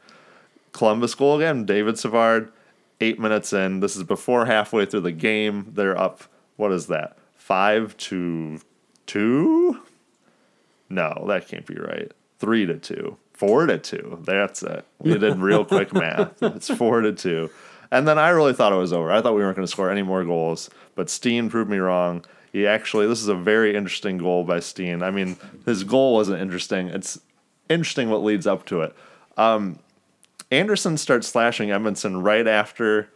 [0.71, 1.65] Columbus goal again.
[1.65, 2.51] David Savard,
[3.01, 3.79] eight minutes in.
[3.79, 5.71] This is before halfway through the game.
[5.73, 6.23] They're up.
[6.55, 7.17] What is that?
[7.35, 8.59] Five to
[9.05, 9.81] two?
[10.89, 12.11] No, that can't be right.
[12.39, 13.17] Three to two.
[13.33, 14.19] Four to two.
[14.23, 14.85] That's it.
[14.99, 16.41] We did real quick math.
[16.41, 17.49] It's four to two.
[17.91, 19.11] And then I really thought it was over.
[19.11, 22.23] I thought we weren't going to score any more goals, but Steen proved me wrong.
[22.51, 25.03] He actually, this is a very interesting goal by Steen.
[25.03, 26.87] I mean, his goal wasn't interesting.
[26.87, 27.19] It's
[27.69, 28.95] interesting what leads up to it.
[29.37, 29.79] Um,
[30.51, 33.09] Anderson starts slashing Edmundson right after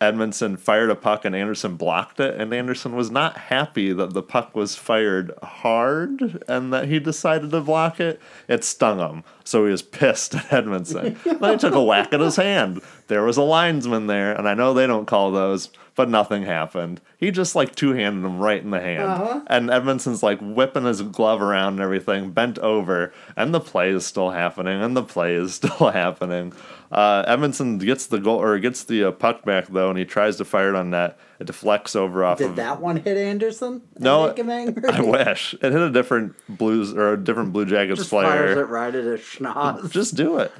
[0.00, 4.22] Edmundson fired a puck and Anderson blocked it, and Anderson was not happy that the
[4.22, 8.20] puck was fired hard and that he decided to block it.
[8.46, 11.20] It stung him, so he was pissed at Edmundson.
[11.40, 12.80] then he took a whack at his hand.
[13.08, 17.00] There was a linesman there, and I know they don't call those, but nothing happened.
[17.16, 19.42] He just like two handed him right in the hand.
[19.48, 24.04] And Edmundson's like whipping his glove around and everything, bent over, and the play is
[24.06, 26.52] still happening, and the play is still happening.
[26.92, 30.36] Uh, Edmundson gets the goal or gets the uh, puck back though, and he tries
[30.36, 31.18] to fire it on net.
[31.38, 32.56] It deflects over off Did of.
[32.56, 33.82] that one hit Anderson?
[33.98, 34.88] No, make him angry?
[34.88, 38.26] I wish it hit a different Blues or a different Blue Jackets Just player.
[38.28, 39.90] fires it right at his schnoz.
[39.90, 40.52] Just do it.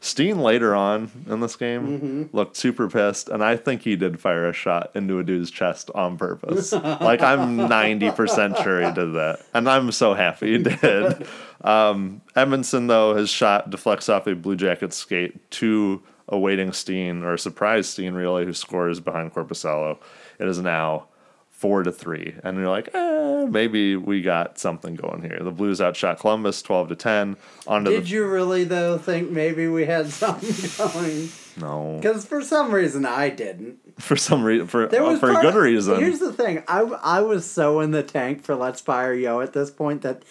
[0.00, 2.36] Steen later on in this game Mm-hmm.
[2.36, 5.90] looked super pissed, and I think he did fire a shot into a dude's chest
[5.94, 6.72] on purpose.
[6.72, 11.26] like I'm ninety percent sure he did that, and I'm so happy he did.
[11.62, 17.22] Um, Edmundson though, his shot deflects off a Blue Jackets skate to a waiting Steen
[17.22, 19.98] or a surprise Steen really, who scores behind Korpisalo.
[20.38, 21.06] It is now
[21.56, 25.38] four to three, and you're like, eh, maybe we got something going here.
[25.40, 27.36] The Blues outshot Columbus twelve to ten.
[27.66, 31.28] Onto Did the you really though think maybe we had something going?
[31.58, 33.78] no Because for some reason I didn't.
[33.98, 35.98] for some reason for There uh, was for a good of- reason.
[35.98, 39.52] Here's the thing: I I was so in the tank for Let's Fire Yeo at
[39.54, 40.22] this point that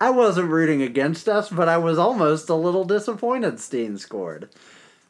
[0.00, 4.48] I wasn't rooting against us, but I was almost a little disappointed Steen scored.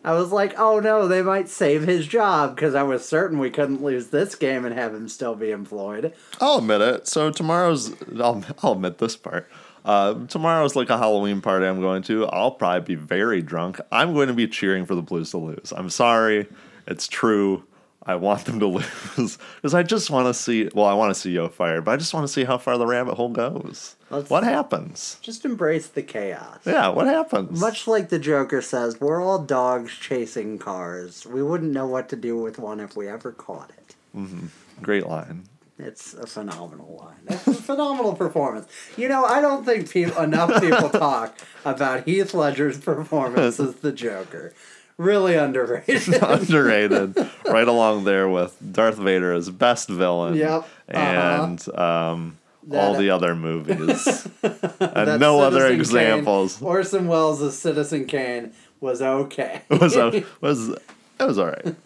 [0.04, 3.50] I was like, oh no, they might save his job because I was certain we
[3.50, 6.14] couldn't lose this game and have him still be employed.
[6.40, 7.08] I'll admit it.
[7.08, 9.48] So tomorrow's I'll I'll admit this part.
[9.84, 12.26] Uh, tomorrow's like a Halloween party I'm going to.
[12.26, 13.80] I'll probably be very drunk.
[13.90, 15.72] I'm going to be cheering for the Blues to lose.
[15.74, 16.46] I'm sorry.
[16.86, 17.64] It's true.
[18.08, 20.70] I want them to lose because I just want to see.
[20.74, 22.78] Well, I want to see Yeo fired, but I just want to see how far
[22.78, 23.96] the rabbit hole goes.
[24.08, 25.18] Let's- what happens?
[25.20, 26.60] Just embrace the chaos.
[26.64, 27.60] Yeah, what happens?
[27.60, 31.26] Much like the Joker says, we're all dogs chasing cars.
[31.26, 33.94] We wouldn't know what to do with one if we ever caught it.
[34.16, 34.46] Mm-hmm.
[34.82, 35.44] Great line.
[35.78, 37.22] It's a phenomenal line.
[37.28, 38.66] It's a phenomenal performance.
[38.96, 43.92] You know, I don't think peop enough people talk about Heath Ledger's performance as the
[43.92, 44.54] Joker.
[44.98, 46.12] Really underrated.
[46.22, 50.34] underrated, right along there with Darth Vader as best villain.
[50.34, 51.44] Yep, uh-huh.
[51.44, 52.38] And um,
[52.72, 54.28] all the other movies.
[54.42, 56.56] and no other examples.
[56.56, 59.62] Kane, Orson Welles as Citizen Kane was okay.
[59.70, 60.80] was a, was it
[61.20, 61.76] was all right.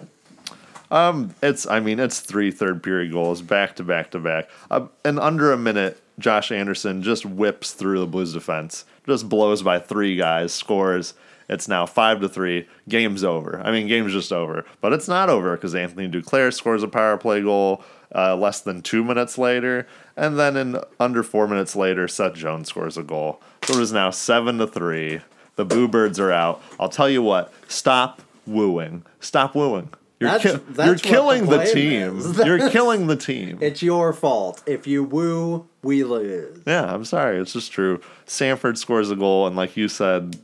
[0.90, 4.48] Um, it's I mean it's three third period goals back to back to back.
[4.70, 9.62] Uh, in under a minute, Josh Anderson just whips through the Blues defense, just blows
[9.62, 11.14] by three guys, scores.
[11.48, 12.68] It's now five to three.
[12.88, 13.60] Game's over.
[13.64, 17.16] I mean, game's just over, but it's not over because Anthony Duclair scores a power
[17.16, 17.82] play goal
[18.14, 19.86] uh, less than two minutes later,
[20.16, 23.40] and then in under four minutes later, Seth Jones scores a goal.
[23.64, 25.20] So it is now seven to three.
[25.56, 26.62] The Boo Birds are out.
[26.80, 27.52] I'll tell you what.
[27.68, 29.04] Stop wooing.
[29.20, 29.90] Stop wooing.
[30.20, 32.46] You're, That's- ki- that's you're what the killing the, team.
[32.46, 33.58] You're killing the team.
[33.60, 34.62] It's your fault.
[34.66, 36.62] If you woo, we lose.
[36.64, 37.38] yeah, I'm sorry.
[37.38, 38.00] It's just true.
[38.24, 40.38] Sanford scores a goal, and like you said,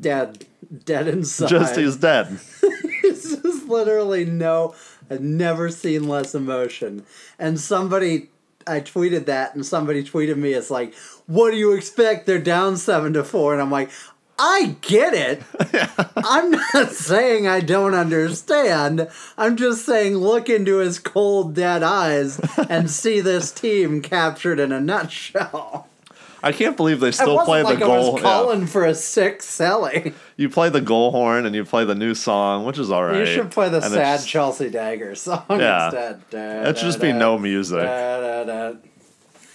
[0.00, 0.46] Dead.
[0.84, 1.48] Dead inside.
[1.48, 2.38] just he's dead.
[3.00, 4.74] This is literally no.
[5.10, 7.06] I've never seen less emotion.
[7.38, 8.28] And somebody,
[8.66, 10.52] I tweeted that, and somebody tweeted me.
[10.52, 10.94] It's like,
[11.26, 12.26] what do you expect?
[12.26, 13.90] They're down seven to four, and I'm like,
[14.38, 15.42] I get it.
[16.16, 19.08] I'm not saying I don't understand.
[19.36, 24.70] I'm just saying look into his cold, dead eyes and see this team captured in
[24.70, 25.88] a nutshell.
[26.42, 28.12] I can't believe they still play like the I goal.
[28.12, 28.28] was yeah.
[28.28, 30.14] calling for a sick Selly.
[30.36, 33.18] You play the goal horn and you play the new song, which is all right.
[33.18, 35.86] You should play the And sad it's- Chelsea Dagger song Yeah.
[35.86, 36.22] instead.
[36.32, 37.82] It should just be no music.
[37.82, 38.76] Da, da, da.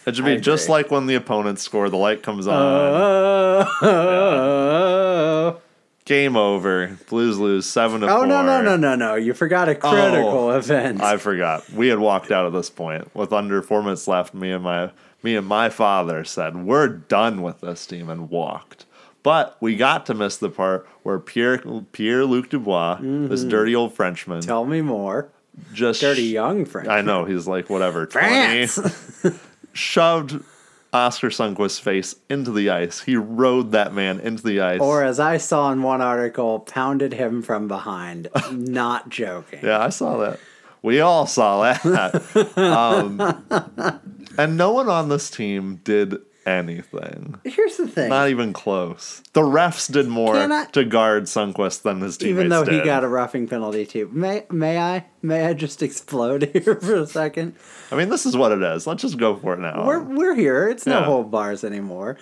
[0.05, 3.63] It should be just like when the opponents score, the light comes on.
[3.85, 5.59] Oh,
[6.05, 6.97] Game over.
[7.07, 8.27] Blues lose seven to oh four.
[8.27, 9.15] no no no no no!
[9.15, 11.01] You forgot a critical oh, event.
[11.01, 11.69] I forgot.
[11.71, 14.33] We had walked out at this point with under four minutes left.
[14.33, 14.91] Me and my
[15.23, 18.85] me and my father said, "We're done with this team," and walked.
[19.23, 21.59] But we got to miss the part where Pierre
[21.93, 24.47] Pierre Luc Dubois, this dirty old Frenchman, Mm-hmm.
[24.47, 25.29] Tell me more.
[25.73, 26.89] just Dirty young French.
[26.89, 28.77] I know he's like whatever France.
[29.73, 30.43] shoved
[30.91, 33.01] Oskar Sundqvist's face into the ice.
[33.01, 34.81] He rode that man into the ice.
[34.81, 38.27] Or as I saw in one article, pounded him from behind.
[38.51, 39.59] Not joking.
[39.63, 40.39] Yeah, I saw that.
[40.81, 42.57] We all saw that.
[42.57, 47.39] um, and no one on this team did anything.
[47.45, 48.09] Here's the thing.
[48.09, 49.21] Not even close.
[49.31, 53.03] The refs did more I- to guard Sundqvist than his teammates even though he got
[53.05, 54.09] a roughing penalty too.
[54.11, 57.55] May may I may I just explode here for a second?
[57.91, 58.85] I mean, this is what it is.
[58.85, 59.85] Let's just go for it now.
[59.87, 60.67] We're we're here.
[60.67, 61.05] It's no Yeah.
[61.05, 62.17] hold bars anymore.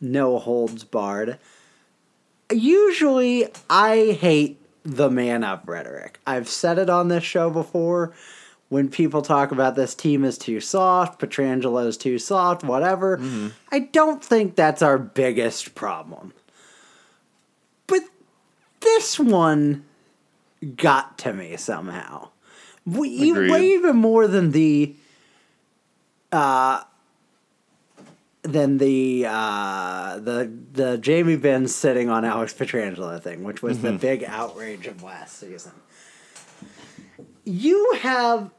[0.00, 1.38] No holds barred.
[2.50, 6.18] Usually, I hate the man up rhetoric.
[6.26, 8.14] I've said it on this show before.
[8.68, 13.18] When people talk about this team is too soft, Pietrangelo is too soft, whatever,
[13.72, 16.34] I don't think that's our biggest problem.
[17.86, 18.02] But
[18.80, 19.86] this one
[20.76, 22.28] got to me somehow.
[22.84, 24.94] We, way even more than the
[26.32, 26.82] uh
[28.42, 33.92] than the uh the the Jamie Benn sitting on Alex Pietrangelo thing, which was the
[33.92, 35.72] big outrage of last season.
[37.44, 38.50] You have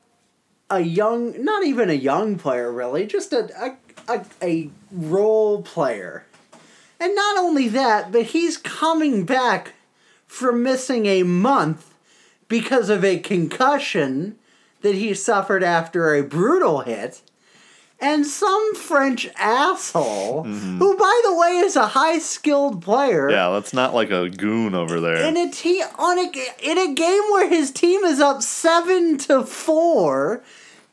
[0.70, 3.78] a young not even a young player really, just a a,
[4.13, 6.26] a, a role player.
[6.99, 9.74] And not only that, but he's coming back
[10.28, 11.93] from missing a month
[12.47, 14.38] because of a concussion
[14.82, 17.22] that he suffered after a brutal hit.
[18.02, 23.74] And some French asshole, who, by the way, is a high skilled player, Yeah, that's
[23.74, 25.18] not like a goon over there.
[25.28, 26.32] in a te- on a
[26.64, 30.41] in a game where his team is up seven to four,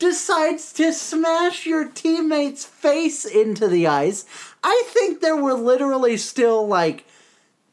[0.00, 4.24] decides to smash your teammate's face into the ice.
[4.64, 7.04] I think there were literally still like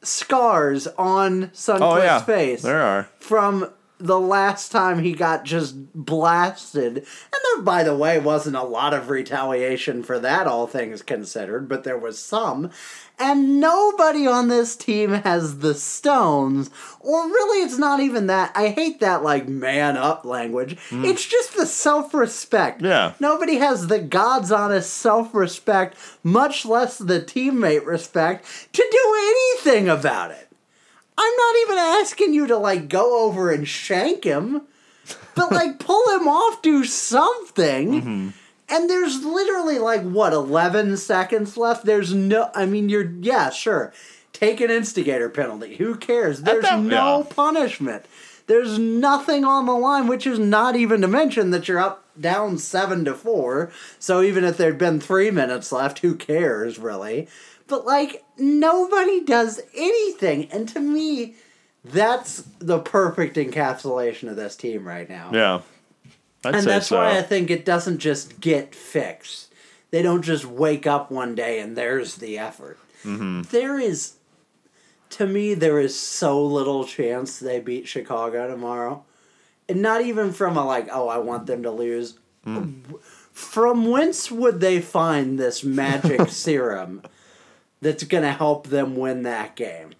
[0.02, 3.08] scars on Sundqvist's oh yeah, face there are.
[3.18, 3.68] from
[4.04, 6.98] the last time he got just blasted.
[6.98, 7.04] And
[7.44, 11.84] there, by the way, wasn't a lot of retaliation for that, all things considered, but
[11.84, 12.70] there was some.
[13.18, 16.68] And nobody on this team has the stones,
[17.00, 18.50] or really, it's not even that.
[18.56, 20.76] I hate that, like, man up language.
[20.90, 21.04] Hmm.
[21.04, 22.82] It's just the self respect.
[22.82, 23.14] Yeah.
[23.20, 29.88] Nobody has the God's honest self respect, much less the teammate respect, to do anything
[29.88, 30.43] about it.
[31.16, 34.62] I'm not even asking you to like go over and shank him,
[35.34, 37.92] but like pull him off, do something.
[37.92, 38.28] Mm-hmm.
[38.68, 41.84] And there's literally like what 11 seconds left.
[41.84, 43.92] There's no I mean you're yeah, sure.
[44.32, 45.76] Take an instigator penalty.
[45.76, 46.42] Who cares?
[46.42, 47.26] There's that- no yeah.
[47.34, 48.06] punishment.
[48.46, 52.58] There's nothing on the line, which is not even to mention that you're up down
[52.58, 53.72] 7 to 4.
[53.98, 57.26] So even if there'd been 3 minutes left, who cares really?
[57.66, 60.50] But like nobody does anything.
[60.50, 61.34] And to me,
[61.84, 65.30] that's the perfect encapsulation of this team right now.
[65.32, 65.60] Yeah,
[66.44, 66.96] I'd and that's so.
[66.96, 69.52] why I think it doesn't just get fixed.
[69.90, 72.78] They don't just wake up one day and there's the effort.
[73.04, 73.42] Mm-hmm.
[73.42, 74.14] There is,
[75.10, 79.04] to me, there is so little chance they beat Chicago tomorrow.
[79.68, 82.18] And not even from a like, oh, I want them to lose.
[82.44, 82.98] Mm.
[83.32, 87.02] From whence would they find this magic serum
[87.84, 89.90] that's going to help them win that game?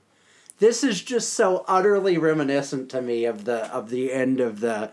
[0.59, 4.91] This is just so utterly reminiscent to me of the of the end of the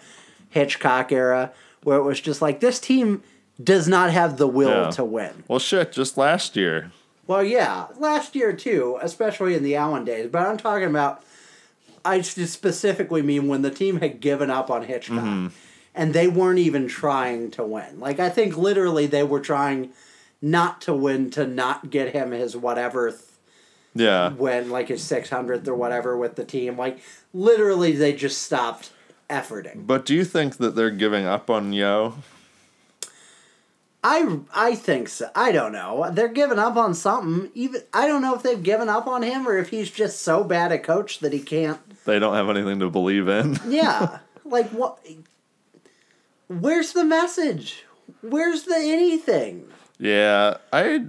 [0.50, 3.24] Hitchcock era, where it was just like this team
[3.64, 5.44] does not have the will to win.
[5.48, 6.92] well, shit, just last year.
[7.28, 10.30] Well, yeah, last year too, especially in the Allen days.
[10.32, 11.24] But I'm talking about.
[12.04, 15.48] I specifically mean when the team had given up on Hitchcock, mm-hmm.
[15.94, 18.00] and they weren't even trying to win.
[18.00, 19.92] Like I think literally they were trying
[20.42, 23.22] not to win to not get him his whatever th-
[23.94, 26.78] Yeah, when like his 600th or whatever with the team.
[26.78, 27.00] Like
[27.34, 28.92] literally they just stopped
[29.30, 29.86] efforting.
[29.88, 32.16] but do you think that they're giving up on Yeo?
[34.04, 35.30] I I think so.
[35.36, 36.10] I don't know.
[36.12, 37.52] They're giving up on something.
[37.54, 40.44] Even I don't know if they've given up on him or if he's just so
[40.44, 41.80] bad a coach that he can't.
[42.06, 43.60] They don't have anything to believe in.
[43.70, 44.20] Yeah.
[44.44, 44.98] like what
[46.48, 47.86] Where's the message?
[48.22, 49.68] Where's the anything?
[50.02, 51.06] Yeah, I.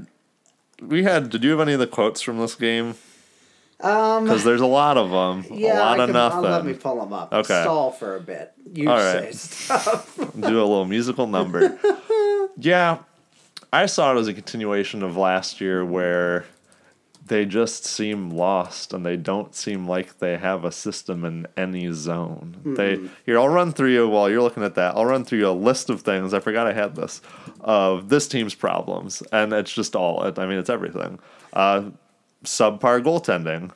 [0.80, 1.30] We had.
[1.30, 2.94] Did you have any of the quotes from this game?
[3.80, 5.44] Um Because there's a lot of them.
[5.58, 7.32] yeah, a lot I of can, I'll let me pull them up.
[7.32, 7.62] Okay.
[7.62, 8.52] Stall for a bit.
[8.72, 10.16] You All say stuff.
[10.40, 11.78] do a little musical number.
[12.56, 12.98] yeah,
[13.72, 16.44] I saw it as a continuation of last year where
[17.32, 21.90] they just seem lost and they don't seem like they have a system in any
[21.90, 22.56] zone.
[22.62, 24.94] They here, I'll run through you while you're looking at that.
[24.96, 26.34] I'll run through you a list of things.
[26.34, 27.22] I forgot I had this
[27.62, 30.22] of this team's problems, and it's just all.
[30.24, 30.38] it.
[30.38, 31.20] I mean, it's everything.
[31.54, 31.84] Uh,
[32.44, 33.70] subpar goaltending.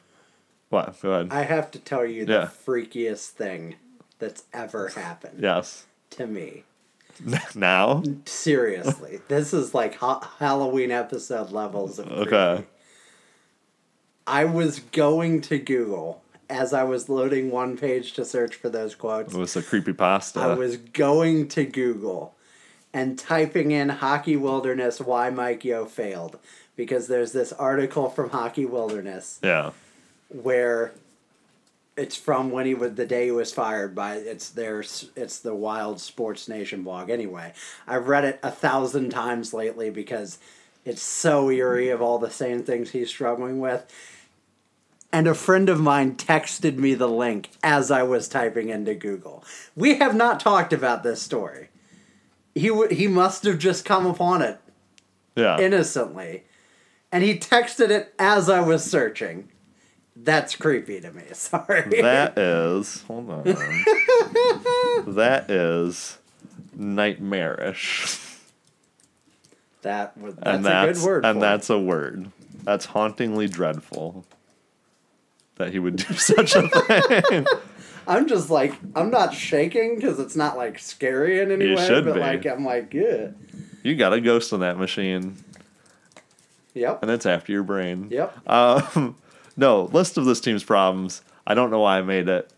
[0.68, 1.00] What?
[1.00, 1.28] Go ahead.
[1.30, 2.48] I have to tell you the Yeah.
[2.66, 3.76] freakiest thing
[4.18, 5.86] that's ever happened yes.
[6.10, 6.64] to me.
[7.54, 8.02] now.
[8.26, 12.20] Seriously, this is like ha- Halloween episode levels of creepy.
[12.34, 12.64] Okay.
[14.26, 18.94] I was going to Google as I was loading one page to search for those
[18.94, 19.34] quotes.
[19.34, 20.40] It was a creepy pasta.
[20.40, 22.34] I was going to Google
[22.92, 26.38] and typing in Hockey Wilderness why Mike Yeo failed
[26.76, 29.72] because there's this article from Hockey Wilderness yeah.
[30.28, 30.92] where
[31.96, 35.54] it's from when he was the day he was fired by it's their it's the
[35.54, 37.52] Wild Sports Nation blog anyway.
[37.86, 40.38] I've read it a thousand times lately because
[40.84, 43.84] it's so eerie of all the same things he's struggling with.
[45.16, 49.42] And a friend of mine texted me the link as I was typing into Google.
[49.74, 51.68] We have not talked about this story.
[52.54, 54.60] He w- he must have just come upon it
[55.34, 55.58] Yeah.
[55.58, 56.44] innocently,
[57.10, 59.48] and he texted it as I was searching.
[60.14, 61.22] That's creepy to me.
[61.32, 61.88] Sorry.
[62.02, 63.44] that is hold on.
[65.14, 66.18] that is
[66.74, 68.18] nightmarish.
[69.80, 71.24] that was that's, and that's a good word.
[71.24, 72.30] and that's a word.
[72.64, 74.26] That's hauntingly dreadful.
[75.56, 77.46] That he would do such a thing.
[78.08, 81.86] I'm just like I'm not shaking because it's not like scary in any You way.
[81.86, 82.20] should but be.
[82.20, 83.28] like I'm like yeah.
[83.82, 85.36] You got a ghost in that machine,
[86.74, 87.02] Yep.
[87.02, 88.08] and it's after your brain.
[88.10, 88.48] Yep.
[88.48, 89.16] Um,
[89.56, 91.22] no, list of this team's problems.
[91.46, 92.50] I don't know why I made it.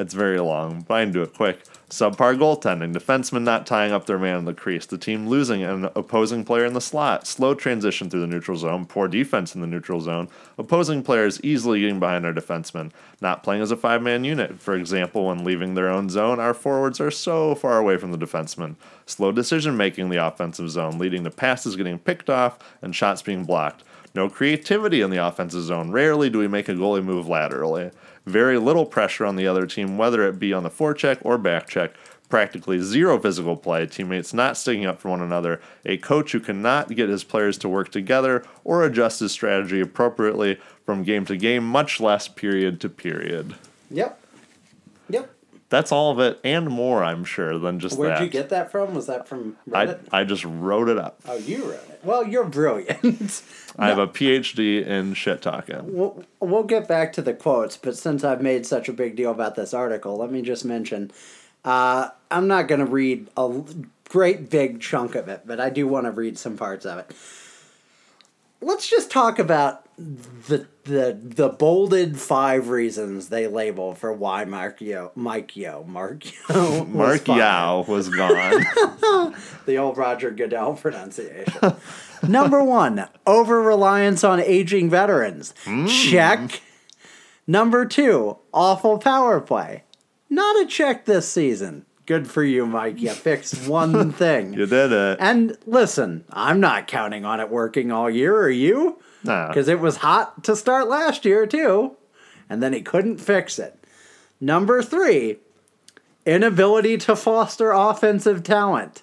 [0.00, 1.62] It's very long, can do it quick.
[1.90, 5.90] Subpar goaltending, defensemen not tying up their man in the crease, the team losing an
[5.94, 9.66] opposing player in the slot, slow transition through the neutral zone, poor defense in the
[9.66, 14.24] neutral zone, opposing players easily getting behind our defensemen, not playing as a five man
[14.24, 14.58] unit.
[14.58, 18.16] For example, when leaving their own zone, our forwards are so far away from the
[18.16, 22.96] defensemen, slow decision making in the offensive zone, leading to passes getting picked off and
[22.96, 23.84] shots being blocked.
[24.14, 25.90] No creativity in the offensive zone.
[25.90, 27.90] Rarely do we make a goalie move laterally.
[28.30, 31.68] Very little pressure on the other team, whether it be on the forecheck or back
[31.68, 31.92] check.
[32.28, 36.88] Practically zero physical play, teammates not sticking up for one another, a coach who cannot
[36.94, 41.64] get his players to work together or adjust his strategy appropriately from game to game,
[41.66, 43.56] much less period to period.
[43.90, 44.22] Yep.
[45.08, 45.28] Yep.
[45.70, 48.22] That's all of it and more, I'm sure, than just Where'd that.
[48.22, 48.94] you get that from?
[48.94, 51.20] Was that from I, I just wrote it up.
[51.26, 52.00] oh, you wrote it.
[52.04, 53.42] Well, you're brilliant.
[53.80, 55.80] I have a PhD in shit talking.
[55.94, 59.30] we'll, we'll get back to the quotes, but since I've made such a big deal
[59.30, 61.10] about this article, let me just mention
[61.64, 63.62] uh, I'm not going to read a
[64.08, 67.14] great big chunk of it, but I do want to read some parts of it.
[68.62, 74.80] Let's just talk about the the the bolded five reasons they label for why Mark
[74.80, 77.26] Yeo Mike Yeo Mark Yeo was Mark
[77.88, 78.64] was gone.
[79.66, 81.74] the old Roger Goodell pronunciation.
[82.26, 85.54] Number one, over reliance on aging veterans.
[85.64, 85.88] Mm.
[86.10, 86.60] Check.
[87.46, 89.84] Number two, awful power play.
[90.28, 91.86] Not a check this season.
[92.06, 93.00] Good for you, Mike.
[93.00, 94.52] You fixed one thing.
[94.52, 95.18] you did it.
[95.20, 98.98] And listen, I'm not counting on it working all year, are you?
[99.24, 99.48] Nah.
[99.48, 101.96] Because it was hot to start last year, too.
[102.48, 103.76] And then he couldn't fix it.
[104.40, 105.36] Number three,
[106.26, 109.02] inability to foster offensive talent.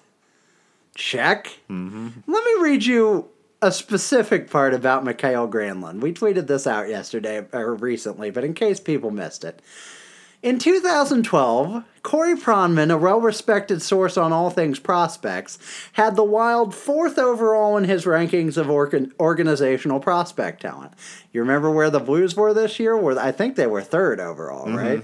[0.98, 1.60] Check.
[1.70, 2.08] Mm-hmm.
[2.26, 3.28] Let me read you
[3.62, 6.00] a specific part about Mikael Granlund.
[6.00, 9.62] We tweeted this out yesterday or recently, but in case people missed it.
[10.42, 15.58] In 2012, Corey Pronman, a well respected source on all things prospects,
[15.92, 20.92] had the Wild fourth overall in his rankings of organ- organizational prospect talent.
[21.32, 22.96] You remember where the Blues were this year?
[22.96, 25.02] Where I think they were third overall, right?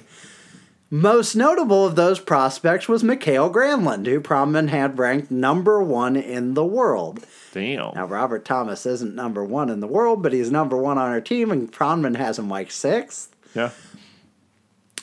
[0.91, 6.55] Most notable of those prospects was Mikael Granlund, who Pronman had ranked number one in
[6.55, 7.25] the world.
[7.53, 7.95] Damn.
[7.95, 11.21] Now, Robert Thomas isn't number one in the world, but he's number one on our
[11.21, 13.35] team, and Pronman has him like sixth.
[13.55, 13.71] Yeah.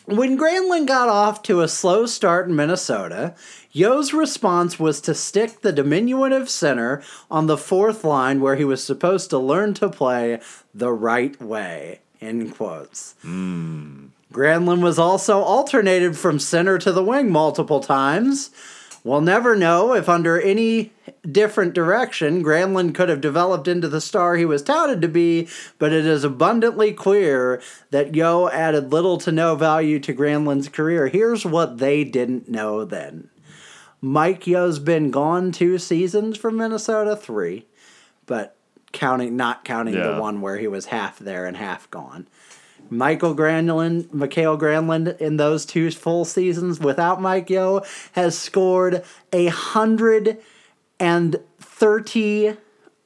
[0.06, 3.36] When Granlund got off to a slow start in Minnesota,
[3.72, 8.84] Yeo's response was to stick the diminutive center on the fourth line where he was
[8.84, 10.40] supposed to learn to play
[10.74, 11.99] the right way.
[12.20, 13.16] In quotes.
[13.24, 14.08] Hmm.
[14.32, 18.49] Granlund was also alternated from center to the wing multiple times.
[19.03, 20.94] We'll never know if, under any
[21.30, 25.48] different direction, Granlund could have developed into the star he was touted to be,
[25.80, 31.08] but it is abundantly clear that Yeo added little to no value to Granlund's career.
[31.08, 33.30] Here's what they didn't know then
[34.02, 37.66] Mike Yeo's been gone two seasons from Minnesota, three,
[38.28, 38.56] but
[38.91, 40.12] counting not counting Yeah.
[40.12, 42.28] the one where he was half there and half gone.
[42.91, 49.47] Michael Granlund, Mikael Granlund, in those two full seasons without Mike Yeo, has scored a
[49.47, 50.38] hundred
[50.99, 52.57] and thirty.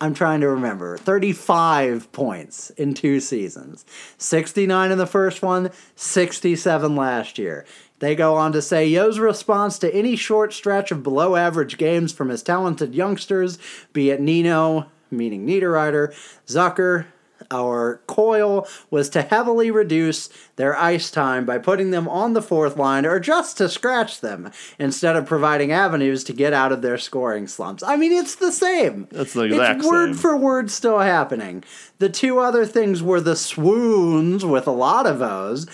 [0.02, 0.98] I'm trying to remember.
[0.98, 3.86] 35 points in two seasons.
[4.18, 7.66] 69 in the first one, 67 last year.
[8.00, 12.12] They go on to say Yeo's response to any short stretch of below average games
[12.12, 13.58] from his talented youngsters,
[13.94, 16.14] be it Nino, meaning Niederreiter,
[16.46, 17.06] Zucker,
[17.52, 22.78] or Coyle, was to heavily reduce their ice time by putting them on the fourth
[22.78, 26.98] line or just to scratch them instead of providing avenues to get out of their
[26.98, 27.84] scoring slumps.
[27.84, 29.08] I mean, it's the same.
[29.12, 30.16] It's the exact it's word same.
[30.16, 31.64] for word still happening.
[32.00, 35.66] The two other things were the swoons with a lot of O's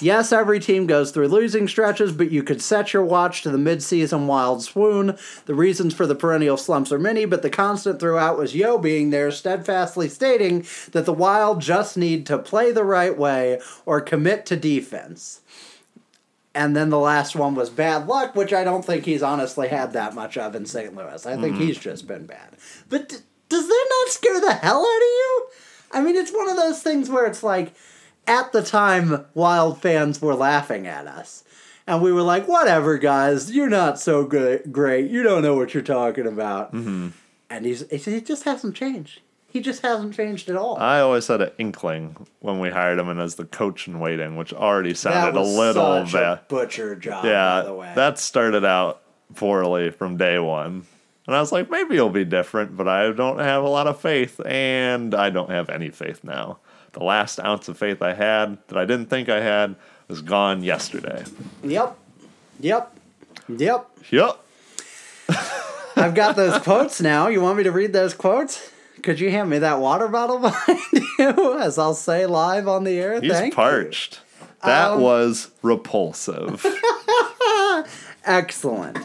[0.00, 3.58] Yes, every team goes through losing stretches, but you could set your watch to the
[3.58, 5.18] midseason wild swoon.
[5.46, 9.10] The reasons for the perennial slumps are many, but the constant throughout was Yeo being
[9.10, 14.46] there, steadfastly stating that the Wild just need to play the right way or commit
[14.46, 15.40] to defense.
[16.54, 19.92] And then the last one was bad luck, which I don't think he's honestly had
[19.92, 20.94] that much of in St.
[20.94, 21.24] Louis.
[21.26, 21.62] I think mm-hmm.
[21.66, 22.56] he's just been bad.
[22.88, 23.16] But d-
[23.48, 25.46] does that not scare the hell out of you?
[25.92, 27.74] I mean, it's one of those things where it's like,
[28.28, 31.44] at the time, Wild fans were laughing at us.
[31.86, 35.10] And we were like, whatever, guys, you're not so good, great.
[35.10, 36.74] You don't know what you're talking about.
[36.74, 37.08] Mm-hmm.
[37.48, 39.22] And he's, he just hasn't changed.
[39.50, 40.76] He just hasn't changed at all.
[40.76, 44.36] I always had an inkling when we hired him in as the coach in waiting,
[44.36, 47.86] which already sounded a little such butcher job, by the way.
[47.86, 49.00] Yeah, that started out
[49.34, 50.84] poorly from day one.
[51.26, 53.98] And I was like, maybe it'll be different, but I don't have a lot of
[53.98, 56.58] faith, and I don't have any faith now.
[56.98, 59.76] The last ounce of faith I had that I didn't think I had
[60.08, 61.22] was gone yesterday.
[61.62, 61.96] Yep.
[62.58, 62.98] Yep.
[63.48, 63.90] Yep.
[64.10, 64.38] Yep.
[65.96, 67.28] I've got those quotes now.
[67.28, 68.72] You want me to read those quotes?
[69.04, 70.80] Could you hand me that water bottle behind
[71.20, 73.20] you, as I'll say live on the air?
[73.20, 73.56] He's Thank you.
[73.56, 74.18] parched.
[74.64, 76.66] That Um, was repulsive.
[78.24, 78.98] Excellent.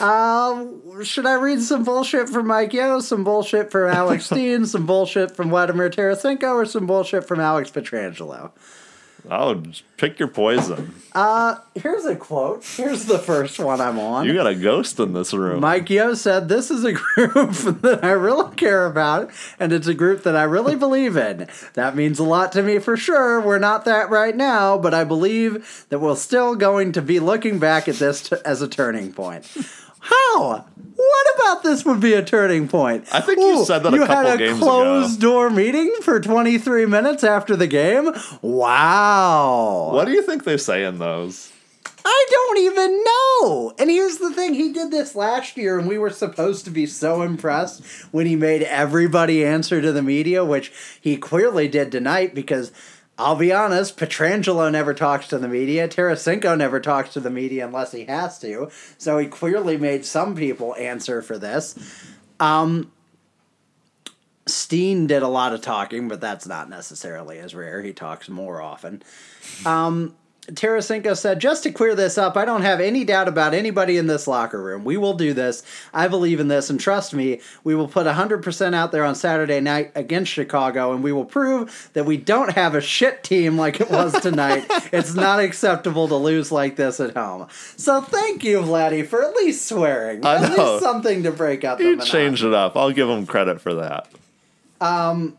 [0.00, 4.86] um, should I read some bullshit from Mike Yeo, some bullshit from Alex Steen, some
[4.86, 8.50] bullshit from Vladimir Tarasenko, or some bullshit from Alex Pietrangelo?
[9.30, 9.62] Oh,
[9.96, 10.94] pick your poison.
[11.12, 12.64] Uh, here's a quote.
[12.64, 14.26] Here's the first one I'm on.
[14.26, 15.60] You got a ghost in this room.
[15.60, 17.32] Mike Yeo said, This is a group
[17.82, 21.48] that I really care about, and it's a group that I really believe in.
[21.74, 23.40] That means a lot to me for sure.
[23.40, 27.58] We're not that right now, but I believe that we're still going to be looking
[27.58, 29.46] back at this t- as a turning point.
[30.06, 30.64] How?
[30.96, 33.06] What about this would be a turning point?
[33.12, 36.20] I think you said that a you couple had a games closed door meeting for
[36.20, 38.12] 23 minutes after the game?
[38.40, 39.90] Wow.
[39.92, 41.52] what do you think they say in those?
[42.08, 43.74] I don't even know.
[43.78, 46.86] And here's the thing he did this last year, and we were supposed to be
[46.86, 52.34] so impressed when he made everybody answer to the media, which he clearly did tonight
[52.34, 52.72] because.
[53.18, 55.88] I'll be honest, Pietrangelo never talks to the media.
[55.88, 58.70] Tarasenko never talks to the media unless he has to.
[58.98, 62.04] So he clearly made some people answer for this.
[62.38, 62.92] Um,
[64.46, 67.82] Steen did a lot of talking, but that's not necessarily as rare.
[67.82, 69.02] He talks more often.
[69.64, 70.14] Um,
[70.52, 74.06] Tarasenko said, just to clear this up, I don't have any doubt about anybody in
[74.06, 74.84] this locker room.
[74.84, 75.62] We will do this.
[75.92, 79.60] I believe in this, and trust me, we will put 100% out there on Saturday
[79.60, 83.80] night against Chicago, and we will prove that we don't have a shit team like
[83.80, 84.66] it was tonight.
[84.92, 87.48] it's not acceptable to lose like this at home.
[87.76, 90.24] So thank you, Vladdy, for at least swearing.
[90.24, 90.72] I at know.
[90.74, 92.76] least something to break up He changed it up.
[92.76, 94.08] I'll give him credit for that.
[94.80, 95.36] Um,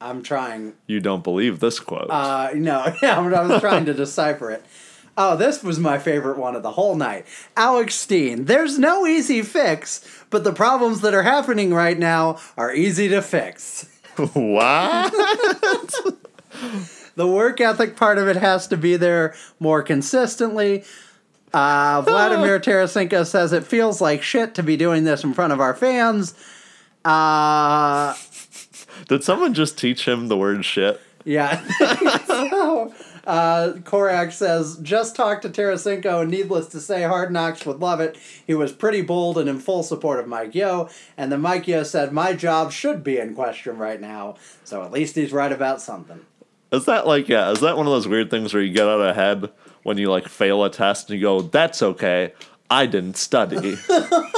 [0.00, 2.10] I'm trying You don't believe this quote.
[2.10, 4.64] Uh, no, yeah, I was trying to decipher it.
[5.16, 7.26] Oh, this was my favorite one of the whole night.
[7.56, 8.44] Alex Steen.
[8.44, 13.20] There's no easy fix, but the problems that are happening right now are easy to
[13.20, 13.88] fix.
[14.32, 15.12] what?
[17.18, 20.84] The work ethic part of it has to be there more consistently.
[21.52, 25.58] Uh, Vladimir Tarasenko says it feels like shit to be doing this in front of
[25.58, 26.34] our fans.
[27.04, 28.14] Uh,
[29.08, 31.00] Did someone just teach him the word shit?
[31.24, 31.62] Yeah.
[32.26, 32.94] so,
[33.26, 38.00] uh, Korac says, just talked to Tarasenko, and needless to say, Hard Knocks would love
[38.00, 38.16] it.
[38.46, 40.88] He was pretty bold and in full support of Mike Yeo.
[41.16, 44.36] And then Mike Yeo said, my job should be in question right now.
[44.64, 46.20] So at least he's right about something.
[46.70, 47.50] Is that like yeah?
[47.50, 49.50] Is that one of those weird things where you get out ahead
[49.84, 52.34] when you like fail a test and you go, "That's okay,
[52.70, 53.56] I didn't study,"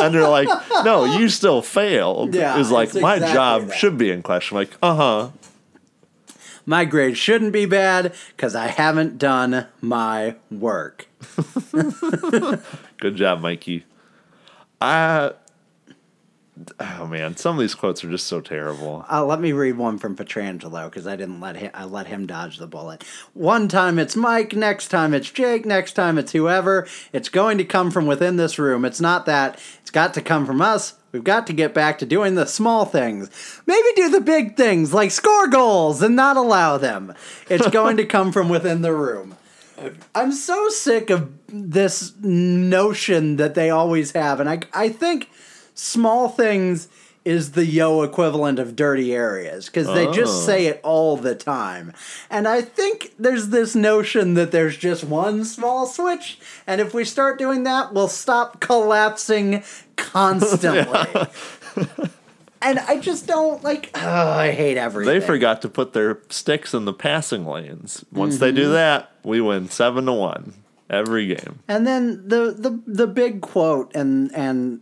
[0.01, 0.49] and they're like,
[0.85, 3.77] "No, you still failed." Yeah, is like my exactly job that.
[3.77, 4.57] should be in question.
[4.57, 5.31] Like, uh huh.
[6.67, 11.09] My grade shouldn't be bad because I haven't done my work.
[11.73, 13.85] Good job, Mikey.
[14.81, 15.33] I.
[16.79, 19.05] Oh man, some of these quotes are just so terrible.
[19.11, 21.71] Uh, let me read one from Pietrangelo because I didn't let him.
[21.75, 23.05] I let him dodge the bullet.
[23.35, 26.87] One time it's Mike, next time it's Jake, next time it's whoever.
[27.13, 28.85] It's going to come from within this room.
[28.85, 29.61] It's not that.
[29.81, 30.95] It's got to come from us.
[31.13, 33.31] We've got to get back to doing the small things.
[33.67, 37.15] Maybe do the big things like score goals and not allow them.
[37.49, 39.37] It's going to come from within the room.
[40.15, 45.31] I'm so sick of this notion that they always have, and I I think
[45.81, 46.89] small things
[47.23, 50.13] is the Yeo equivalent of dirty areas because they Oh.
[50.13, 51.93] just say it all the time.
[52.31, 57.05] And I think there's this notion that there's just one small switch, and if we
[57.05, 59.63] start doing that, we'll stop collapsing
[59.97, 61.27] constantly.
[62.63, 63.91] and I just don't like.
[63.95, 65.13] Oh, I hate everything.
[65.13, 68.05] They forgot to put their sticks in the passing lanes.
[68.13, 68.57] Once they Mm-hmm.
[68.57, 70.55] do that, we win seven to one
[70.89, 71.61] every game.
[71.69, 74.81] And then the the the big quote and and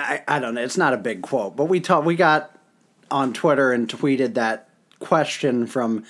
[0.00, 0.62] I I don't know.
[0.62, 2.06] It's not a big quote, but we talked.
[2.06, 2.56] We got
[3.10, 4.68] on Twitter and tweeted that
[4.98, 6.04] question from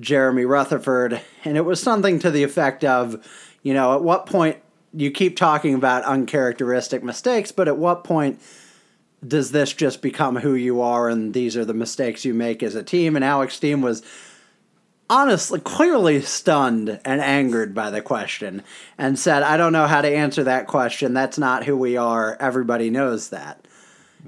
[0.00, 3.24] Jeremy Rutherford, and it was something to the effect of,
[3.62, 4.58] you know, at what point
[4.92, 8.40] you keep talking about uncharacteristic mistakes, but at what point
[9.26, 12.74] does this just become who you are and these are the mistakes you make as
[12.74, 13.16] a team?
[13.16, 14.02] And Alex Steen was
[15.10, 18.62] honestly clearly stunned and angered by the question
[18.98, 21.14] and said, I don't know how to answer that question.
[21.14, 22.36] That's not who we are.
[22.40, 23.64] Everybody knows that.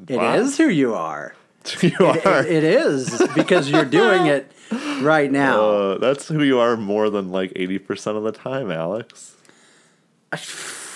[0.08, 0.64] It is Wow.
[0.66, 1.34] who you are.
[1.80, 2.44] you It- are.
[2.46, 4.52] it is because you're doing it
[5.00, 5.60] right now.
[5.62, 9.34] uh, that's who you are more than like eighty percent of the time, Alex.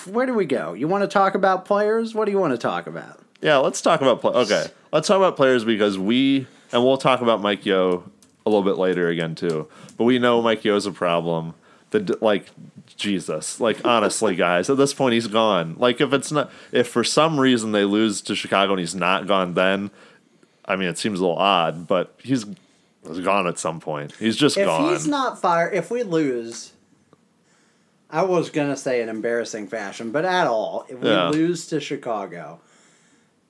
[0.09, 0.73] Where do we go?
[0.73, 2.13] You want to talk about players?
[2.15, 3.19] What do you want to talk about?
[3.41, 4.65] Yeah, let's talk about play- okay.
[4.91, 8.03] Let's talk about players because we and we'll talk about Mike Yeo
[8.45, 9.67] a little bit later again too.
[9.97, 11.53] But we know Mike Yeo's a problem.
[11.91, 12.45] The like
[12.97, 15.75] Jesus, like honestly, guys, at this point he's gone.
[15.77, 19.27] Like if it's not, if for some reason they lose to Chicago and he's not
[19.27, 19.91] gone, then
[20.63, 22.45] I mean it seems a little odd, but he's
[23.05, 24.13] he's gone at some point.
[24.19, 24.63] He's just gone.
[24.63, 24.93] If gone.
[24.93, 26.71] he's not fired, if we lose,
[28.09, 31.29] I was gonna say an embarrassing fashion, but at all, if we Yeah.
[31.29, 32.61] lose to Chicago,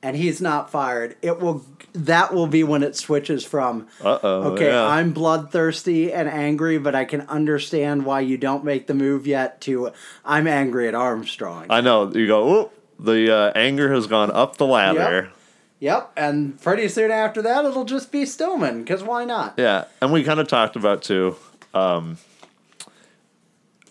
[0.03, 1.65] and he's not fired, it will.
[1.93, 4.53] That will be when it switches from uh oh.
[4.53, 4.87] okay, yeah.
[4.87, 9.59] I'm bloodthirsty and angry, but I can understand why you don't make the move yet.
[9.61, 9.91] To
[10.23, 11.67] I'm angry at Armstrong.
[11.69, 12.11] I know.
[12.11, 12.61] You go.
[12.61, 15.31] Oop, the uh, anger has gone up the ladder.
[15.79, 19.55] Yep, and pretty soon after that, it'll just be Stillman, because why not?
[19.57, 21.35] Yeah, and we kind of talked about too,
[21.73, 22.19] um,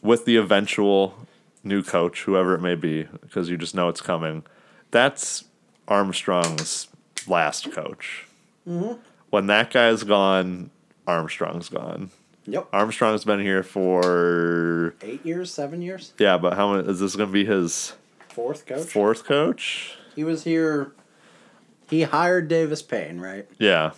[0.00, 1.26] with the eventual
[1.64, 4.44] new coach, whoever it may be, because you just know it's coming.
[4.92, 5.44] That's
[5.90, 6.88] Armstrong's
[7.26, 8.26] last coach.
[8.66, 9.00] Mm-hmm.
[9.30, 10.70] When that guy's gone,
[11.06, 12.10] Armstrong's gone.
[12.46, 12.68] Yep.
[12.72, 17.28] Armstrong's been here for Eight years, seven years, yeah, but how many is this going
[17.28, 17.92] to be his
[18.28, 18.86] fourth coach.
[18.88, 19.96] fourth coach?
[20.16, 20.92] He was here.
[21.88, 23.46] He hired Davis Payne, right?
[23.58, 23.92] Yeah,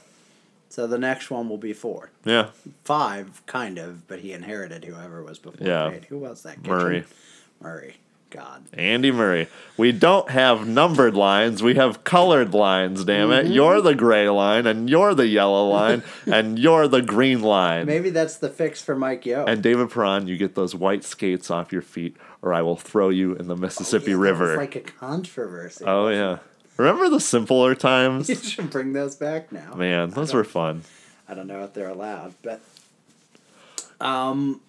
[0.70, 2.48] So the next one will be four, yeah,
[2.84, 5.90] five, kind of, but he inherited whoever was before Yeah.
[5.90, 6.02] Payne.
[6.08, 6.56] Who was that?
[6.56, 6.70] Kitchen?
[6.72, 7.04] Murray.
[7.60, 7.96] Murray.
[8.32, 8.64] God.
[8.72, 9.48] Andy Murray.
[9.76, 11.62] We don't have numbered lines.
[11.62, 13.46] We have colored lines, damn it.
[13.46, 17.86] You're the gray line, and you're the yellow line, and you're the green line.
[17.86, 19.44] Maybe that's the fix for Mike Yeo.
[19.44, 23.08] And David Perron, you get those white skates off your feet, or I will throw
[23.10, 24.48] you in the Mississippi Yeah, River.
[24.48, 25.84] was like a controversy.
[25.86, 26.38] oh, yeah.
[26.78, 28.28] Remember the simpler times?
[28.30, 29.74] You should bring those back now.
[29.74, 30.82] Man, those were fun.
[31.28, 32.60] I don't know if they're allowed, but
[34.00, 34.60] um,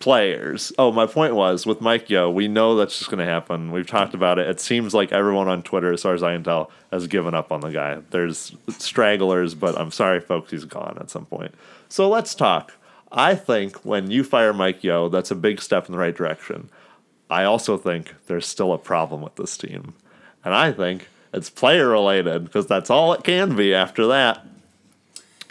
[0.00, 0.72] Players.
[0.78, 3.70] Oh, my point was with Mike Yeo, we know that's just going to happen.
[3.70, 4.48] We've talked about it.
[4.48, 7.52] It seems like everyone on Twitter, as far as I can tell, has given up
[7.52, 7.98] on the guy.
[8.10, 11.54] There's stragglers, but I'm sorry, folks, he's gone at some point.
[11.90, 12.72] So let's talk.
[13.12, 16.70] I think when you fire Mike Yeo, that's a big step in the right direction.
[17.28, 19.94] I also think there's still a problem with this team.
[20.44, 24.46] And I think it's player related because that's all it can be after that.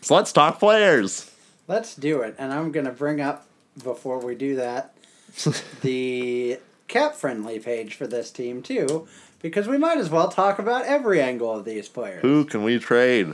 [0.02, 1.30] So let's talk players.
[1.68, 2.36] let's do it.
[2.40, 3.46] And I'm gonna bring up
[3.84, 4.94] before we do that
[5.82, 9.08] the cap friendly page for this team too,
[9.42, 12.22] because we might as well talk about every angle of these players.
[12.22, 13.34] Who can we trade?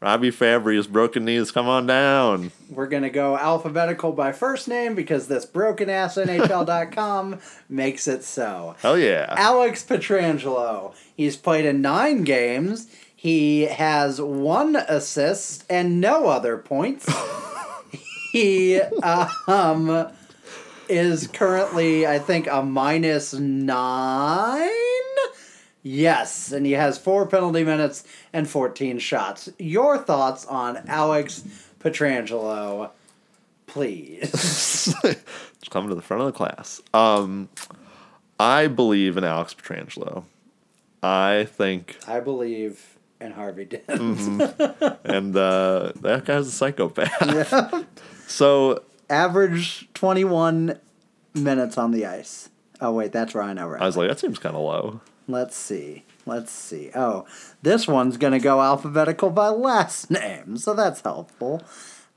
[0.00, 1.52] Robby Fabbri's broken knees.
[1.52, 2.50] Come on down.
[2.68, 7.38] We're gonna go alphabetical by first name because this broken ass NHL.com
[7.68, 8.74] makes it so.
[8.80, 9.32] Hell yeah.
[9.38, 10.92] Alex Pietrangelo.
[11.16, 12.90] He's played in nine games.
[13.14, 17.08] He has one assist and no other points.
[18.32, 18.80] he
[19.46, 20.08] um,
[20.88, 24.70] is currently, I think, a minus nine.
[25.82, 29.50] Yes, and he has four penalty minutes and 14 shots.
[29.58, 31.44] Your thoughts on Alex
[31.80, 32.90] Pietrangelo,
[33.66, 34.94] please.
[35.02, 36.80] Just come to the front of the class.
[36.94, 37.50] Um,
[38.40, 40.24] I believe in Alex Pietrangelo.
[41.02, 43.88] I think, I believe in Harvey Dent.
[45.04, 47.86] and uh, that guy's a psychopath.
[48.32, 50.78] so Average 21
[51.34, 52.48] minutes on the ice.
[52.80, 53.80] Oh, wait, that's Ryan right?
[53.82, 55.00] I was like, that seems kind of low.
[55.28, 56.04] Let's see.
[56.26, 56.90] Let's see.
[56.94, 57.26] Oh,
[57.62, 61.62] this one's going to go alphabetical by last name, so that's helpful.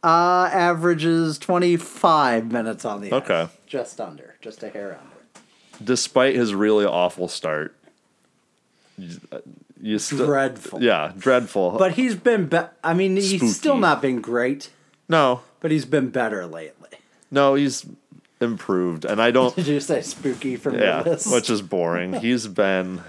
[0.04, 3.34] Uh, averages 25 minutes on the Okay.
[3.34, 3.44] ice.
[3.48, 3.54] Okay.
[3.68, 4.36] Just under.
[4.42, 5.84] Just a hair under.
[5.84, 7.76] Despite his really awful start,
[8.98, 9.18] you,
[9.82, 10.82] you still Dreadful.
[10.82, 11.72] Yeah, dreadful.
[11.78, 13.48] But he's been, be- I mean, he's Spooky.
[13.48, 14.70] still not been great,
[15.10, 16.90] no, but he's been better lately.
[17.32, 17.88] no, he's
[18.40, 19.56] improved, and I don't.
[19.56, 21.34] Did you say spooky from Yeah, your list?
[21.34, 22.14] which is boring.
[22.22, 23.02] He's been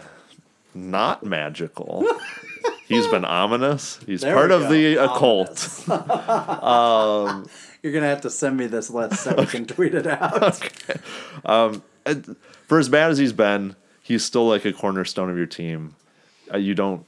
[0.74, 2.06] not magical.
[2.88, 4.00] He's been ominous.
[4.06, 4.68] He's There part of go.
[4.70, 5.84] the occult.
[5.86, 7.50] Ominous.
[7.82, 10.58] You're gonna have to send me this list so we can tweet it out.
[11.44, 12.36] And
[12.68, 15.94] For as bad as he's been, he's still like a cornerstone of your team.
[16.52, 17.04] Uh, you don't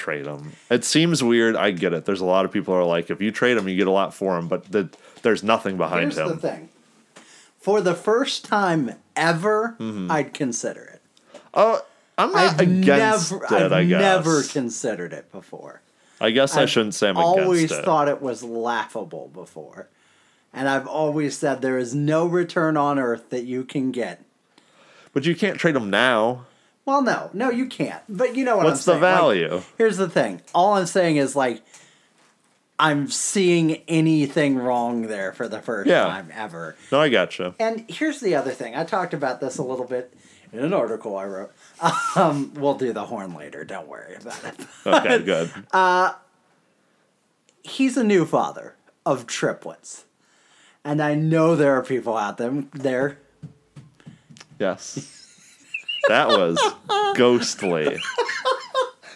[0.00, 0.52] trade him.
[0.70, 1.54] It seems weird.
[1.56, 2.04] I get it.
[2.06, 3.90] There's a lot of people who are like, if you trade him, you get a
[3.92, 4.88] lot for him, but the,
[5.22, 6.28] there's nothing behind Here's him.
[6.28, 6.68] the thing.
[7.58, 10.10] For the first time ever, Mm-hmm.
[10.10, 11.02] I'd consider it.
[11.52, 11.80] Oh,
[12.18, 13.52] I'm not I've against never, it.
[13.52, 14.00] I've I guess.
[14.00, 15.82] never considered it before.
[16.20, 17.84] I guess I I've shouldn't say I'm always against it.
[17.84, 19.88] thought it was laughable before.
[20.52, 24.22] And I've always said there is no return on earth that you can get.
[25.12, 26.46] but you can't trade him now.
[26.90, 28.02] Well, no, no, you can't.
[28.08, 29.14] But you know what What's I'm the saying.
[29.40, 29.62] Like, value?
[29.78, 30.42] here's the thing.
[30.52, 31.62] All I'm saying is like,
[32.80, 36.02] I'm seeing anything wrong there for the first Yeah.
[36.02, 36.74] time ever.
[36.90, 37.54] No, I gotcha.
[37.60, 38.74] And here's the other thing.
[38.74, 40.12] I talked about this a little bit
[40.52, 41.52] in an article I wrote.
[42.16, 43.62] Um, we'll do the horn later.
[43.64, 44.66] Don't worry about it.
[44.84, 45.48] Okay, good.
[47.62, 48.74] He's a new father
[49.06, 50.06] of triplets.
[50.84, 53.18] And I know there are people out there, there
[54.58, 55.19] Yes.
[56.08, 56.58] That was
[57.16, 57.98] ghostly.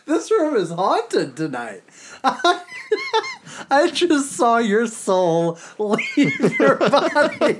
[0.06, 1.82] This room is haunted tonight.
[2.24, 7.56] I just saw your soul leave your body.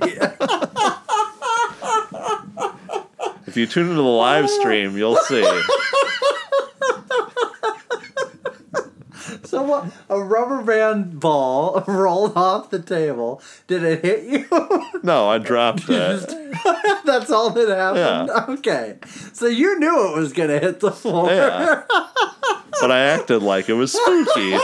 [3.47, 5.43] If you tune into the live stream, you'll see.
[9.55, 9.86] So what?
[10.09, 13.40] A rubber band ball rolled off the table.
[13.68, 14.48] Did it hit you?
[15.05, 16.28] No, I dropped it.
[17.05, 18.31] That's all that happened.
[18.35, 18.55] Yeah.
[18.55, 18.97] Okay.
[19.35, 21.28] So you knew it was gonna hit the floor.
[21.31, 21.82] Yeah.
[22.81, 24.56] But I acted like it was spooky.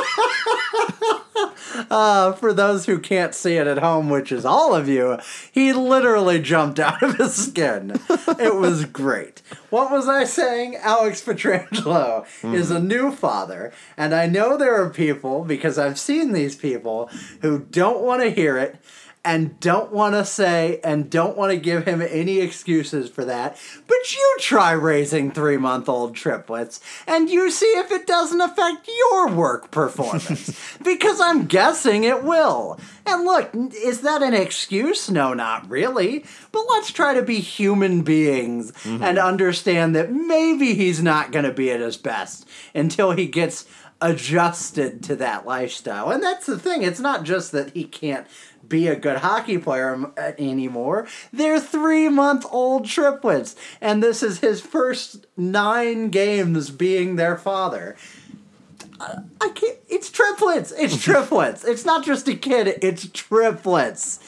[1.88, 5.18] Uh, for those who can't see it at home, which is all of you,
[5.52, 7.92] he literally jumped out of his skin.
[8.38, 9.40] it was great.
[9.70, 10.76] What was I saying?
[10.76, 16.32] Alex Pietrangelo is a new father, and I know there are people, because I've seen
[16.32, 17.08] these people,
[17.42, 18.76] who don't want to hear it
[19.24, 23.56] and don't want to say and don't want to give him any excuses for that.
[23.86, 28.88] But you try raising three month old triplets and you see if it doesn't affect
[28.88, 30.58] your work performance.
[30.84, 32.78] because I'm guessing it will.
[33.04, 35.10] And look, is that an excuse?
[35.10, 36.24] No, not really.
[36.50, 39.02] But let's try to be human beings mm-hmm.
[39.02, 43.66] and understand that maybe he's not going to be at his best until he gets
[44.00, 46.10] adjusted to that lifestyle.
[46.10, 48.26] And that's the thing, it's not just that he can't
[48.70, 51.06] be a good hockey player uh, anymore.
[51.30, 57.96] They're three month old triplets, and this is his first nine games being their father.
[59.00, 59.78] I can't.
[59.88, 60.72] It's triplets.
[60.72, 61.64] It's triplets.
[61.64, 62.78] It's not just a kid.
[62.82, 64.20] It's triplets.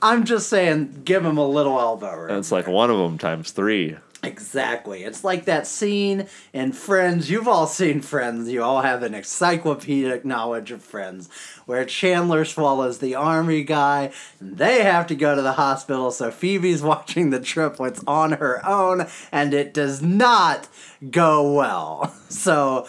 [0.00, 2.38] I'm just saying, give him a little elbow room.
[2.38, 3.96] It's like one of them times three.
[4.22, 5.04] Exactly.
[5.04, 7.30] It's like that scene in Friends.
[7.30, 8.48] You've all seen Friends.
[8.48, 11.28] You all have an encyclopedic knowledge of Friends,
[11.68, 16.10] where Chandler swallows the army guy, and they have to go to the hospital.
[16.10, 20.66] So Phoebe's watching the triplets on her own, and it does not
[21.10, 22.14] go well.
[22.28, 22.86] So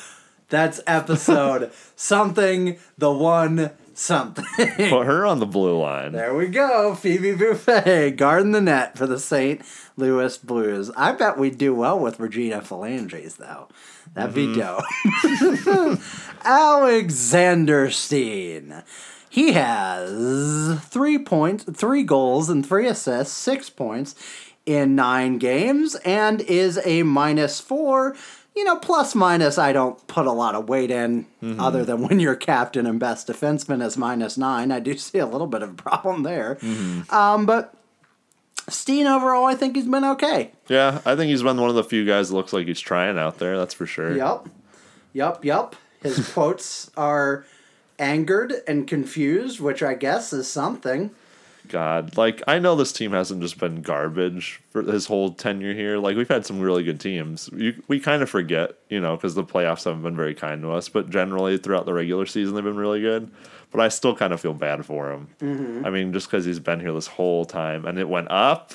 [0.50, 4.46] that's episode something, the one something.
[4.58, 6.12] Put her on the blue line.
[6.12, 6.94] There we go.
[6.94, 9.62] Phoebe Buffay guarding the net for the St.
[9.96, 10.92] Louis Blues.
[10.98, 13.70] I bet we'd do well with Regina Phalanges, though.
[14.14, 14.60] That'd be mm-hmm.
[14.60, 16.00] dope.
[16.46, 18.84] Alexander Steen.
[19.30, 24.16] He has three points, three goals, and three assists, six points
[24.66, 28.16] in nine games, and is a minus four.
[28.56, 31.28] You know, plus minus, I don't put a lot of weight in,
[31.60, 34.72] other than when your captain and best defenseman is minus nine.
[34.72, 36.58] I do see a little bit of a problem there.
[37.12, 37.74] Um, but
[38.68, 40.52] Steen overall, I think he's been okay.
[40.68, 43.18] Yeah, I think he's been one of the few guys that looks like he's trying
[43.18, 43.58] out there.
[43.58, 44.16] That's for sure.
[44.16, 44.50] Yup.
[45.14, 45.76] Yup, yup.
[46.02, 47.46] His quotes are
[47.98, 51.12] angered and confused, which I guess is something.
[51.68, 55.98] God, like I know this team hasn't just been garbage for his whole tenure here.
[55.98, 57.50] Like we've had some really good teams.
[57.54, 60.72] You, we kind of forget, you know, because the playoffs haven't been very kind to
[60.72, 60.90] us.
[60.90, 63.30] But generally, throughout the regular season, they've been really good.
[63.72, 65.28] But I still kind of feel bad for him.
[65.40, 65.86] Mm-hmm.
[65.86, 68.74] I mean, just because he's been here this whole time, and it went up,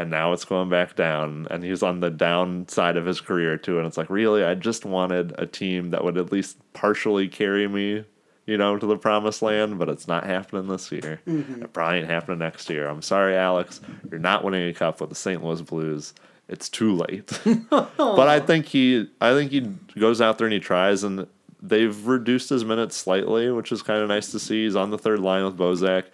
[0.00, 3.78] and now it's going back down, and he's on the downside of his career too.
[3.78, 7.68] And it's like, really, I just wanted a team that would at least partially carry
[7.68, 8.04] me
[8.46, 11.20] you know, to the promised land, but it's not happening this year.
[11.24, 11.62] Mm-hmm.
[11.62, 12.88] It probably ain't happening next year.
[12.88, 13.80] I'm sorry, Alex.
[14.10, 15.44] You're not winning a cup with the St.
[15.44, 16.14] Louis Blues.
[16.48, 17.38] It's too late.
[17.70, 19.60] but I think he I think he
[20.00, 21.28] goes out there and he tries and
[21.62, 24.64] they've reduced his minutes slightly, which is kind of nice to see.
[24.64, 26.06] He's on the third line with Bozak.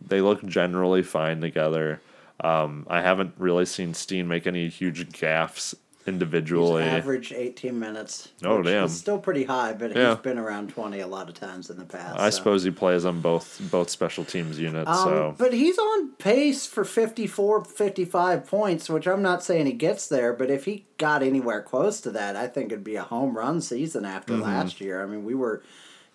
[0.00, 2.00] They look generally fine together.
[2.40, 5.74] Um, I haven't really seen Steen make any huge gaffes
[6.06, 6.82] individually.
[6.82, 8.28] Average 18 minutes.
[8.44, 8.84] Oh, damn.
[8.84, 10.10] is still pretty high, but Yeah.
[10.10, 12.18] he's been around 20 a lot of times in the past.
[12.18, 12.36] I so.
[12.36, 14.90] suppose he plays on both both special teams units.
[14.90, 19.72] Um, so But he's on pace for 54, 55 points, which I'm not saying he
[19.72, 23.02] gets there, but if he got anywhere close to that, I think it'd be a
[23.04, 24.42] home run season after Mm-hmm.
[24.42, 25.02] last year.
[25.02, 25.62] I mean, we were,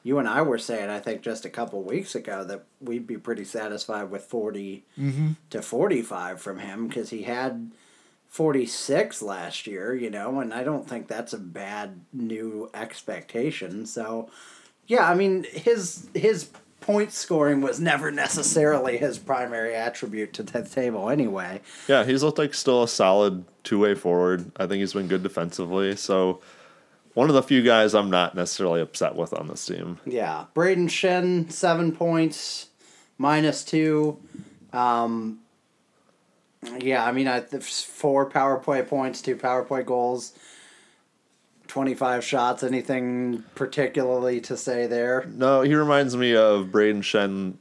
[0.10, 3.18] you and I were saying, I think just a couple weeks ago, that we'd be
[3.18, 5.30] pretty satisfied with 40 Mm-hmm.
[5.52, 7.72] to 45 from him because he had
[8.27, 13.86] 46 last year, you know, and I don't think that's a bad new expectation.
[13.86, 14.30] So,
[14.88, 16.49] yeah, I mean, his his
[16.80, 21.61] point scoring was never necessarily his primary attribute to the table anyway.
[21.88, 24.52] yeah, he's looked like still a solid two way forward.
[24.57, 25.95] I think he's been good defensively.
[25.95, 26.40] So
[27.20, 30.00] one of the few guys I'm not necessarily upset with on this team.
[30.06, 32.70] Yeah, Brayden Schenn seven points,
[33.18, 34.18] minus two.
[34.72, 35.40] Um,
[36.80, 40.32] yeah, I mean, I four power play points, two power play goals,
[41.68, 42.64] twenty five shots.
[42.64, 45.26] Anything particularly to say there?
[45.28, 47.56] No, he reminds me of Brayden Schenn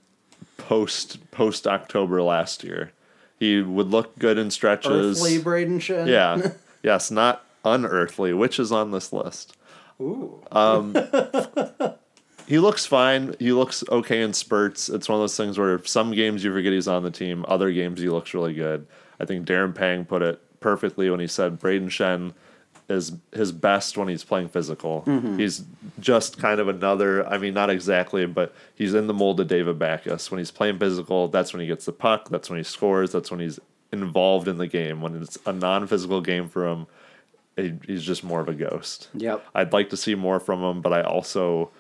[0.57, 2.93] post post October last year.
[3.41, 5.21] He would look good in stretches.
[5.21, 6.07] Earthly Brayden Schenn.
[6.07, 6.53] Yeah.
[6.85, 9.57] yes, not unearthly, which is on this list.
[10.01, 10.43] Ooh.
[10.53, 10.95] Um,
[12.47, 13.35] he looks fine.
[13.39, 14.89] He looks okay in spurts.
[14.89, 17.73] It's one of those things where some games you forget he's on the team, other
[17.73, 18.87] games he looks really good.
[19.21, 22.33] I think Darren Pang put it perfectly when he said Brayden Schenn
[22.89, 25.03] is his best when he's playing physical.
[25.07, 25.39] Mm-hmm.
[25.39, 25.63] He's
[26.01, 29.79] just kind of another, I mean, not exactly, but he's in the mold of David
[29.79, 30.31] Backes.
[30.31, 33.31] When he's playing physical, that's when he gets the puck, that's when he scores, that's
[33.31, 33.61] when he's
[33.93, 35.03] involved in the game.
[35.03, 36.87] When it's a non physical game for him,
[37.87, 39.09] he's just more of a ghost.
[39.15, 39.45] Yep.
[39.55, 41.71] I'd like to see more from him, but I also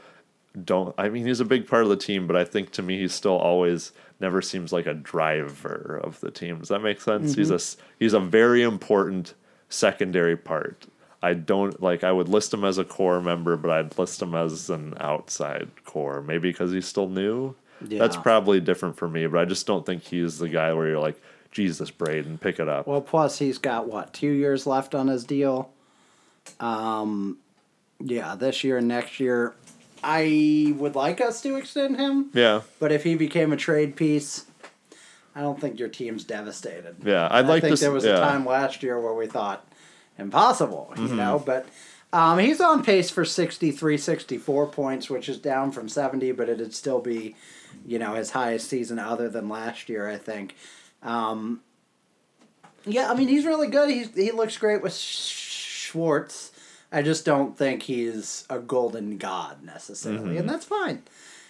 [0.65, 0.95] don't.
[0.99, 3.15] I mean, he's a big part of the team, but I think to me, he's
[3.15, 6.59] still always never seems like a driver of the team.
[6.59, 7.35] Does that make sense?
[7.35, 7.81] He's mm-hmm.
[7.81, 9.35] a he's a very important
[9.69, 10.87] secondary part.
[11.23, 12.05] I don't like.
[12.05, 15.69] I would list him as a core member, but I'd list him as an outside
[15.85, 16.23] core.
[16.23, 17.55] Maybe because he's still new.
[17.87, 17.99] Yeah.
[17.99, 21.01] That's probably different for me, but I just don't think he's the guy where you're
[21.01, 22.87] like, Jesus, Brayden, pick it up.
[22.87, 25.71] Well, plus he's got what two years left on his deal.
[26.61, 27.39] Um,
[28.01, 29.55] yeah, this year and next year,
[30.03, 32.31] I would like us to extend him.
[32.33, 34.47] yeah, But if he became a trade piece,
[35.35, 36.97] I don't think your team's devastated.
[37.05, 37.27] yeah.
[37.31, 37.81] I'd I like think to.
[37.81, 38.17] there was yeah.
[38.17, 39.67] a time last year where we thought
[40.19, 41.17] impossible, you Mm-hmm.
[41.17, 41.67] know, but
[42.13, 46.75] um, he's on pace for 63, 64 points, which is down from 70, but it'd
[46.75, 47.35] still be,
[47.87, 50.57] you know, his highest season other than last year, I think.
[51.03, 51.61] Um,
[52.85, 53.91] yeah, I mean, he's really good.
[53.91, 56.53] He's, he looks great with Schwartz.
[56.91, 60.39] I just don't think he's a golden god necessarily, Mm-hmm.
[60.39, 61.03] and that's fine.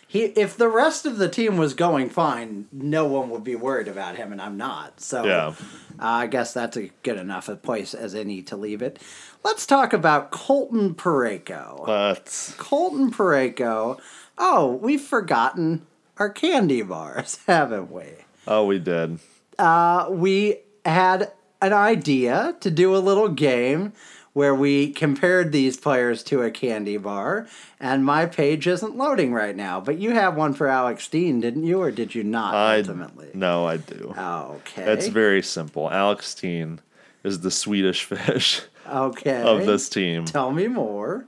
[0.08, 3.88] He, if the rest of the team was going fine, no one would be worried
[3.88, 5.00] about him, and I'm not.
[5.02, 5.48] So Yeah.
[5.48, 5.52] uh,
[5.98, 9.00] I guess that's a good enough a place as any to leave it.
[9.44, 11.84] Let's talk about Colton Parayko.
[11.86, 14.00] But Colton Parayko.
[14.38, 18.06] Oh, we've forgotten our candy bars, haven't we?
[18.46, 19.18] oh, we did.
[19.58, 23.92] Uh, we had an idea to do a little game
[24.32, 27.48] where we compared these players to a candy bar,
[27.80, 29.80] and my page isn't loading right now.
[29.80, 33.30] But you have one for Alex Steen, didn't you, or did you not I ultimately?
[33.34, 34.14] no, I do.
[34.16, 34.92] Okay.
[34.92, 35.90] It's very simple.
[35.90, 36.80] Alex Steen
[37.24, 39.42] is the Swedish fish okay.
[39.42, 40.24] of this team.
[40.24, 41.26] Tell me more.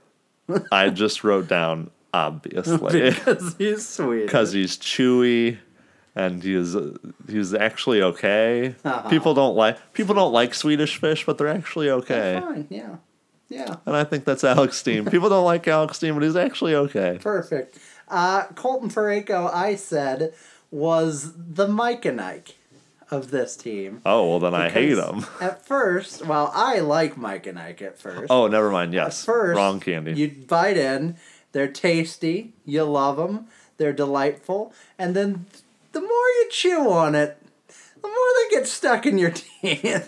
[0.70, 4.27] I just wrote down obviously because he's sweet.
[4.27, 5.59] because he's chewy
[6.20, 6.76] and he's
[7.28, 8.74] he's actually okay.
[9.09, 12.40] People don't like people don't like Swedish fish, but they're actually okay.
[12.42, 12.97] Fine, yeah.
[13.48, 13.76] Yeah.
[13.84, 15.06] And I think that's Alex Steen.
[15.06, 17.18] People don't like Alex Steen, but he's actually okay.
[17.20, 17.78] Perfect.
[18.09, 20.34] Uh, Colton Parayko, I said,
[20.70, 22.55] was the Mike and Ike
[23.10, 24.02] of this team.
[24.06, 25.26] Oh well, then I hate him.
[25.40, 28.30] At first, well, I like Mike and Ike at first.
[28.30, 28.92] Oh, never mind.
[28.92, 30.12] Yes, first, wrong candy.
[30.12, 31.16] You bite in,
[31.52, 33.47] they're tasty, you love them,
[33.78, 35.47] they're delightful, and then
[35.92, 37.40] the more you chew on it,
[38.00, 38.14] the more
[38.50, 39.30] they get stuck in your
[39.62, 40.06] teeth.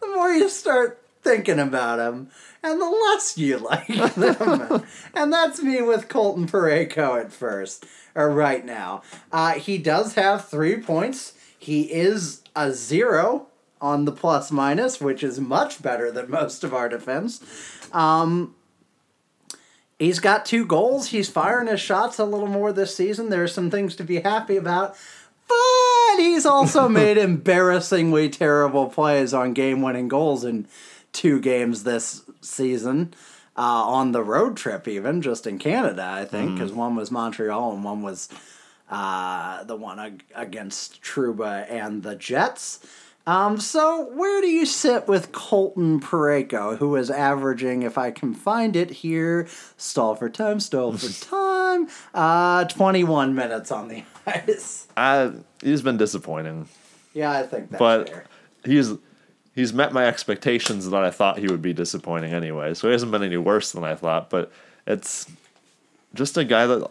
[0.00, 2.30] the more you start thinking about them,
[2.62, 4.82] and the less you like them.
[5.14, 7.84] and that's me with Colton Parayko at first,
[8.14, 9.02] or right now.
[9.32, 11.34] Uh, he does have three points.
[11.58, 13.46] He is a zero
[13.80, 17.42] on the plus minus, which is much better than most of our defense.
[17.92, 18.54] Um,
[20.00, 21.08] he's got two goals.
[21.08, 23.28] He's firing his shots a little more this season.
[23.30, 24.96] There are some things to be happy about.
[25.46, 30.66] But he's also made embarrassingly terrible plays on game winning goals in
[31.12, 33.14] two games this season.
[33.56, 37.72] Uh, on the road trip, even just in Canada, I think, because one was Montreal
[37.74, 38.28] and one was
[38.88, 42.78] uh, the one ag- against Trouba and the Jets.
[43.26, 48.34] Um, so where do you sit with Colton Parayko, who is averaging, if I can
[48.34, 54.88] find it here, stall for time, stall for time, uh, 21 minutes on the ice.
[54.96, 55.32] I,
[55.62, 56.66] he's been disappointing,
[57.12, 58.24] Yeah, I think that's but fair.
[58.64, 58.92] he's
[59.54, 62.72] he's met my expectations that I thought he would be disappointing anyway.
[62.74, 64.30] So he hasn't been any worse than I thought.
[64.30, 64.50] But
[64.86, 65.30] it's
[66.14, 66.90] just a guy that,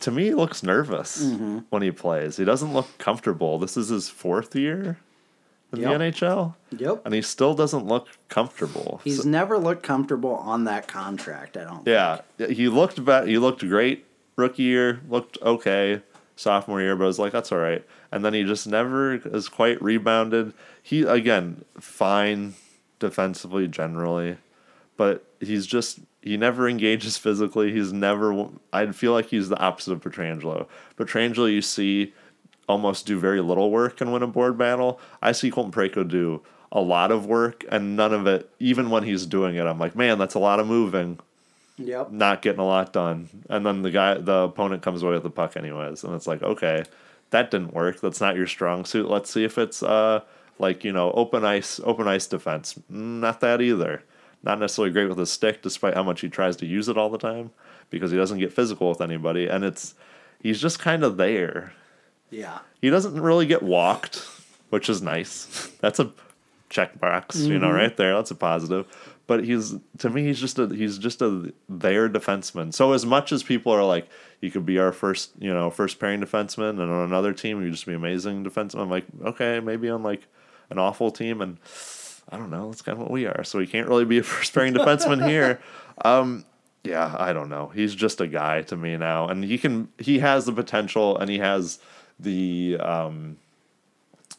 [0.00, 1.58] to me, looks nervous Mm-hmm.
[1.70, 2.36] when he plays.
[2.36, 3.58] He doesn't look comfortable.
[3.58, 4.98] This is his fourth year
[5.76, 5.98] in Yep.
[5.98, 7.02] the NHL, Yep.
[7.04, 9.00] and he still doesn't look comfortable.
[9.04, 13.28] He's So- never looked comfortable on that contract, I don't yeah, he looked bad.
[13.28, 14.04] He looked great
[14.36, 15.00] rookie year.
[15.08, 16.02] Looked okay
[16.36, 17.84] sophomore year, but I was like, that's all right.
[18.10, 20.52] And then he just never is quite rebounded.
[20.82, 22.54] He again fine
[22.98, 24.36] defensively generally,
[24.96, 27.70] but he's just he never engages physically.
[27.72, 28.48] He's never.
[28.72, 30.66] I feel like he's the opposite of Pietrangelo.
[30.96, 32.14] Pietrangelo, you see
[32.68, 35.00] almost do very little work and win a board battle.
[35.22, 36.42] I see Colton Parayko do
[36.72, 38.50] a lot of work and none of it.
[38.58, 41.18] Even when he's doing it, I'm like, man, that's a lot of moving
[41.76, 42.12] Yep.
[42.12, 43.28] not getting a lot done.
[43.48, 46.42] And then the guy, the opponent comes away with the puck anyways, and it's like,
[46.42, 46.84] okay,
[47.30, 48.00] that didn't work.
[48.00, 49.10] That's not your strong suit.
[49.10, 50.20] Let's see if it's uh
[50.60, 52.78] like you know open ice, open ice defense.
[52.88, 54.04] Not that either.
[54.44, 57.10] Not necessarily great with his stick, despite how much he tries to use it all
[57.10, 57.50] the time,
[57.90, 59.94] because he doesn't get physical with anybody, and it's
[60.40, 61.72] he's just kind of there.
[62.30, 62.58] Yeah.
[62.80, 64.26] He doesn't really get walked,
[64.70, 65.70] which is nice.
[65.80, 66.12] That's a
[66.68, 68.14] check box, you know, right there.
[68.14, 68.86] That's a positive.
[69.26, 72.74] But he's to me, he's just a he's just a there defenseman.
[72.74, 74.08] So as much as people are like,
[74.40, 77.72] he could be our first, you know, first pairing defenseman, and on another team, he'd
[77.72, 78.82] just be amazing defenseman.
[78.82, 80.26] I'm like, okay, maybe on like
[80.68, 81.56] an awful team, and
[82.28, 82.68] I don't know.
[82.68, 83.44] That's kind of what we are.
[83.44, 85.60] So he can't really be a first pairing defenseman here.
[86.04, 86.44] Um,
[86.82, 87.68] yeah, I don't know.
[87.68, 91.30] He's just a guy to me now, and he can he has the potential, and
[91.30, 91.78] he has
[92.18, 93.36] the um,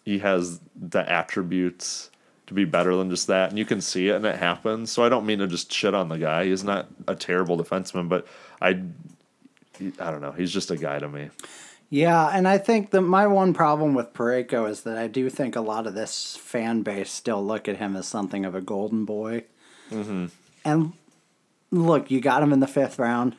[0.04, 2.10] he has the attributes
[2.48, 4.92] to be better than just that, and you can see it, and it happens.
[4.92, 6.46] So I don't mean to just shit on the guy.
[6.46, 8.28] He's not a terrible defenseman, but
[8.62, 8.82] I,
[10.00, 10.32] I don't know.
[10.32, 11.30] He's just a guy to me.
[11.90, 15.56] Yeah, and I think that my one problem with Parayko is that I do think
[15.56, 19.06] a lot of this fan base still look at him as something of a golden
[19.06, 19.46] boy.
[19.92, 20.26] Mm-hmm.
[20.64, 20.94] And
[21.72, 23.36] look, you got him in the fifth round,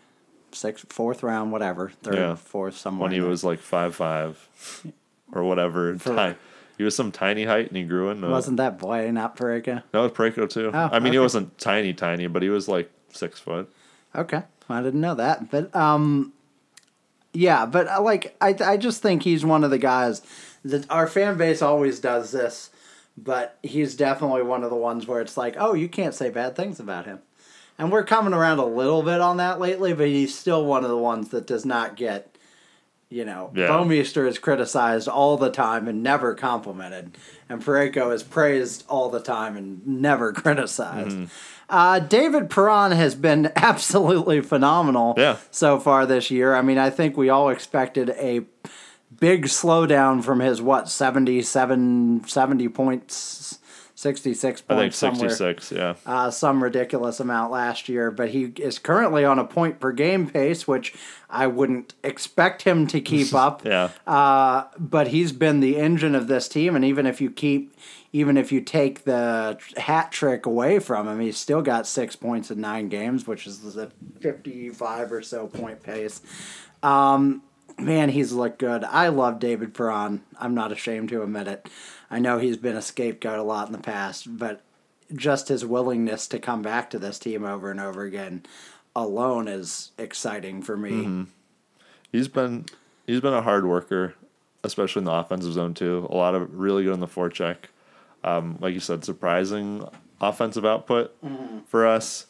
[0.53, 2.35] sixth, fourth round, whatever, third, Yeah.
[2.35, 3.05] fourth, somewhere.
[3.09, 4.49] When he was like five five,
[5.33, 5.95] or whatever.
[5.97, 6.35] Ti-
[6.79, 8.21] he was some tiny height, and he grew in.
[8.21, 9.83] wasn't that boy not Parayko?
[9.95, 10.71] No, it was Parayko too.
[10.75, 13.69] Oh, I mean, he wasn't tiny, tiny, but he was like six foot.
[14.15, 16.33] Okay, I didn't know that, but um,
[17.33, 20.23] yeah, but uh, like I, I just think he's one of the guys
[20.65, 22.71] that our fan base always does this,
[23.17, 26.57] but he's definitely one of the ones where it's like, oh, you can't say bad
[26.57, 27.21] things about him,
[27.79, 30.91] and we're coming around a little bit on that lately, but he's still one of
[30.91, 32.33] the ones that does not get.
[33.09, 33.69] You know, Yeah.
[33.69, 37.17] Bouwmeester is criticized all the time and never complimented,
[37.49, 41.17] and Parayko is praised all the time and never criticized.
[41.71, 45.37] Uh, David Perron has been absolutely phenomenal Yeah.
[45.53, 46.55] so far this year.
[46.57, 48.41] I mean, I think we all expected a
[49.21, 53.61] big slowdown from his, what, 77, 70 points,
[53.99, 55.31] 66 I think points somewhere.
[55.31, 55.73] sixty six.
[55.73, 55.95] Yeah.
[56.05, 60.29] Uh, some ridiculous amount last year, but he is currently on a point per game
[60.29, 60.95] pace, which
[61.31, 63.65] I wouldn't expect him to keep up.
[63.65, 63.89] Yeah.
[64.07, 67.75] Uh, but he's been the engine of this team, and even if you keep,
[68.13, 72.51] even if you take the hat trick away from him, he's still got six points
[72.51, 73.91] in nine games, which is a
[74.21, 76.21] fifty-five or so point pace.
[76.83, 77.43] Um,
[77.79, 78.85] man, he's looked good.
[78.85, 80.23] I love David Perron.
[80.39, 81.67] I'm not ashamed to admit it.
[82.11, 84.63] I know he's been a scapegoat a lot in the past, but
[85.15, 88.45] just his willingness to come back to this team over and over again
[88.95, 91.27] alone is exciting for me.
[92.13, 92.65] He's been
[93.07, 94.15] he's been a hard worker,
[94.65, 96.07] especially in the offensive zone too.
[96.11, 97.57] A lot of really good in the forecheck.
[98.25, 99.87] Um, like you said, surprising
[100.21, 101.15] offensive output
[101.67, 102.27] for us,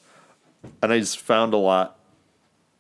[0.83, 1.99] and I just found a lot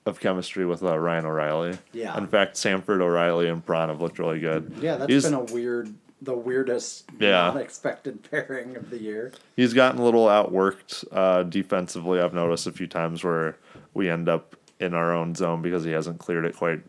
[0.04, 1.78] of chemistry with uh, Ryan O'Reilly.
[1.92, 2.16] Yeah.
[2.18, 4.72] In fact, Sanford, O'Reilly, and Braun have looked really good.
[4.80, 7.50] Yeah, that's He's- been a weird, the weirdest, Yeah.
[7.50, 9.32] unexpected pairing of the year.
[9.54, 12.20] he's gotten a little outworked uh, defensively.
[12.20, 13.56] I've noticed a few times where
[13.94, 16.80] we end up in our own zone because he hasn't cleared it quite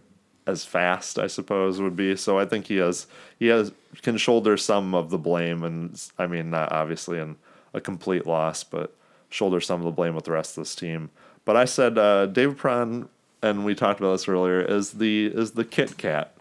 [0.46, 2.16] as fast, I suppose would be.
[2.16, 3.72] So I think he has he has
[4.02, 7.36] can shoulder some of the blame, and I mean not obviously in
[7.74, 8.96] a complete loss, but
[9.30, 11.10] shoulder some of the blame with the rest of this team.
[11.44, 13.10] But I said uh, David Perron,
[13.42, 16.34] and we talked about this earlier, is the is the Kit Kat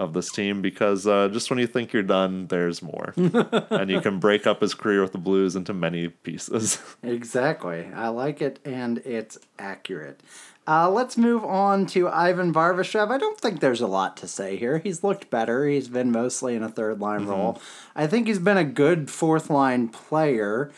[0.00, 4.00] of this team because uh, just when you think you're done, there's more, and you
[4.00, 6.78] can break up his career with the Blues into many pieces.
[7.02, 7.88] Exactly.
[7.94, 10.20] I like it, and it's accurate.
[10.66, 13.10] Uh, let's move on to Ivan Barbashev.
[13.10, 14.78] I don't think there's a lot to say here.
[14.78, 15.66] He's looked better.
[15.66, 17.60] He's been mostly in a third line role.
[17.96, 20.70] I think he's been a good fourth line player.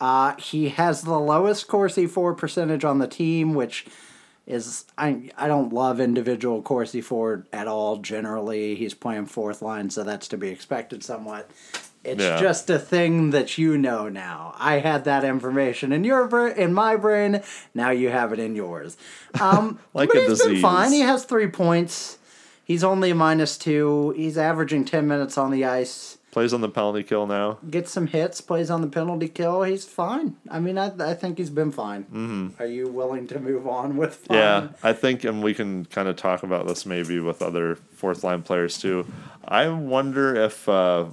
[0.00, 3.86] Uh, he has the lowest Corsi for percentage on the team, which
[4.48, 7.98] is I I don't love individual Corsi Ford at all.
[7.98, 11.48] Generally, he's playing fourth line, so that's to be expected somewhat.
[12.04, 12.40] It's Yeah.
[12.40, 14.54] just a thing that you know now.
[14.58, 17.42] I had that information in your bra- in my brain.
[17.74, 18.96] Now you have it in yours.
[19.40, 20.92] Um, Like but a he's been fine.
[20.92, 22.16] He has three points.
[22.64, 24.12] He's only a minus two.
[24.16, 26.17] He's averaging ten minutes on the ice.
[26.38, 27.58] Plays on the penalty kill now.
[27.68, 28.40] Gets some hits.
[28.40, 29.64] Plays on the penalty kill.
[29.64, 30.36] He's fine.
[30.48, 32.04] I mean, I, I think he's been fine.
[32.04, 32.62] Mm-hmm.
[32.62, 34.38] Are you willing to move on with fine?
[34.38, 38.22] Yeah, I think, and we can kind of talk about this maybe with other fourth
[38.22, 39.04] line players too.
[39.48, 41.06] I wonder if uh,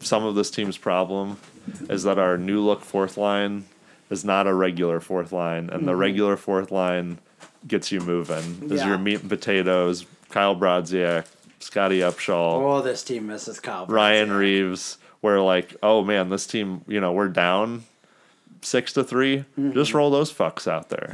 [0.00, 1.38] some of this team's problem
[1.88, 3.66] is that our new look fourth line
[4.10, 7.18] is not a regular fourth line, and the regular fourth line
[7.68, 8.68] gets you moving.
[8.72, 8.88] Is Yeah.
[8.88, 11.24] your meat and potatoes, Kyle Brodziak,
[11.64, 13.86] Scottie Upshall, Oh, this team misses Kyle.
[13.86, 14.32] Ryan.
[14.32, 17.84] Reaves, where like, oh man, this team, you know, we're down
[18.60, 19.72] six to 3 Mm-hmm.
[19.72, 21.10] Just roll those fucks out there,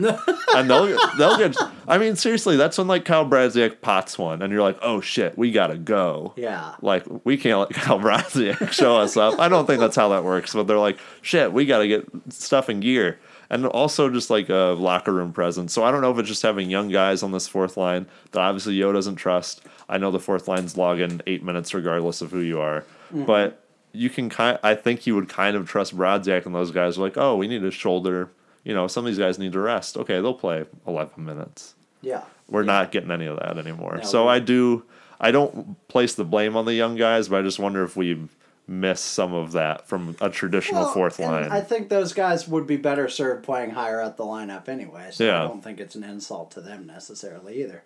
[0.54, 1.56] and they'll they'll get.
[1.88, 5.36] I mean, seriously, that's when like Kyle Brodziak pots one, and you're like, oh shit,
[5.38, 6.32] we gotta go.
[6.36, 6.74] Yeah.
[6.80, 9.38] Like we can't let Kyle Brodziak show us up.
[9.38, 12.68] I don't think that's how that works, but they're like, shit, we gotta get stuff
[12.68, 13.18] in gear.
[13.50, 15.72] And also just like a locker room presence.
[15.72, 18.40] So I don't know if it's just having young guys on this fourth line that
[18.40, 19.62] obviously Yeo doesn't trust.
[19.88, 22.84] I know the fourth line's logging eight minutes regardless of who you are.
[23.12, 23.26] Mm.
[23.26, 26.96] But you can kind I think you would kind of trust Brodziak and those guys
[26.96, 28.30] are like, oh, we need a shoulder.
[28.62, 29.96] You know, some of these guys need to rest.
[29.96, 31.74] Okay, they'll play eleven minutes.
[32.02, 32.22] Yeah.
[32.48, 33.96] We're not getting any of that anymore.
[33.96, 34.84] No, so I do
[35.20, 38.28] I don't place the blame on the young guys, but I just wonder if we
[38.70, 41.50] miss some of that from a traditional Well, fourth line.
[41.50, 45.08] I think those guys would be better served playing higher up the lineup anyway.
[45.12, 47.82] So I don't think it's an insult to them necessarily either.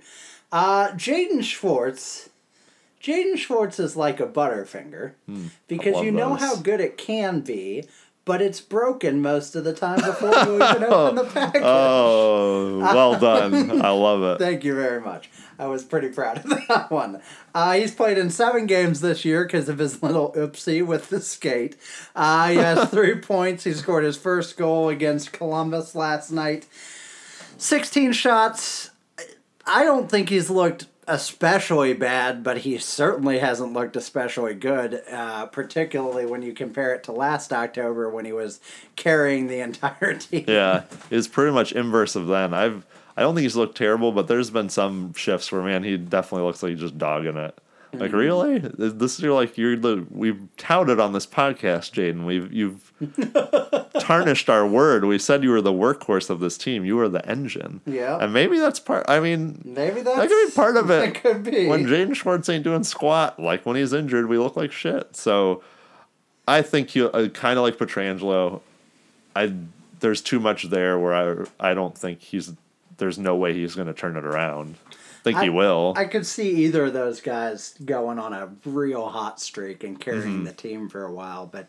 [0.52, 2.28] Uh, Jaden Schwartz.
[3.02, 5.12] Jaden Schwartz is like a Butterfinger
[5.66, 5.94] because Hmm.
[5.97, 7.85] love you know how good it can be,
[8.24, 11.62] but it's broken most of the time before you even open the package.
[11.64, 13.82] oh, well done.
[13.82, 14.38] I love it.
[14.44, 15.28] Thank you very much.
[15.59, 17.20] I was pretty proud of that one.
[17.55, 21.20] Uh, he's played in seven games this year because of his little oopsie with the
[21.20, 21.76] skate.
[22.16, 23.64] Uh, he has three points.
[23.64, 26.66] He scored his first goal against Columbus last night.
[27.59, 28.90] 16 shots.
[29.66, 35.47] I don't think he's looked especially bad, but he certainly hasn't looked especially good, uh,
[35.47, 38.60] particularly when you compare it to last October when he was
[38.97, 40.44] carrying the entire team.
[40.47, 42.55] Yeah, it's pretty much inverse of then.
[42.55, 42.85] I've
[43.16, 46.47] I don't think he's looked terrible, but there's been some shifts where man, he definitely
[46.47, 47.56] looks like he's just dogging it.
[47.98, 48.16] Like Mm-hmm.
[48.16, 52.24] really, Is this you're like you're the we've touted on this podcast, Jaden.
[52.24, 52.92] We've you've
[54.00, 55.04] tarnished our word.
[55.04, 56.84] We said you were the workhorse of this team.
[56.84, 57.80] You were the engine.
[57.86, 58.18] Yeah.
[58.20, 59.04] and maybe that's part.
[59.08, 61.14] I mean, Maybe that's that could be part of it.
[61.14, 61.66] That could be.
[61.66, 65.16] When Jaden Schwartz ain't doing squat, like when he's injured, we look like shit.
[65.16, 65.62] So
[66.46, 68.60] I think you uh, kind of like Pietrangelo.
[69.36, 69.52] I
[70.00, 71.14] there's too much there where
[71.60, 72.52] I I don't think he's
[72.98, 74.76] there's no way he's going to turn it around.
[75.24, 75.94] I think he will.
[75.96, 80.44] I could see either of those guys going on a real hot streak and carrying
[80.44, 81.68] the team for a while, but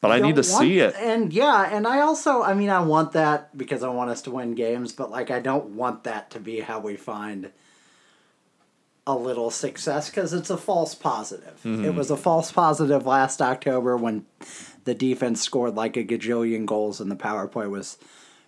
[0.00, 0.94] but I need to want- see it.
[0.96, 4.30] And yeah, and I also, I mean, I want that because I want us to
[4.30, 7.50] win games, but like, I don't want that to be how we find
[9.06, 11.58] a little success because it's a false positive.
[11.64, 11.86] Mm-hmm.
[11.86, 14.26] It was a false positive last October when
[14.84, 17.98] the defense scored like a gajillion goals and the power play was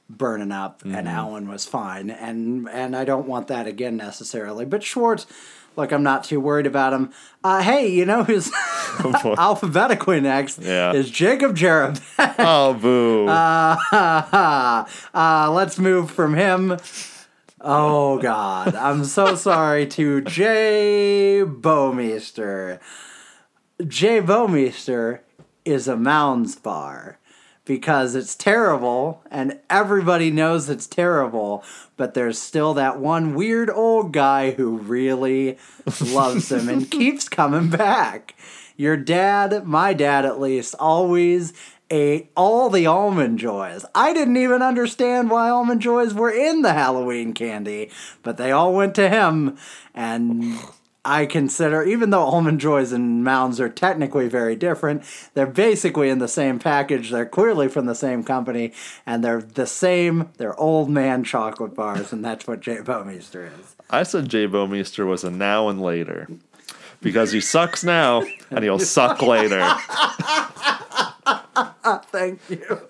[0.09, 0.95] burning up Mm-hmm.
[0.95, 4.65] and Allen was fine and and I don't want that again necessarily.
[4.65, 5.27] But Schwartz,
[5.74, 7.11] look, I'm not too worried about him.
[7.43, 8.51] Uh, hey, you know who's
[9.39, 10.93] alphabetically next Yeah.
[10.93, 12.01] is Jacob Jarab.
[12.39, 13.27] oh boo!
[15.15, 16.77] uh, let's move from him.
[17.61, 22.78] Oh God, I'm so sorry to Jay Bouwmeester.
[23.87, 25.20] Jay Bouwmeester
[25.65, 27.19] is a Mounds bar
[27.67, 31.63] because it's terrible and everybody knows it's terrible,
[31.97, 35.59] but there's still that one weird old guy who really
[36.01, 38.35] loves him and keeps coming back.
[38.77, 41.53] Your dad, my dad at least, always
[41.91, 43.85] ate all the almond joys.
[43.95, 47.91] I didn't even understand why almond joys were in the Halloween candy,
[48.23, 49.57] but they all went to him
[49.95, 50.59] and
[51.07, 55.05] I consider, even though almond joys and mounds are technically very different,
[55.35, 57.11] they're basically in the same package.
[57.11, 58.73] They're clearly from the same company,
[59.07, 60.31] and they're the same.
[60.37, 62.78] They're old man chocolate bars, and that's what J.
[62.78, 63.77] Bouwmeester is.
[63.89, 66.28] I said Jay Bouwmeester was a now and later
[67.01, 69.62] because he sucks now and he'll suck later.
[72.11, 72.81] Thank you.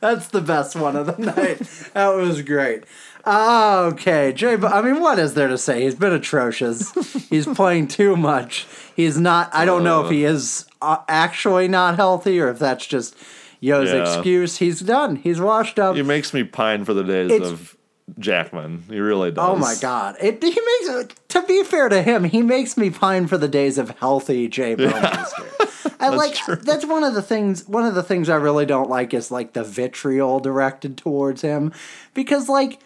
[0.00, 1.58] That's the best one of the night.
[1.92, 2.84] That was great.
[3.26, 4.54] Okay, Jay.
[4.56, 5.82] I mean, what is there to say?
[5.82, 6.92] He's been atrocious.
[7.28, 8.66] He's playing too much.
[8.94, 9.50] He's not.
[9.52, 13.16] I don't know if he is uh, actually not healthy or if that's just
[13.60, 14.02] Yeo's Yeah.
[14.14, 14.58] excuse.
[14.58, 15.16] He's done.
[15.16, 15.96] He's washed up.
[15.96, 17.76] He makes me pine for the days It's- of
[18.20, 18.84] Jackman.
[18.88, 19.44] He really does.
[19.44, 20.14] Oh my god!
[20.22, 21.14] It he makes.
[21.30, 24.76] To be fair to him, he makes me pine for the days of healthy Jay
[24.76, 25.96] Bouwmeester.
[25.98, 26.54] I like true.
[26.54, 27.66] that's one of the things.
[27.66, 31.72] One of the things I really don't like is like the vitriol directed towards him,
[32.14, 32.78] because like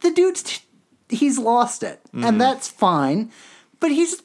[0.00, 0.62] the dude's t-
[1.08, 2.24] he's lost it, Mm-hmm.
[2.24, 3.30] and that's fine,
[3.80, 4.22] but he's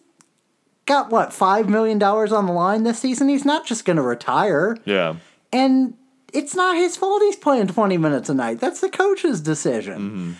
[0.85, 3.29] got what five million dollars on the line this season.
[3.29, 5.15] He's not just going to retire, Yeah.
[5.51, 5.95] and
[6.33, 8.59] it's not his fault he's playing 20 minutes a night.
[8.59, 10.35] That's the coach's decision.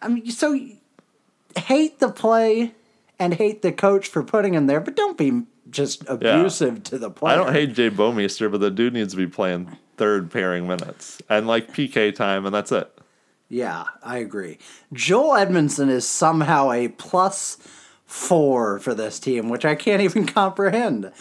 [0.00, 0.58] I mean, so
[1.56, 2.74] hate the play
[3.18, 7.10] and hate the coach for putting him there, but don't be just abusive to the
[7.10, 7.34] player.
[7.40, 11.20] I don't hate Jay Bouwmeester, but the dude needs to be playing third pairing minutes
[11.28, 12.90] and like PK time, and that's it.
[13.54, 14.58] Yeah, I agree.
[14.92, 17.56] Joel Edmundson is somehow a plus
[18.04, 21.12] four for this team, which I can't even comprehend.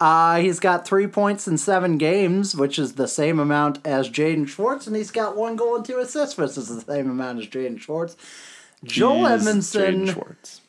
[0.00, 4.48] Uh, he's got three points in seven games, which is the same amount as Jaden
[4.48, 7.46] Schwartz, and he's got one goal and two assists, which is the same amount as
[7.46, 8.16] Jaden Schwartz.
[8.82, 10.62] Joel Jeez, Edmundson Schwartz.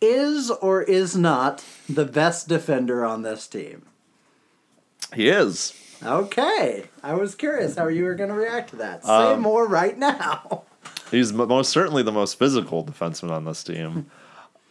[0.00, 3.86] is or is not the best defender on this team.
[5.14, 5.72] He is.
[6.04, 9.04] Okay, I was curious how you were going to react to that.
[9.04, 10.64] Say Um, more right now.
[11.10, 14.10] He's mo- most certainly the most physical defenseman on this team.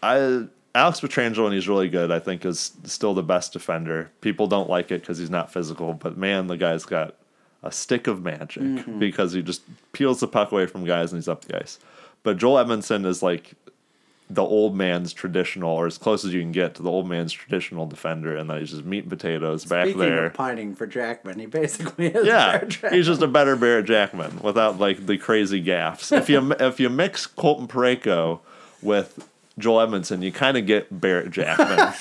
[0.01, 0.45] I
[0.75, 2.11] Alex Pietrangelo, and he's really good.
[2.11, 4.11] I think is still the best defender.
[4.21, 7.15] People don't like it because he's not physical, but man, the guy's got
[7.61, 9.61] a stick of magic because he just
[9.93, 11.79] peels the puck away from guys and he's up the ice.
[12.23, 13.53] But Joel Edmundson is like
[14.33, 17.31] the old man's traditional, or as close as you can get to the old man's
[17.31, 20.25] traditional defender, and then he's just meat and potatoes back there.
[20.25, 22.25] of pining for Jackman, he basically is.
[22.25, 26.15] Yeah, he's just a better Barrett Jackman without like the crazy gaffes.
[26.15, 28.39] If you if you mix Colton Parayko
[28.81, 29.27] with
[29.59, 31.93] Joel Edmundson, you kind of get Barrett Jackman.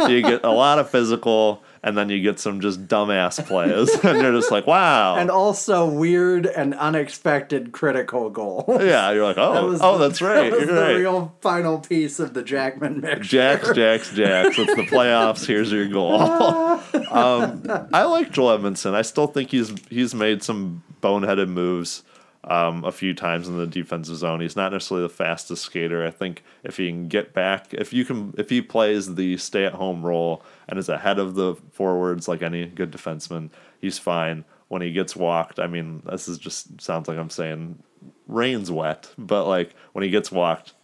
[0.10, 4.20] you get a lot of physical, and then you get some just dumbass plays, and
[4.20, 5.16] you're just like, wow.
[5.16, 8.64] and also weird and unexpected critical goal.
[8.80, 10.50] yeah, you're like, That oh, was oh, the- that's right.
[10.50, 10.96] That was You're the right.
[10.96, 13.22] real final piece of the Jackman mixture.
[13.22, 14.58] Jacks, Jacks, Jacks.
[14.58, 15.46] It's the playoffs.
[15.46, 16.20] Here's your goal.
[17.10, 18.94] um, I like Joel Edmundson.
[18.94, 22.02] I still think he's he's made some boneheaded moves
[22.44, 24.40] um, a few times in the defensive zone.
[24.40, 26.06] He's not necessarily the fastest skater.
[26.06, 30.04] I think if he can get back, if you can, if he plays the stay-at-home
[30.04, 33.50] role and is ahead of the forwards like any good defenseman,
[33.80, 34.44] he's fine.
[34.68, 37.82] When he gets walked, I mean, this is just sounds like I'm saying
[38.26, 40.74] rain's wet, but like when he gets walked,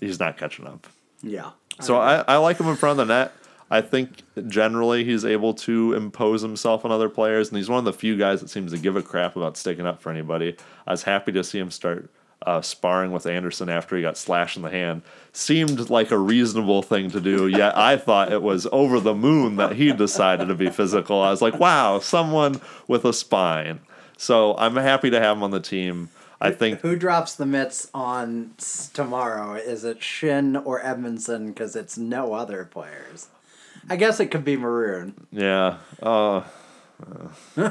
[0.00, 0.88] he's not catching up.
[1.22, 1.50] Yeah.
[1.80, 3.32] So I, I like him in front of the net.
[3.70, 7.84] I think generally he's able to impose himself on other players, and he's one of
[7.84, 10.56] the few guys that seems to give a crap about sticking up for anybody.
[10.86, 12.10] I was happy to see him start
[12.46, 15.02] uh, sparring with Anderson after he got slashed in the hand.
[15.32, 19.56] Seemed like a reasonable thing to do, yet I thought it was over the moon
[19.56, 21.20] that he decided to be physical.
[21.20, 23.80] I was like, wow, someone with a spine.
[24.16, 26.08] So I'm happy to have him on the team.
[26.40, 28.54] I think Who drops the mitts on
[28.94, 29.54] tomorrow?
[29.54, 31.48] Is it Schenn or Edmundson?
[31.48, 33.28] Because it's no other players.
[33.88, 35.26] I guess it could be Maroon.
[35.32, 35.78] Yeah.
[36.02, 36.42] Uh,
[37.56, 37.70] uh,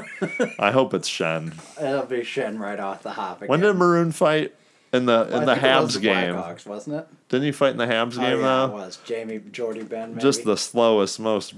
[0.58, 1.54] I hope it's Schenn.
[1.80, 3.38] It'll be Schenn right off the hop.
[3.38, 3.48] Again.
[3.48, 4.54] When did Maroon fight
[4.92, 6.34] in the Well, in the it Habs the game?
[6.34, 7.08] Blackhawks, wasn't it?
[7.28, 8.72] Didn't he fight in the Habs Oh, game yeah, it though?
[8.72, 8.98] was.
[9.04, 10.10] Jamie Jordie Benn.
[10.10, 10.20] Maybe?
[10.20, 11.54] Just the slowest, most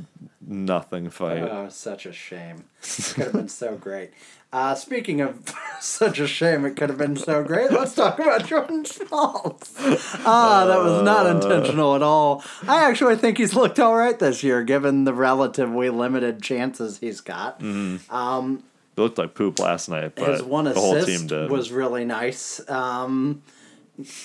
[0.46, 1.42] nothing fight.
[1.42, 2.64] Oh, such a shame.
[2.82, 4.10] It could have been so great.
[4.52, 5.40] Uh, speaking of
[5.80, 7.70] such a shame, it could have been so great.
[7.72, 9.72] Let's talk about Jordan Schmaltz.
[10.26, 12.44] Ah, that was not intentional at all.
[12.68, 17.20] I actually think he's looked all right this year, given the relatively limited chances he's
[17.22, 17.62] got.
[17.62, 18.00] it
[18.96, 21.50] looked like poop last night, but His one the whole team did.
[21.50, 22.60] was really nice.
[22.68, 23.42] Um,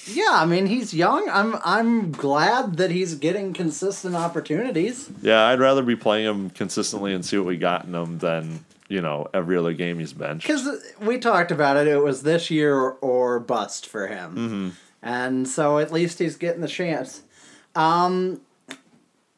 [0.08, 1.30] yeah, I mean he's young.
[1.30, 5.10] I'm I'm glad that he's getting consistent opportunities.
[5.22, 8.66] yeah, I'd rather be playing him consistently and see what we got in him than
[8.88, 10.48] you know every other game he's benched.
[10.48, 10.68] Because
[11.00, 14.70] we talked about it, it was this year or bust for him, Mm-hmm.
[15.02, 17.22] and so at least he's getting the chance.
[17.76, 18.42] Um,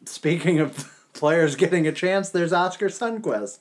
[0.05, 3.59] speaking of players getting a chance, there's Oskar Sundqvist.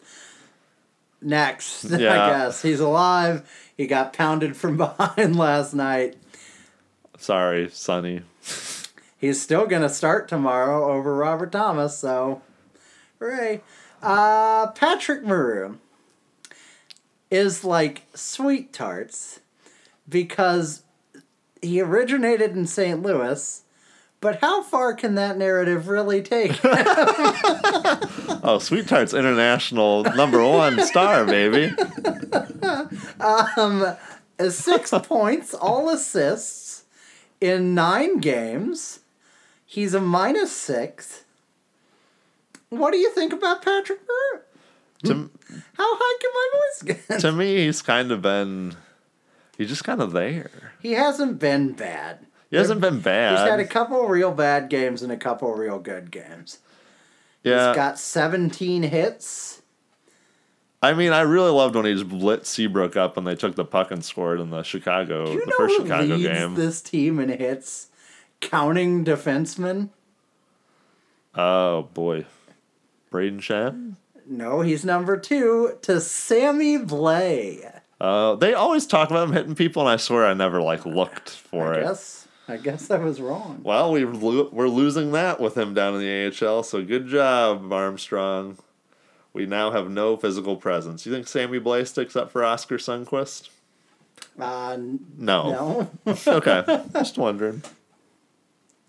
[1.21, 2.13] Next, Yeah.
[2.13, 3.49] I guess he's alive.
[3.77, 6.17] He got pounded from behind last night.
[7.17, 8.23] Sorry, Sonny.
[9.17, 12.41] He's still going to start tomorrow over Robert Thomas, so
[13.19, 13.63] hooray.
[14.03, 15.81] Uh, Patrick Maroon
[17.31, 19.41] is like sweet tarts
[20.09, 20.83] because
[21.61, 23.03] he originated in St.
[23.03, 23.63] Louis,
[24.21, 26.59] but how far can that narrative really take?
[28.41, 31.75] Oh, Sweet Tart's international number one star, baby.
[34.49, 36.85] Six points, all assists
[37.41, 39.01] in nine games.
[39.67, 41.25] He's a minus six.
[42.71, 44.43] What do you think about Patrick Maroon?
[45.05, 45.31] To,
[45.75, 46.49] How high can my
[46.99, 47.21] voice get?
[47.21, 48.77] to me, he's kind of been.
[49.57, 50.51] He's just kind of there.
[50.81, 52.27] He hasn't been bad.
[52.51, 53.39] He hasn't been bad.
[53.39, 56.59] He's had a couple real bad games and a couple real good games.
[57.45, 59.61] yeah, He's got 17 hits.
[60.83, 63.65] I mean, I really loved when he just lit Seabrook up and they took the
[63.65, 66.55] puck and scored in the Chicago, Do you the know first who Chicago leads game.
[66.55, 67.89] this team in hits?
[68.41, 69.91] Counting defensemen?
[71.35, 72.25] Oh boy,
[73.11, 73.95] Brayden Schenn.
[74.27, 77.81] No, he's number two to Sammy Blais.
[78.01, 81.31] Uh, they always talk about him hitting people, and I swear I never like looked
[81.31, 81.83] for I it.
[81.85, 83.61] guess I guess I was wrong.
[83.63, 86.63] Well, we lo- we're losing that with him down in the AHL.
[86.63, 88.57] So good job, Armstrong.
[89.33, 91.05] We now have no physical presence.
[91.07, 93.49] You think Sammy Blais sticks up for Oskar Sundqvist?
[94.41, 95.89] Uh, n- No.
[96.07, 96.17] no.
[96.27, 97.63] okay, just wondering.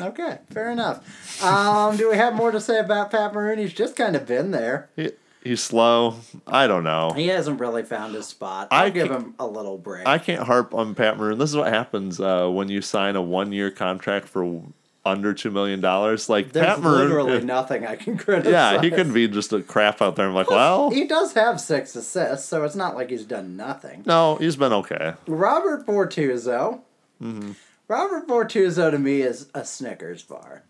[0.01, 1.43] Okay, fair enough.
[1.43, 3.59] Um, do we have more to say about Pat Maroon?
[3.59, 4.89] He's just kind of been there.
[4.95, 5.11] He,
[5.43, 6.15] he's slow.
[6.47, 7.11] I don't know.
[7.15, 8.67] He hasn't really found his spot.
[8.71, 10.07] I I'll give him a little break.
[10.07, 11.37] I can't harp on Pat Maroon.
[11.37, 14.61] This is what happens uh, when you sign a one-year contract for
[15.05, 16.27] under two million dollars.
[16.29, 18.51] Like There's Pat Maroon, literally nothing I can criticize.
[18.51, 20.27] yeah, he could be just a crap out there.
[20.27, 24.03] I'm like, well, He does have six assists, so it's not like he's done nothing.
[24.05, 25.13] no, he's been okay.
[25.25, 26.81] Robert Bortuzzo.
[27.21, 27.51] Mm-hmm.
[27.89, 30.61] Robert Bortuzzo to me is a Snickers bar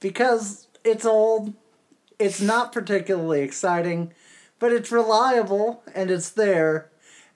[0.00, 1.54] because it's old,
[2.18, 4.12] it's not particularly exciting,
[4.58, 6.87] but it's reliable and it's there.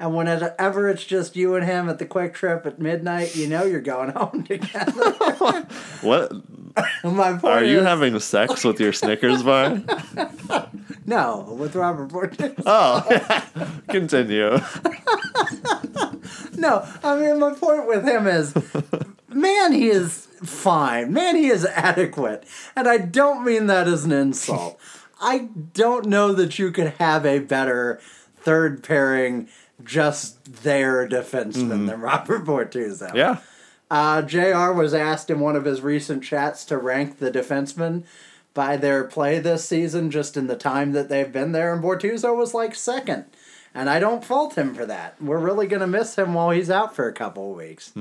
[0.03, 3.81] And whenever it's just you and him at the QuikTrip at midnight, you know you're
[3.81, 5.13] going home together.
[6.01, 6.33] What
[7.05, 9.81] My point are you having sex with your Snickers bar?
[11.05, 12.63] No, with Robert Bortuzzo.
[12.65, 14.57] Oh, continue.
[16.57, 18.55] No, I mean my point with him is,
[19.29, 21.13] man, he is fine.
[21.13, 22.45] Man, he is adequate,
[22.77, 24.79] and I don't mean that as an insult.
[25.21, 28.01] I don't know that you could have a better
[28.37, 29.49] third pairing,
[29.85, 33.15] just their defenseman than Robert Bortuzzo.
[33.15, 33.39] Yeah.
[33.91, 34.73] Uh, Jr.
[34.73, 38.05] was asked in one of his recent chats to rank the defensemen
[38.55, 42.37] by their play this season, just in the time that they've been there, and Bortuzzo
[42.37, 43.25] was like second.
[43.75, 45.21] And I don't fault him for that.
[45.21, 47.93] We're really going to miss him while he's out for a couple of weeks,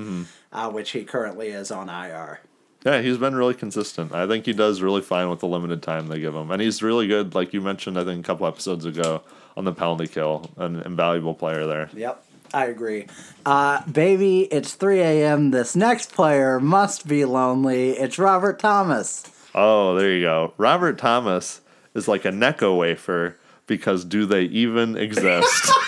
[0.52, 2.42] uh, which he currently is on IR.
[2.86, 4.14] Yeah, he's been really consistent.
[4.14, 6.52] I think he does really fine with the limited time they give him.
[6.52, 9.22] And he's really good, like you mentioned, I think a couple episodes ago,
[9.58, 10.50] on the penalty kill.
[10.58, 11.90] An invaluable player there.
[11.94, 12.24] Yep,
[12.54, 13.08] I agree.
[13.46, 15.52] Uh, baby, it's 3 a.m.
[15.52, 17.92] This next player must be lonely.
[17.92, 19.24] It's Robert Thomas.
[19.54, 20.54] Oh, there you go.
[20.58, 21.62] Robert Thomas
[21.94, 23.38] is like a Necco wafer
[23.68, 25.72] because do they even exist?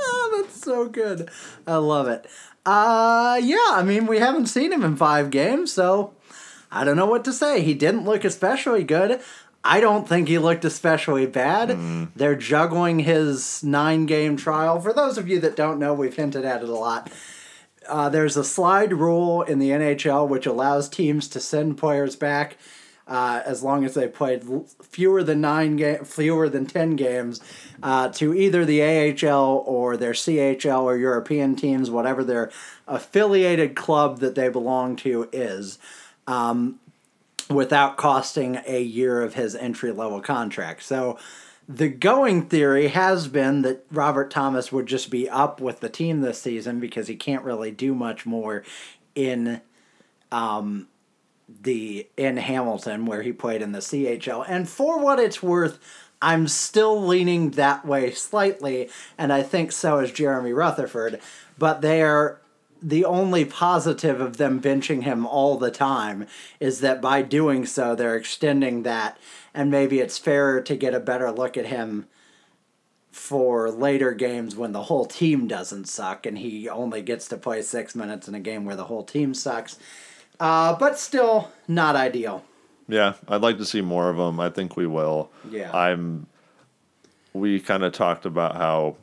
[0.36, 1.28] That's so good.
[1.66, 2.26] I love it.
[2.64, 6.14] Uh, yeah, I mean, we haven't seen him in five games, so
[6.70, 7.62] I don't know what to say.
[7.62, 9.20] He didn't look especially good.
[9.62, 11.70] I don't think he looked especially bad.
[12.16, 14.80] They're juggling his nine game trial.
[14.80, 17.10] For those of you that don't know, we've hinted at it a lot.
[17.88, 22.56] Uh, there's a slide rule in the NHL which allows teams to send players back
[23.08, 27.40] uh, as long as they played l- fewer than nine ga- fewer than ten games
[27.82, 32.50] uh, to either the AHL or their CHL or European teams, whatever their
[32.86, 35.78] affiliated club that they belong to is,
[36.28, 36.78] um,
[37.50, 40.82] without costing a year of his entry level contract.
[40.82, 41.18] So.
[41.68, 46.20] The going theory has been that Robert Thomas would just be up with the team
[46.20, 48.64] this season because he can't really do much more
[49.14, 49.60] in
[50.32, 50.88] um,
[51.62, 54.44] the in Hamilton where he played in the CHL.
[54.48, 55.78] And for what it's worth,
[56.22, 61.20] I'm still leaning that way slightly, and I think so is Jeremy Rutherford.
[61.58, 62.40] But they are
[62.82, 66.26] the only positive of them benching him all the time
[66.58, 69.18] is that by doing so, they're extending that,
[69.52, 72.06] and maybe it's fairer to get a better look at him
[73.10, 77.60] for later games when the whole team doesn't suck and he only gets to play
[77.60, 79.78] six minutes in a game where the whole team sucks.
[80.38, 82.44] Uh, but still not ideal.
[82.88, 84.40] yeah, I'd like to see more of him.
[84.40, 85.30] I think we will.
[85.50, 85.70] Yeah.
[85.76, 86.26] I'm.
[87.32, 88.96] We kind of talked about how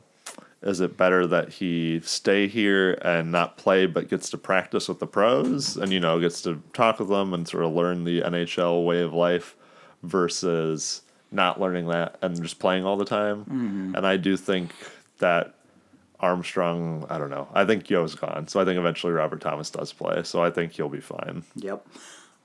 [0.62, 4.98] is it better that he stay here and not play but gets to practice with
[4.98, 8.20] the pros and you know gets to talk with them and sort of learn the
[8.22, 9.56] NHL way of life
[10.02, 13.40] versus not learning that and just playing all the time.
[13.44, 13.94] Mm-hmm.
[13.94, 14.72] And I do think
[15.18, 15.54] that
[16.20, 17.48] Armstrong, I don't know.
[17.52, 18.48] I think Yeo's gone.
[18.48, 20.22] So I think eventually Robert Thomas does play.
[20.24, 21.44] So I think he'll be fine.
[21.56, 21.86] Yep.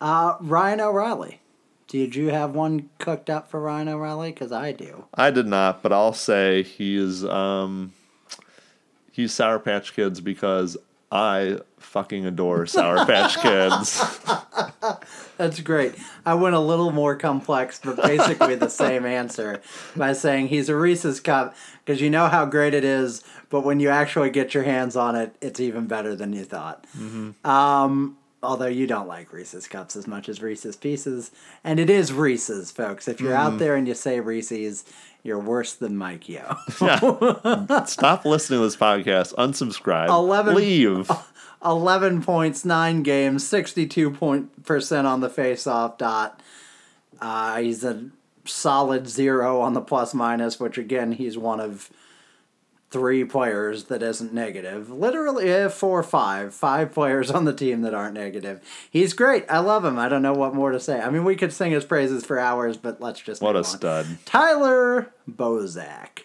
[0.01, 1.39] Uh, Ryan O'Reilly.
[1.87, 4.31] Did you have one cooked up for Ryan O'Reilly?
[4.31, 5.05] Because I do.
[5.13, 7.93] I did not, but I'll say he's um
[9.13, 10.75] he's Sour Patch Kids because
[11.09, 14.19] I fucking adore Sour Patch Kids.
[15.37, 15.93] That's great.
[16.25, 19.61] I went a little more complex, but basically the same answer
[19.95, 23.79] by saying he's a Reese's cup because you know how great it is, but when
[23.79, 26.85] you actually get your hands on it, it's even better than you thought.
[27.45, 31.29] Um, although you don't like Reese's cups as much as Reese's pieces,
[31.63, 33.07] and it is Reese's, folks.
[33.07, 34.83] If you're out there and you say Reese's,
[35.23, 36.57] you're worse than Mike Yeo.
[37.85, 39.33] Stop listening to this podcast.
[39.35, 40.09] Unsubscribe.
[40.09, 41.09] 11 Leave.
[41.65, 46.41] 11 points, 9 games, 62 point percent on the face-off dot.
[47.21, 48.09] Uh, he's a
[48.43, 51.89] solid zero on the plus minus, which again, he's one of
[52.93, 54.89] three players that isn't negative.
[54.91, 56.53] Literally, eh, four or five.
[56.53, 58.61] Five players on the team that aren't negative.
[58.89, 59.45] He's great.
[59.49, 59.97] I love him.
[59.97, 61.01] I don't know what more to say.
[61.01, 63.63] I mean, we could sing his praises for hours, but let's just What a on.
[63.65, 64.05] stud.
[64.25, 66.19] Tyler Bozak.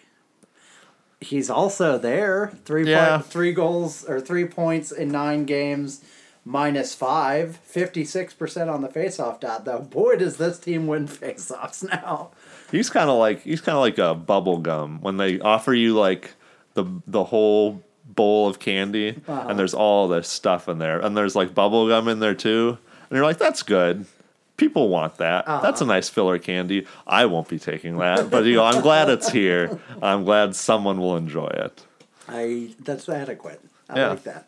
[1.19, 2.53] He's also there.
[2.65, 3.17] Three po- Yeah.
[3.19, 6.01] three goals or three points in nine games,
[6.45, 7.59] minus five.
[7.65, 9.79] 56% on the faceoff dot, though.
[9.81, 12.29] Boy, does this team win faceoffs now.
[12.71, 15.95] He's kind of like he's kind of like a bubble gum when they offer you
[15.95, 16.35] like
[16.83, 19.47] the the whole bowl of candy Uh-huh.
[19.49, 22.77] and there's all this stuff in there and there's like bubble gum in there too
[23.09, 24.05] and you're like that's good.
[24.57, 25.47] People want that.
[25.47, 25.61] Uh-huh.
[25.61, 26.85] That's a nice filler candy.
[27.07, 29.79] I won't be taking that, but you know, I'm glad it's here.
[30.01, 31.85] I'm glad someone will enjoy it.
[32.27, 33.61] I That's adequate.
[33.89, 34.09] I Yeah.
[34.09, 34.47] like that.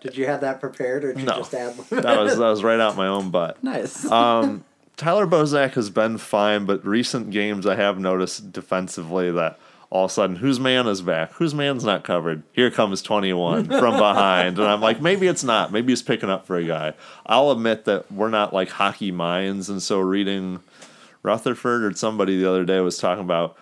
[0.00, 1.76] Did you have that prepared or did you just add?
[1.90, 3.62] That was that was right out my own butt.
[3.62, 4.04] nice.
[4.10, 4.64] Um,
[4.96, 9.58] Tyler Bozak has been fine, but recent games I have noticed defensively that
[9.92, 11.34] all of a sudden, whose man is back?
[11.34, 12.42] Whose man's not covered?
[12.54, 14.58] Here comes 21 from behind.
[14.58, 15.70] And I'm like, maybe it's not.
[15.70, 16.94] Maybe he's picking up for a guy.
[17.26, 19.68] I'll admit that we're not like hockey minds.
[19.68, 20.60] And so reading
[21.22, 23.58] Rutherford or somebody the other day was talking about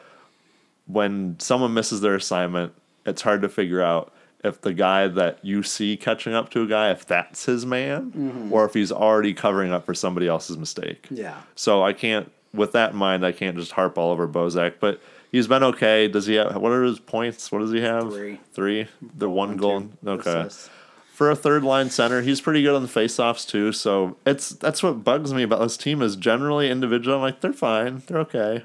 [0.86, 2.74] when someone misses their assignment,
[3.04, 4.12] it's hard to figure out
[4.44, 8.12] if the guy that you see catching up to a guy, if that's his man,
[8.12, 8.52] mm-hmm.
[8.52, 11.08] or if he's already covering up for somebody else's mistake.
[11.10, 11.40] yeah.
[11.56, 14.74] So I can't, with that in mind, I can't just harp all over Bozak.
[14.78, 15.00] But
[15.32, 16.08] he's been okay.
[16.08, 16.56] Does he have?
[16.56, 17.50] What are his points?
[17.52, 18.12] What does he have?
[18.12, 18.40] Three.
[18.52, 18.88] Three.
[19.16, 19.80] The one, goal.
[19.82, 20.30] two Okay.
[20.42, 20.70] assists.
[21.14, 23.72] For a third line center, he's pretty good on the faceoffs too.
[23.72, 27.16] So it's that's what bugs me about this team is generally individual.
[27.16, 28.64] I'm like they're fine, they're okay.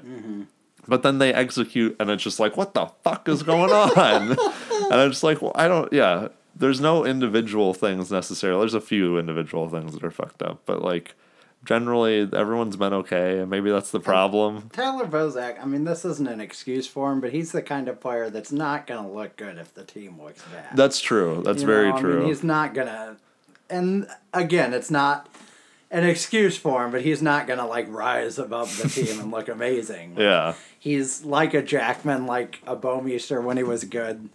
[0.88, 4.30] But then they execute, and it's just like, what the fuck is going on?
[4.84, 5.92] and I'm just like, well, I don't.
[5.92, 8.60] Yeah, there's no individual things necessarily.
[8.60, 11.14] There's a few individual things that are fucked up, but like
[11.66, 14.70] generally everyone's been okay, and maybe that's the problem.
[14.72, 18.00] Tyler Bozak, I mean, this isn't an excuse for him, but he's the kind of
[18.00, 20.76] player that's not going to look good if the team looks bad.
[20.76, 21.42] That's true.
[21.44, 22.18] That's You very know, I true.
[22.20, 23.16] mean, he's not gonna,
[23.68, 25.28] and again, it's not
[25.90, 29.48] an excuse for him, but he's not gonna like rise above the team and look
[29.58, 30.14] amazing.
[30.18, 30.54] yeah.
[30.78, 34.28] He's like a Jackman, like a Bouwmeester when he was good,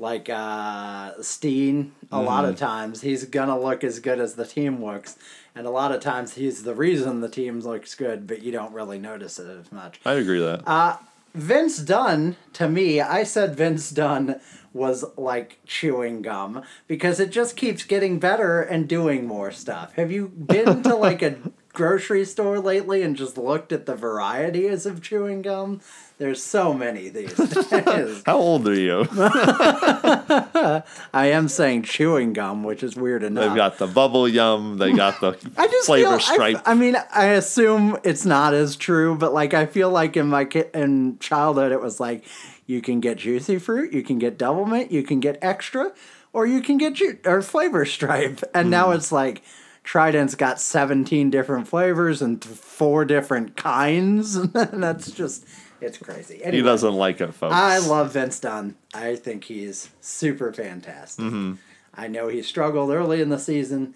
[0.00, 1.92] like uh, Steen.
[2.10, 2.52] A lot Mm-hmm.
[2.54, 5.16] of times, he's gonna look as good as the team looks,
[5.54, 8.72] and a lot of times he's the reason the team looks good, but you don't
[8.72, 10.00] really notice it as much.
[10.04, 10.68] I agree with that.
[10.68, 10.96] Uh,
[11.34, 14.40] Vince Dunn, to me, I said Vince Dunn
[14.72, 19.92] was like chewing gum because it just keeps getting better and doing more stuff.
[19.94, 21.36] Have you been to like a
[21.72, 25.80] grocery store lately and just looked at the varieties of chewing gum?
[26.18, 27.34] There's so many these
[27.70, 28.22] days.
[28.26, 29.06] How old are you?
[29.14, 30.82] I
[31.14, 33.44] am saying chewing gum, which is weird enough.
[33.48, 34.76] They've got the bubble yum.
[34.78, 36.62] They got the I just flavor feel, stripe.
[36.66, 40.44] I, mean, I assume it's not as true, but like I feel like in my
[40.44, 42.24] ki- in childhood, it was like
[42.66, 45.92] you can get juicy fruit, you can get double mint, you can get extra,
[46.32, 48.70] or you can get ju- or flavor stripe, and Hmm.
[48.70, 49.42] now it's like
[49.90, 55.44] Trident's got seventeen different flavors and four different kinds, and that's just
[55.80, 56.40] it's crazy.
[56.48, 57.52] he doesn't like it, folks.
[57.52, 58.76] I love Vince Dunn.
[58.94, 61.24] I think he's super fantastic.
[61.24, 61.54] Mm-hmm.
[61.92, 63.94] I know he struggled early in the season.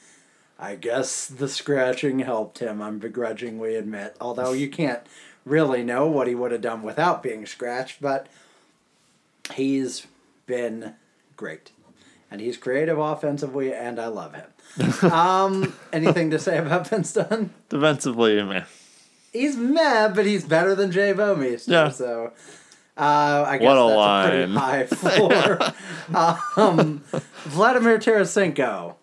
[0.58, 4.16] I guess the scratching helped him, I'm begrudgingly admit.
[4.20, 5.06] Although you can't
[5.44, 8.26] really know what he would have done without being scratched, but
[9.52, 10.08] he's
[10.46, 10.96] been
[11.36, 11.70] great.
[12.32, 14.46] And he's creative offensively, and I love him.
[15.02, 17.50] um, anything to say about Dunn?
[17.68, 18.64] Defensively, man.
[19.32, 21.68] He's meh, but he's better than Jay Bouwmeester.
[21.68, 21.88] Yeah.
[21.90, 22.32] So
[22.96, 24.26] Uh, I guess What a that's line.
[24.26, 26.38] a pretty high floor.
[26.70, 27.02] um,
[27.44, 28.94] Vladimir Tarasenko.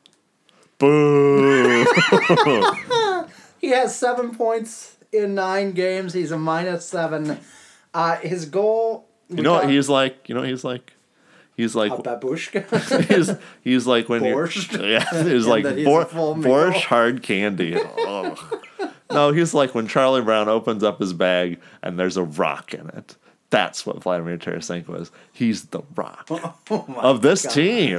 [0.77, 1.85] Boo!
[3.61, 6.14] He has seven points in nine games.
[6.14, 7.38] He's a minus seven.
[7.93, 9.06] Uh, his goal.
[9.30, 10.27] you know what he's like?
[10.27, 10.93] You know what he's like?
[11.62, 13.08] He's like a babushka.
[13.16, 13.32] he's
[13.64, 14.72] he's like when Borscht?
[14.74, 16.50] you're yeah he's like he's bor- a full meal.
[16.52, 17.78] borscht hard candy.
[19.12, 22.90] No, he's like when Charlie Brown opens up his bag and there's a rock in
[22.90, 23.16] it.
[23.52, 25.12] That's what Vladimir Tarasenko is.
[25.34, 27.52] He's the rock Oh of this God.
[27.54, 27.98] team.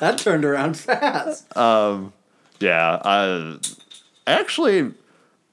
[0.00, 1.54] That turned around fast.
[1.56, 2.12] Um,
[2.58, 3.58] yeah, I
[4.26, 4.92] actually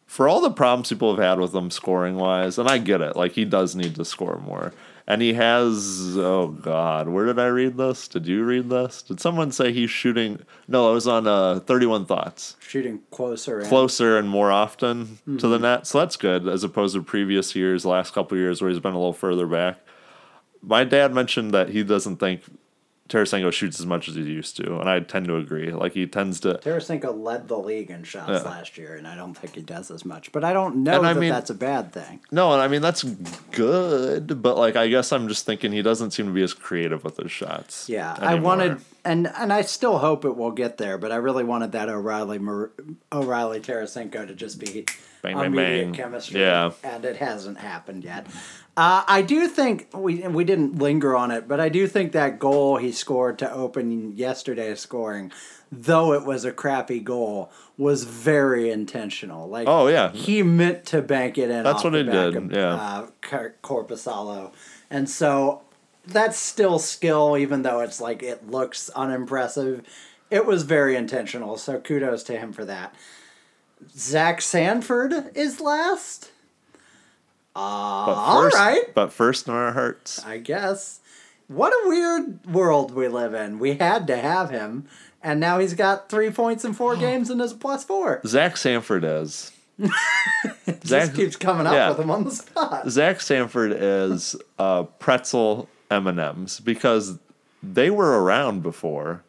[0.05, 3.15] for all the problems people have had with him scoring wise, and I get it,
[3.17, 4.73] like he does need to score more.
[5.09, 8.09] And he has oh god, where did I read this?
[8.09, 9.01] Did you read this?
[9.01, 12.57] Did someone say he's shooting no, it was on uh thirty one thoughts.
[12.59, 13.59] Shooting closer.
[13.59, 15.49] and- Closer and more often to Mm-hmm.
[15.51, 15.87] the net.
[15.87, 18.97] So that's good as opposed to previous years, last couple years where he's been a
[18.97, 19.79] little further back.
[20.61, 22.41] My dad mentioned that he doesn't think
[23.07, 25.71] Tarasenko shoots as much as he used to, and I tend to agree.
[25.71, 28.49] Like he tends to Tarasenko led the league in shots Yeah.
[28.49, 30.31] last year, and I don't think he does as much.
[30.31, 32.19] But I don't know And I that mean- that's a bad thing.
[32.31, 33.03] No, and I mean that's
[33.51, 37.03] good, but like I guess I'm just thinking he doesn't seem to be as creative
[37.03, 37.87] with his shots.
[37.89, 40.97] Yeah, I wanted, and and I still hope it will get there.
[40.97, 42.71] But I really wanted that O'Reilly Mar-
[43.11, 44.85] O'Reilly Tarasenko to just be
[45.21, 45.93] Bang, bang, immediate bang.
[45.93, 46.41] chemistry.
[46.41, 46.71] Yeah.
[46.83, 48.27] and it hasn't happened yet.
[48.77, 52.37] Uh, I do think we we didn't linger on it, but I do think that
[52.37, 55.31] goal he scored to open yesterday's scoring,
[55.71, 59.49] though it was a crappy goal, was very intentional.
[59.49, 60.11] Like, Oh, yeah.
[60.11, 61.63] he meant to bank it in.
[61.63, 62.75] That's what he back did, Of, yeah.
[62.75, 64.51] uh, Cor- Korpisalo,
[64.91, 65.63] and so
[66.05, 69.83] that's still skill, even though it's like it looks unimpressive.
[70.29, 72.93] It was very intentional, so kudos to him for that.
[73.97, 76.31] Zach Sanford is last.
[77.57, 80.23] Uh, But first, right, But first in our hearts.
[80.23, 80.99] I guess.
[81.47, 83.57] What a weird world we live in.
[83.57, 84.85] We had to have him,
[85.23, 88.21] and now he's got three points in four games and is a plus four.
[88.25, 89.51] Zach Sanford is.
[90.65, 91.89] Just Zach, keeps coming up yeah.
[91.89, 92.89] with him on the spot.
[92.89, 97.17] Zach Sanford is uh, pretzel M and M's because
[97.63, 99.23] they were around before,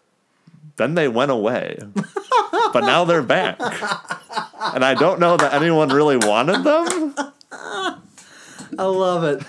[0.77, 1.79] then they went away,
[2.73, 7.15] but now they're back, and I don't know that anyone really wanted them.
[8.79, 9.43] I love it.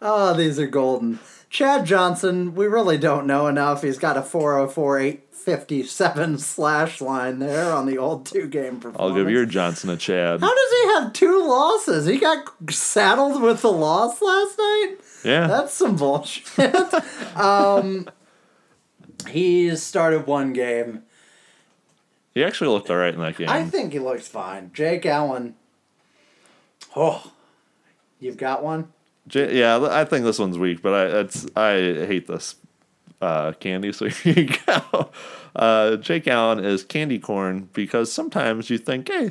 [0.00, 1.18] Oh, these are golden.
[1.50, 3.82] Chad Johnson, we really don't know enough.
[3.82, 9.00] He's got a 404 857 slash line there on the old two game performance.
[9.00, 10.40] I'll give your Johnson a Chad.
[10.40, 12.06] How does he have two losses?
[12.06, 14.96] He got saddled with the loss last night?
[15.24, 16.74] Yeah, That's some bullshit.
[17.36, 18.08] um,
[19.28, 21.02] he started one game.
[22.34, 23.48] he actually looked all right in that game.
[23.48, 24.70] I think he looks fine.
[24.72, 25.54] Jake Allen.
[26.94, 27.32] Oh,
[28.20, 28.92] you've got one?
[29.26, 31.72] J- yeah, I think this one's weak, but I it's I
[32.06, 32.56] hate this
[33.20, 33.92] uh, candy.
[33.92, 35.10] So here you go.
[35.56, 39.30] Uh, Jake Allen is candy corn because sometimes you think, hey,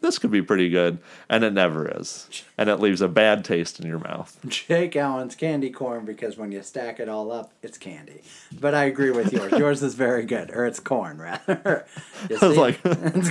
[0.00, 0.98] this could be pretty good,
[1.28, 2.28] and it never is,
[2.58, 4.36] and it leaves a bad taste in your mouth.
[4.48, 8.22] Jake Allen's candy corn because when you stack it all up, it's candy.
[8.60, 9.52] But I agree with yours.
[9.52, 11.86] yours is very good, or it's corn rather.
[12.30, 13.30] You I was like- it's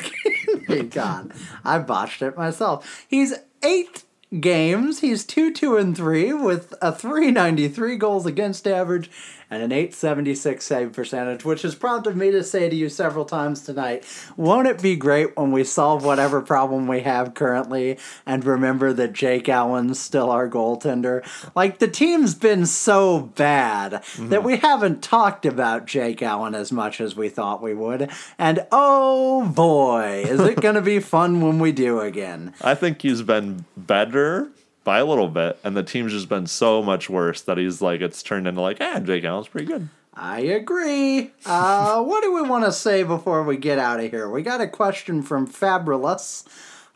[0.68, 0.84] candy.
[0.90, 1.32] God,
[1.64, 3.06] I botched it myself.
[3.08, 3.34] He's
[3.64, 4.04] eight
[4.40, 5.02] games.
[5.02, 9.10] He's two, two, and three with a three ninety three goals against average
[9.52, 12.90] and an eight seventy six save percentage, which has prompted me to say to you
[12.90, 14.06] several times tonight.
[14.38, 19.14] Won't it be great when we solve whatever problem we have currently and remember that
[19.14, 21.24] Jake Allen's still our goaltender?
[21.54, 24.44] Like the team's been so bad that mm.
[24.44, 28.10] we haven't talked about Jake Allen as much as we thought we would.
[28.40, 32.54] And oh boy, is it going to be fun when we do again.
[32.62, 34.50] I think he's been better
[34.84, 38.02] by a little bit, and the team's just been so much worse that he's like
[38.02, 39.90] it's turned into like, ah, Jake Allen's pretty good.
[40.14, 41.32] I agree.
[41.46, 44.30] Uh, what do we want to say before we get out of here?
[44.30, 46.46] We got a question from Fabulous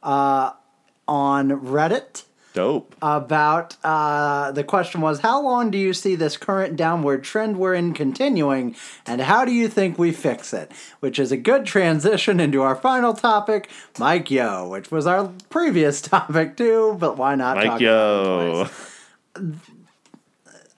[0.03, 0.51] uh,
[1.07, 2.23] on Reddit
[2.55, 2.95] Dope.
[3.01, 7.73] about uh, the question was how long do you see this current downward trend we're
[7.73, 8.75] in continuing
[9.05, 10.71] and how do you think we fix it
[11.01, 13.69] which is a good transition into our final topic
[13.99, 18.71] mike yeo which was our previous topic too but why not Mike talk about it
[19.41, 19.55] Yeo.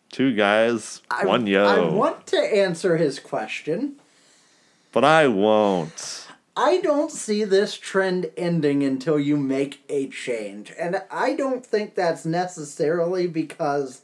[0.09, 1.63] Two guys, I, one yo.
[1.63, 3.97] I want to answer his question
[4.91, 6.26] but I won't.
[6.59, 10.73] I don't see this trend ending until you make a change.
[10.77, 14.01] And I don't think that's necessarily because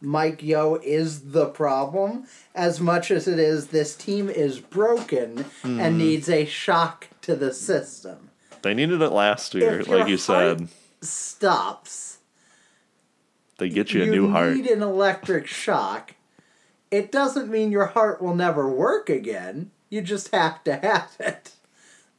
[0.00, 2.24] Mike Yeo is the problem,
[2.54, 5.78] as much as it is this team is broken Mm-hmm.
[5.78, 8.30] and needs a shock to the system.
[8.62, 10.58] They needed it last year, If like you said.
[10.60, 10.70] heart
[11.02, 12.18] stops,
[13.58, 14.56] They get you a new heart.
[14.56, 16.14] You need an electric shock.
[16.90, 19.70] It doesn't mean your heart will never work again.
[19.90, 21.52] You just have to have it.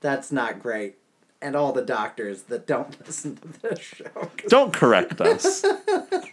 [0.01, 0.95] That's not great.
[1.41, 4.29] And all the doctors that don't listen to this show.
[4.47, 5.65] Don't correct us.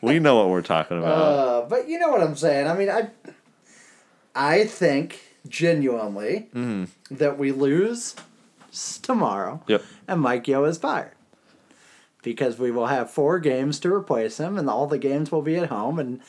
[0.03, 1.13] we know what we're talking about.
[1.13, 2.67] Uh, but you know what I'm saying.
[2.67, 3.11] I mean, I,
[4.35, 6.49] I think genuinely
[7.11, 8.17] that we lose
[9.03, 9.83] tomorrow, yep.
[10.07, 11.13] and Mike Yeo is fired
[12.23, 15.57] because we will have four games to replace him, and all the games will be
[15.57, 15.99] at home.
[15.99, 16.21] And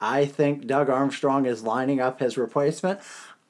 [0.00, 3.00] I think Doug Armstrong is lining up his replacement.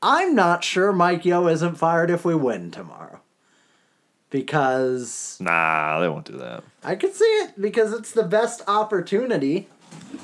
[0.02, 3.20] I'm not sure Mike Yeo isn't fired if we win tomorrow.
[4.34, 6.64] Because Nah, they won't do that.
[6.82, 9.68] I could see it because it's the best opportunity.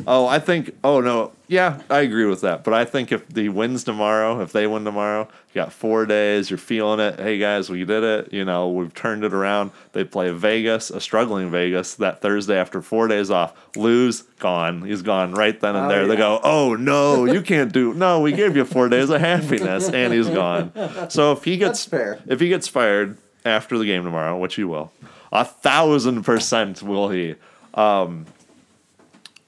[0.05, 0.75] Oh, I think.
[0.83, 2.65] Oh no, yeah, I agree with that.
[2.65, 6.51] But I think if he wins tomorrow, if they win tomorrow, you got four days.
[6.51, 7.21] You're feeling it.
[7.21, 8.33] Hey guys, we did it.
[8.33, 9.71] You know, we've turned it around.
[9.93, 13.55] They play Vegas, a struggling Vegas, that Thursday after four days off.
[13.77, 14.83] Lose, gone.
[14.83, 16.09] He's gone right then and Oh, there.
[16.09, 17.95] They go, oh no, you can't do.
[17.95, 20.73] No, we gave you four days of happiness, and he's gone.
[21.11, 24.93] So if he gets if he gets fired after the game tomorrow, which he will,
[25.33, 27.35] a thousand percent will he.
[27.75, 28.27] Um,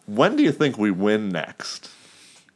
[0.06, 1.90] when do you think we win next?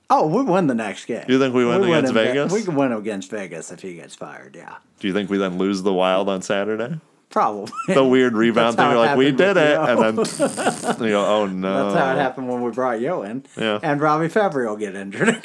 [0.08, 1.24] Oh, we win the next game.
[1.28, 2.52] You think we win against in Ve- Vegas?
[2.52, 4.54] We can win against Vegas if he gets fired.
[4.54, 7.00] Yeah, Do you think we then lose the Wild on Saturday?
[7.31, 7.73] Probably.
[7.94, 8.90] The weird rebound thing.
[8.90, 10.16] You're like, we did it, and then
[11.01, 11.85] you go, oh no.
[11.93, 13.44] That's how it happened when we brought Yeo in.
[13.57, 13.78] Yeah.
[13.82, 15.43] And Robby Fabbri will get injured.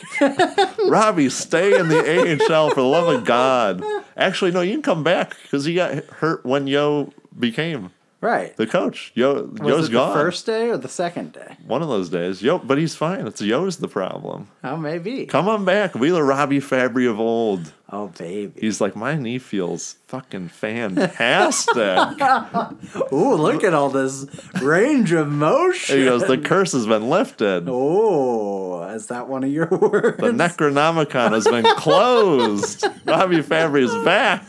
[0.87, 3.83] Robbie, stay in the AHL for the love of God.
[4.15, 7.91] Actually, no, you can come back because he got hurt when Yeo became
[8.21, 8.55] right.
[8.55, 9.11] the coach.
[9.15, 10.09] Yo, Was Yeo's it gone.
[10.09, 11.57] the first day or the second day?
[11.67, 12.41] One of those days.
[12.41, 13.27] Yo, but he's fine.
[13.27, 14.47] It's Yeo's the problem.
[14.63, 15.25] Oh, maybe.
[15.25, 15.93] Come on back.
[15.93, 17.73] The Robby Fabbri of old.
[17.93, 18.53] Oh, baby.
[18.61, 21.75] He's like, my knee feels fucking fantastic.
[23.11, 24.25] Ooh, look at all this
[24.61, 25.97] range of motion.
[25.99, 27.65] he goes, the curse has been lifted.
[27.67, 30.17] Oh, is that one of your words?
[30.19, 32.85] The Necronomicon has been closed.
[33.05, 34.45] Robby Fabbri's back.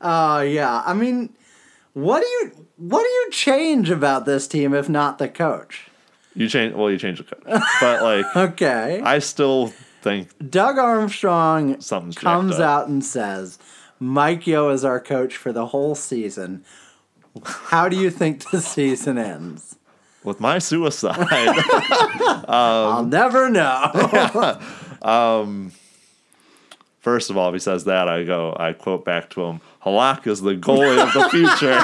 [0.00, 0.82] Oh yeah.
[0.86, 1.30] I mean,
[1.94, 5.88] what do you what do you change about this team if not the coach?
[6.34, 6.74] You change.
[6.74, 9.00] Well, you change the coach, but like, Okay.
[9.04, 9.68] I still
[10.02, 11.76] think Doug Armstrong
[12.14, 13.58] comes out and says,
[13.98, 16.64] "Mike Yeo is our coach for the whole season."
[17.44, 19.74] How do you think the season ends?
[20.24, 21.14] with my suicide,
[22.48, 24.58] I'll Um, never know.
[27.00, 30.26] first of all, if he says that, I go, I quote back to him, Halak
[30.26, 31.78] is the goalie of the future.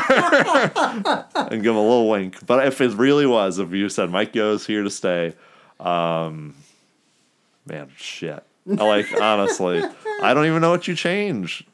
[1.50, 2.44] and give him a little wink.
[2.44, 5.34] But if it really was, if you said Mike Yeo's here to stay,
[5.78, 6.54] um,
[7.66, 8.42] man, shit.
[8.66, 9.82] Like, honestly,
[10.22, 11.64] I don't even know what you change.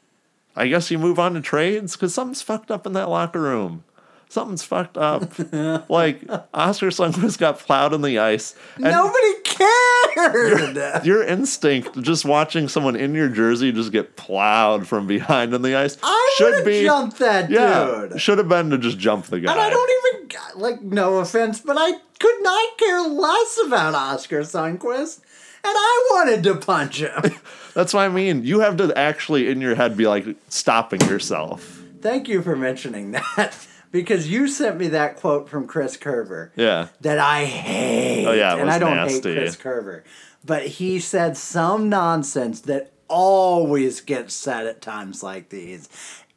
[0.55, 3.83] I guess you move on to trades because something's fucked up in that locker room.
[4.31, 5.23] Something's fucked up.
[5.89, 6.21] like,
[6.53, 8.55] Oskar Sundqvist got plowed in the ice.
[8.77, 11.05] And Nobody cared.
[11.05, 15.75] your instinct just watching someone in your jersey just get plowed from behind in the
[15.75, 18.21] ice I should be have jumped that yeah dude.
[18.21, 21.59] should have been to just jump the guy And I don't even like no offense,
[21.59, 25.17] but I could not care less about Oskar Sundqvist,
[25.63, 27.21] and I wanted to punch him.
[27.73, 31.79] that's what i mean you have to actually in your head be like stopping yourself
[32.01, 33.53] Thank you for mentioning that
[33.91, 38.25] because you sent me that quote from Chris Kerber yeah that I hate.
[38.25, 39.29] Oh, yeah, and I don't nasty.
[39.33, 40.03] hate Chris Kerber,
[40.45, 45.89] but he said some nonsense that always gets said at times like these.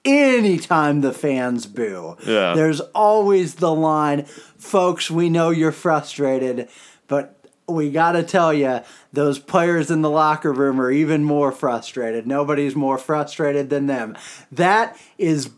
[0.05, 2.53] Anytime the fans boo, Yeah.
[2.55, 4.25] there's always the line,
[4.59, 6.69] folks, we know you're frustrated,
[7.09, 7.37] but
[7.67, 8.81] we got to tell you,
[9.15, 12.27] those players in the locker room are even more frustrated.
[12.27, 14.15] Nobody's more frustrated than them.
[14.53, 15.49] That is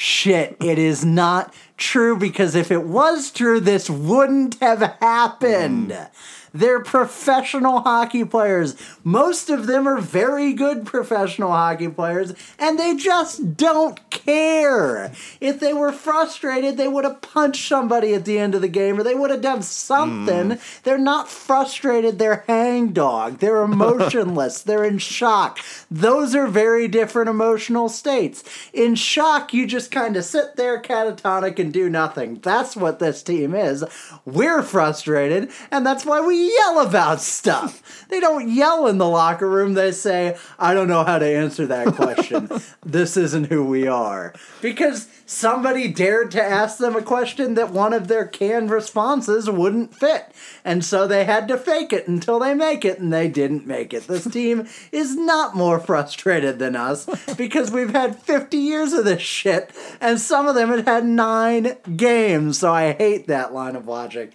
[0.00, 0.56] bullshit.
[0.60, 5.90] It is not true because if it was true, this wouldn't have happened.
[5.90, 6.08] Mm.
[6.52, 8.76] They're professional hockey players.
[9.04, 15.12] Most of them are very good professional hockey players, and they just don't care.
[15.40, 18.98] If they were frustrated, they would have punched somebody at the end of the game
[18.98, 20.52] or they would have done something.
[20.52, 20.80] Hmm.
[20.82, 23.38] They're not frustrated, they're hangdog.
[23.38, 25.58] They're emotionless, they're in shock.
[25.90, 28.44] Those are very different emotional states.
[28.72, 32.40] In shock, you just kind of sit there catatonic and do nothing.
[32.42, 33.84] That's what this team is.
[34.24, 38.06] We're frustrated, and that's why we yell about stuff.
[38.08, 41.66] They don't yell in the locker room, they say, I don't know how to answer
[41.66, 42.50] that question.
[42.84, 44.34] this isn't who we are.
[44.60, 49.94] because somebody dared to ask them a question that one of their canned responses wouldn't
[49.94, 50.32] fit.
[50.64, 53.94] And so they had to fake it until they make it, and they didn't make
[53.94, 54.08] it.
[54.08, 57.06] This team is not more frustrated than us
[57.36, 61.76] because we've had 50 years of this shit, and some of them had had nine
[61.96, 62.58] games.
[62.58, 64.32] So I hate that line of logic.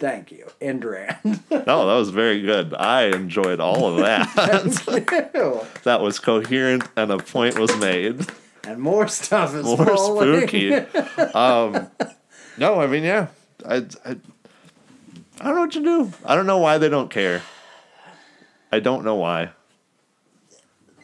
[0.00, 1.16] Thank you, Indran.
[1.66, 2.74] No, that was very good.
[2.74, 4.26] I enjoyed all of that.
[5.84, 8.26] that was coherent and a point was made.
[8.66, 10.40] and more stuff is More rolling.
[10.48, 10.74] spooky.
[10.74, 11.88] Um,
[12.56, 13.28] no, I mean, yeah.
[13.64, 16.12] I, I, I don't know what you do.
[16.24, 17.42] I don't know why they don't care.
[18.72, 19.50] I don't know why.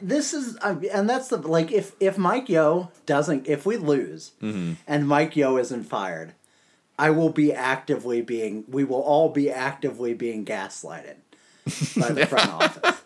[0.01, 4.73] this is and that's the like if if Mike Yeo doesn't if we lose Mm-hmm.
[4.87, 6.33] and Mike Yeo isn't fired,
[6.99, 11.17] I will be actively being we will all be actively being gaslighted
[12.01, 13.03] by the front office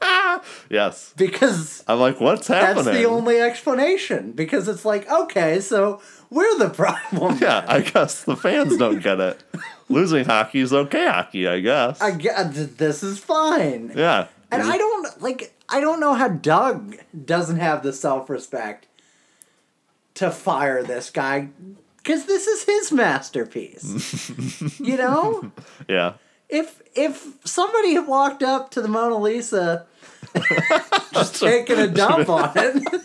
[0.71, 1.12] Yes.
[1.17, 2.85] because I'm like, what's happening?
[2.85, 6.01] that's the only explanation because it's like okay so
[6.31, 7.71] we're the problem Yeah, then.
[7.71, 9.43] I guess the fans don't get it.
[9.89, 12.01] Losing hockey is okay hockey, I guess.
[12.01, 14.29] I guess uh, this is fine yeah.
[14.53, 18.87] and I don't like I don't know how Doug doesn't have the self respect
[20.15, 21.49] to fire this guy
[22.03, 24.31] because this is his masterpiece.
[24.81, 25.53] you know,
[25.89, 26.15] Yeah.
[26.49, 29.87] if if somebody had walked up to the Mona Lisa,
[31.13, 33.03] just taking a dump on it,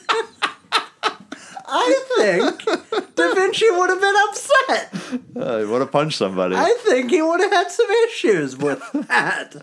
[1.67, 4.93] I think Da Vinci would have been upset.
[5.35, 6.55] Uh, you want to punch somebody.
[6.55, 9.55] I think he would have had some issues with that.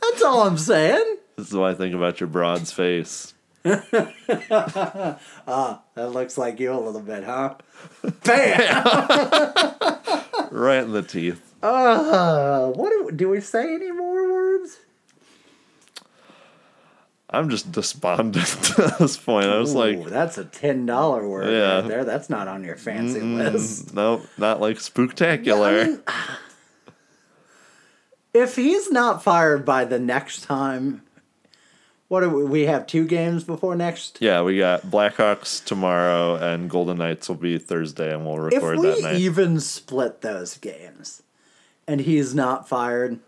[0.00, 1.16] That's all I'm saying.
[1.36, 3.33] this is what I think about your broad's face.
[5.94, 7.54] That looks like you a little bit, huh?
[8.24, 10.00] Bam!
[10.50, 11.52] Right in the teeth.
[11.62, 14.78] Uh, what do, do we say any more words?
[17.28, 19.46] I'm just despondent at this point.
[19.46, 21.80] I was like, that's a ten dollar word Yeah.
[21.80, 22.04] right there.
[22.04, 23.92] That's not on your fancy list.
[23.94, 26.00] nope, not like spooktacular.
[28.32, 31.02] If he's not fired by the next time,
[32.08, 32.86] what do we, we have?
[32.86, 34.18] Two games before next.
[34.20, 38.86] Yeah, we got Blackhawks tomorrow and Golden Knights will be Thursday, and we'll record we
[38.88, 39.12] that night.
[39.12, 41.22] If we even split those games,
[41.86, 43.18] and he's not fired,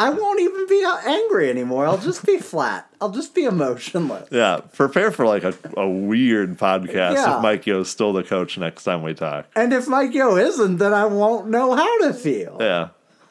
[0.00, 1.86] I won't even be angry anymore.
[1.86, 2.88] I'll just be flat.
[3.00, 4.28] I'll just be emotionless.
[4.30, 7.36] yeah, prepare for like a, a weird podcast Yeah.
[7.36, 9.46] if Mike Yeo's still the coach next time we talk.
[9.56, 12.58] And if Mike Yeo isn't, then I won't know how to feel.
[12.60, 12.88] Yeah,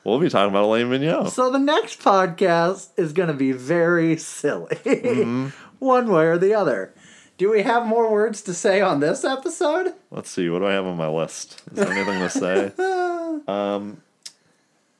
[0.08, 1.30] we'll be talking about Alain Vigneault.
[1.32, 5.48] So the next podcast is going to be very silly, Mm-hmm.
[5.80, 6.94] one way or the other.
[7.38, 9.94] Do we have more words to say on this episode?
[10.10, 11.62] Let's see, what do I have on my list?
[11.72, 12.72] Is there anything to say?
[13.48, 14.02] Um,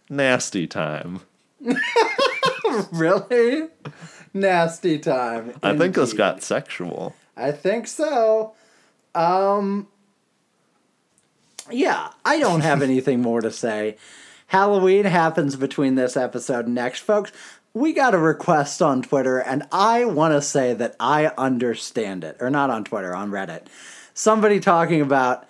[0.10, 1.22] nasty time.
[2.92, 3.68] Really?
[4.34, 5.54] Nasty time.
[5.64, 7.16] I think this got sexual.
[7.36, 8.54] I think so.
[9.16, 9.88] Um
[11.72, 13.98] Yeah, I don't have anything more to say.
[14.48, 17.32] Halloween happens between this episode and next, folks.
[17.74, 22.38] We got a request on Twitter, and I want to say that I understand it.
[22.40, 23.64] Or not on Twitter, on Reddit.
[24.14, 25.48] Somebody talking about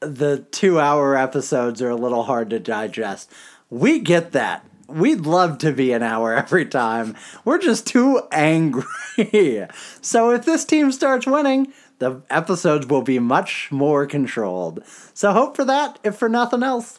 [0.00, 3.30] the two hour episodes are a little hard to digest.
[3.70, 4.64] We get that.
[4.88, 7.14] We'd love to be an hour every time.
[7.44, 8.84] We're just too angry.
[10.00, 14.82] so if this team starts winning, the episodes will be much more controlled.
[15.14, 16.98] So hope for that, if for nothing else.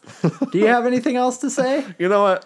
[0.52, 1.86] Do you have anything else to say?
[1.98, 2.46] You know what?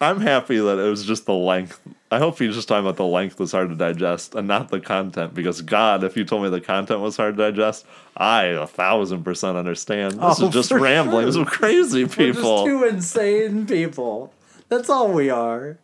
[0.00, 1.80] I'm happy that it was just the length.
[2.12, 4.78] I hope he's just talking about the length was hard to digest and not the
[4.78, 5.34] content.
[5.34, 7.84] Because God, if you told me the content was hard to digest,
[8.16, 10.14] I a thousand percent understand.
[10.14, 11.42] This Oh, is just for ramblings sure.
[11.42, 12.64] of crazy We're people.
[12.64, 14.32] just two insane people.
[14.68, 15.78] That's all we are.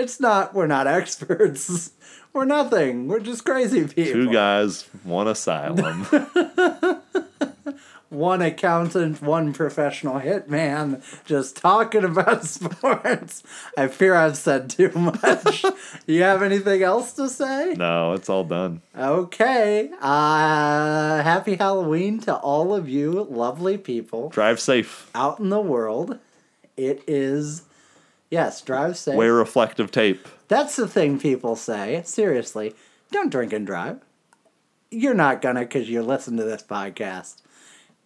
[0.00, 1.92] It's not, we're not experts.
[2.32, 3.08] We're nothing.
[3.08, 4.12] We're just crazy people.
[4.12, 6.04] Two guys, one asylum.
[8.08, 13.42] one accountant, one professional hitman, just talking about sports.
[13.76, 15.64] I fear I've said too much.
[16.06, 17.74] you have anything else to say?
[17.76, 18.80] no, it's all done.
[18.96, 19.90] Okay.
[20.00, 25.10] Uh, happy Halloween to all of you lovely people Drive safe.
[25.16, 26.20] out in the world.
[26.76, 27.62] It is,
[28.30, 29.16] yes, drive safe.
[29.16, 30.26] Wear reflective tape.
[30.48, 32.02] That's the thing people say.
[32.04, 32.74] Seriously,
[33.10, 34.00] don't drink and drive.
[34.90, 37.42] You're not gonna because you listen to this podcast.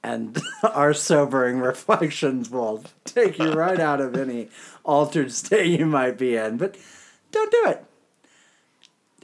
[0.03, 4.49] And our sobering reflections will take you right out of any
[4.85, 6.59] altered state you might be in.
[6.59, 6.77] But
[7.33, 7.65] don't do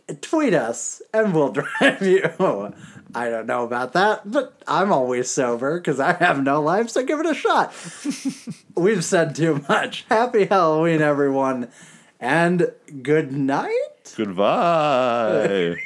[0.09, 0.23] it.
[0.23, 2.75] Tweet us and we'll drive you.
[3.15, 7.05] I don't know about that, but I'm always sober because I have no life, so
[7.05, 7.73] give it a shot.
[8.77, 10.05] We've said too much.
[10.09, 11.69] Happy Halloween, everyone,
[12.21, 12.71] and
[13.03, 14.15] good night.
[14.17, 15.77] Goodbye.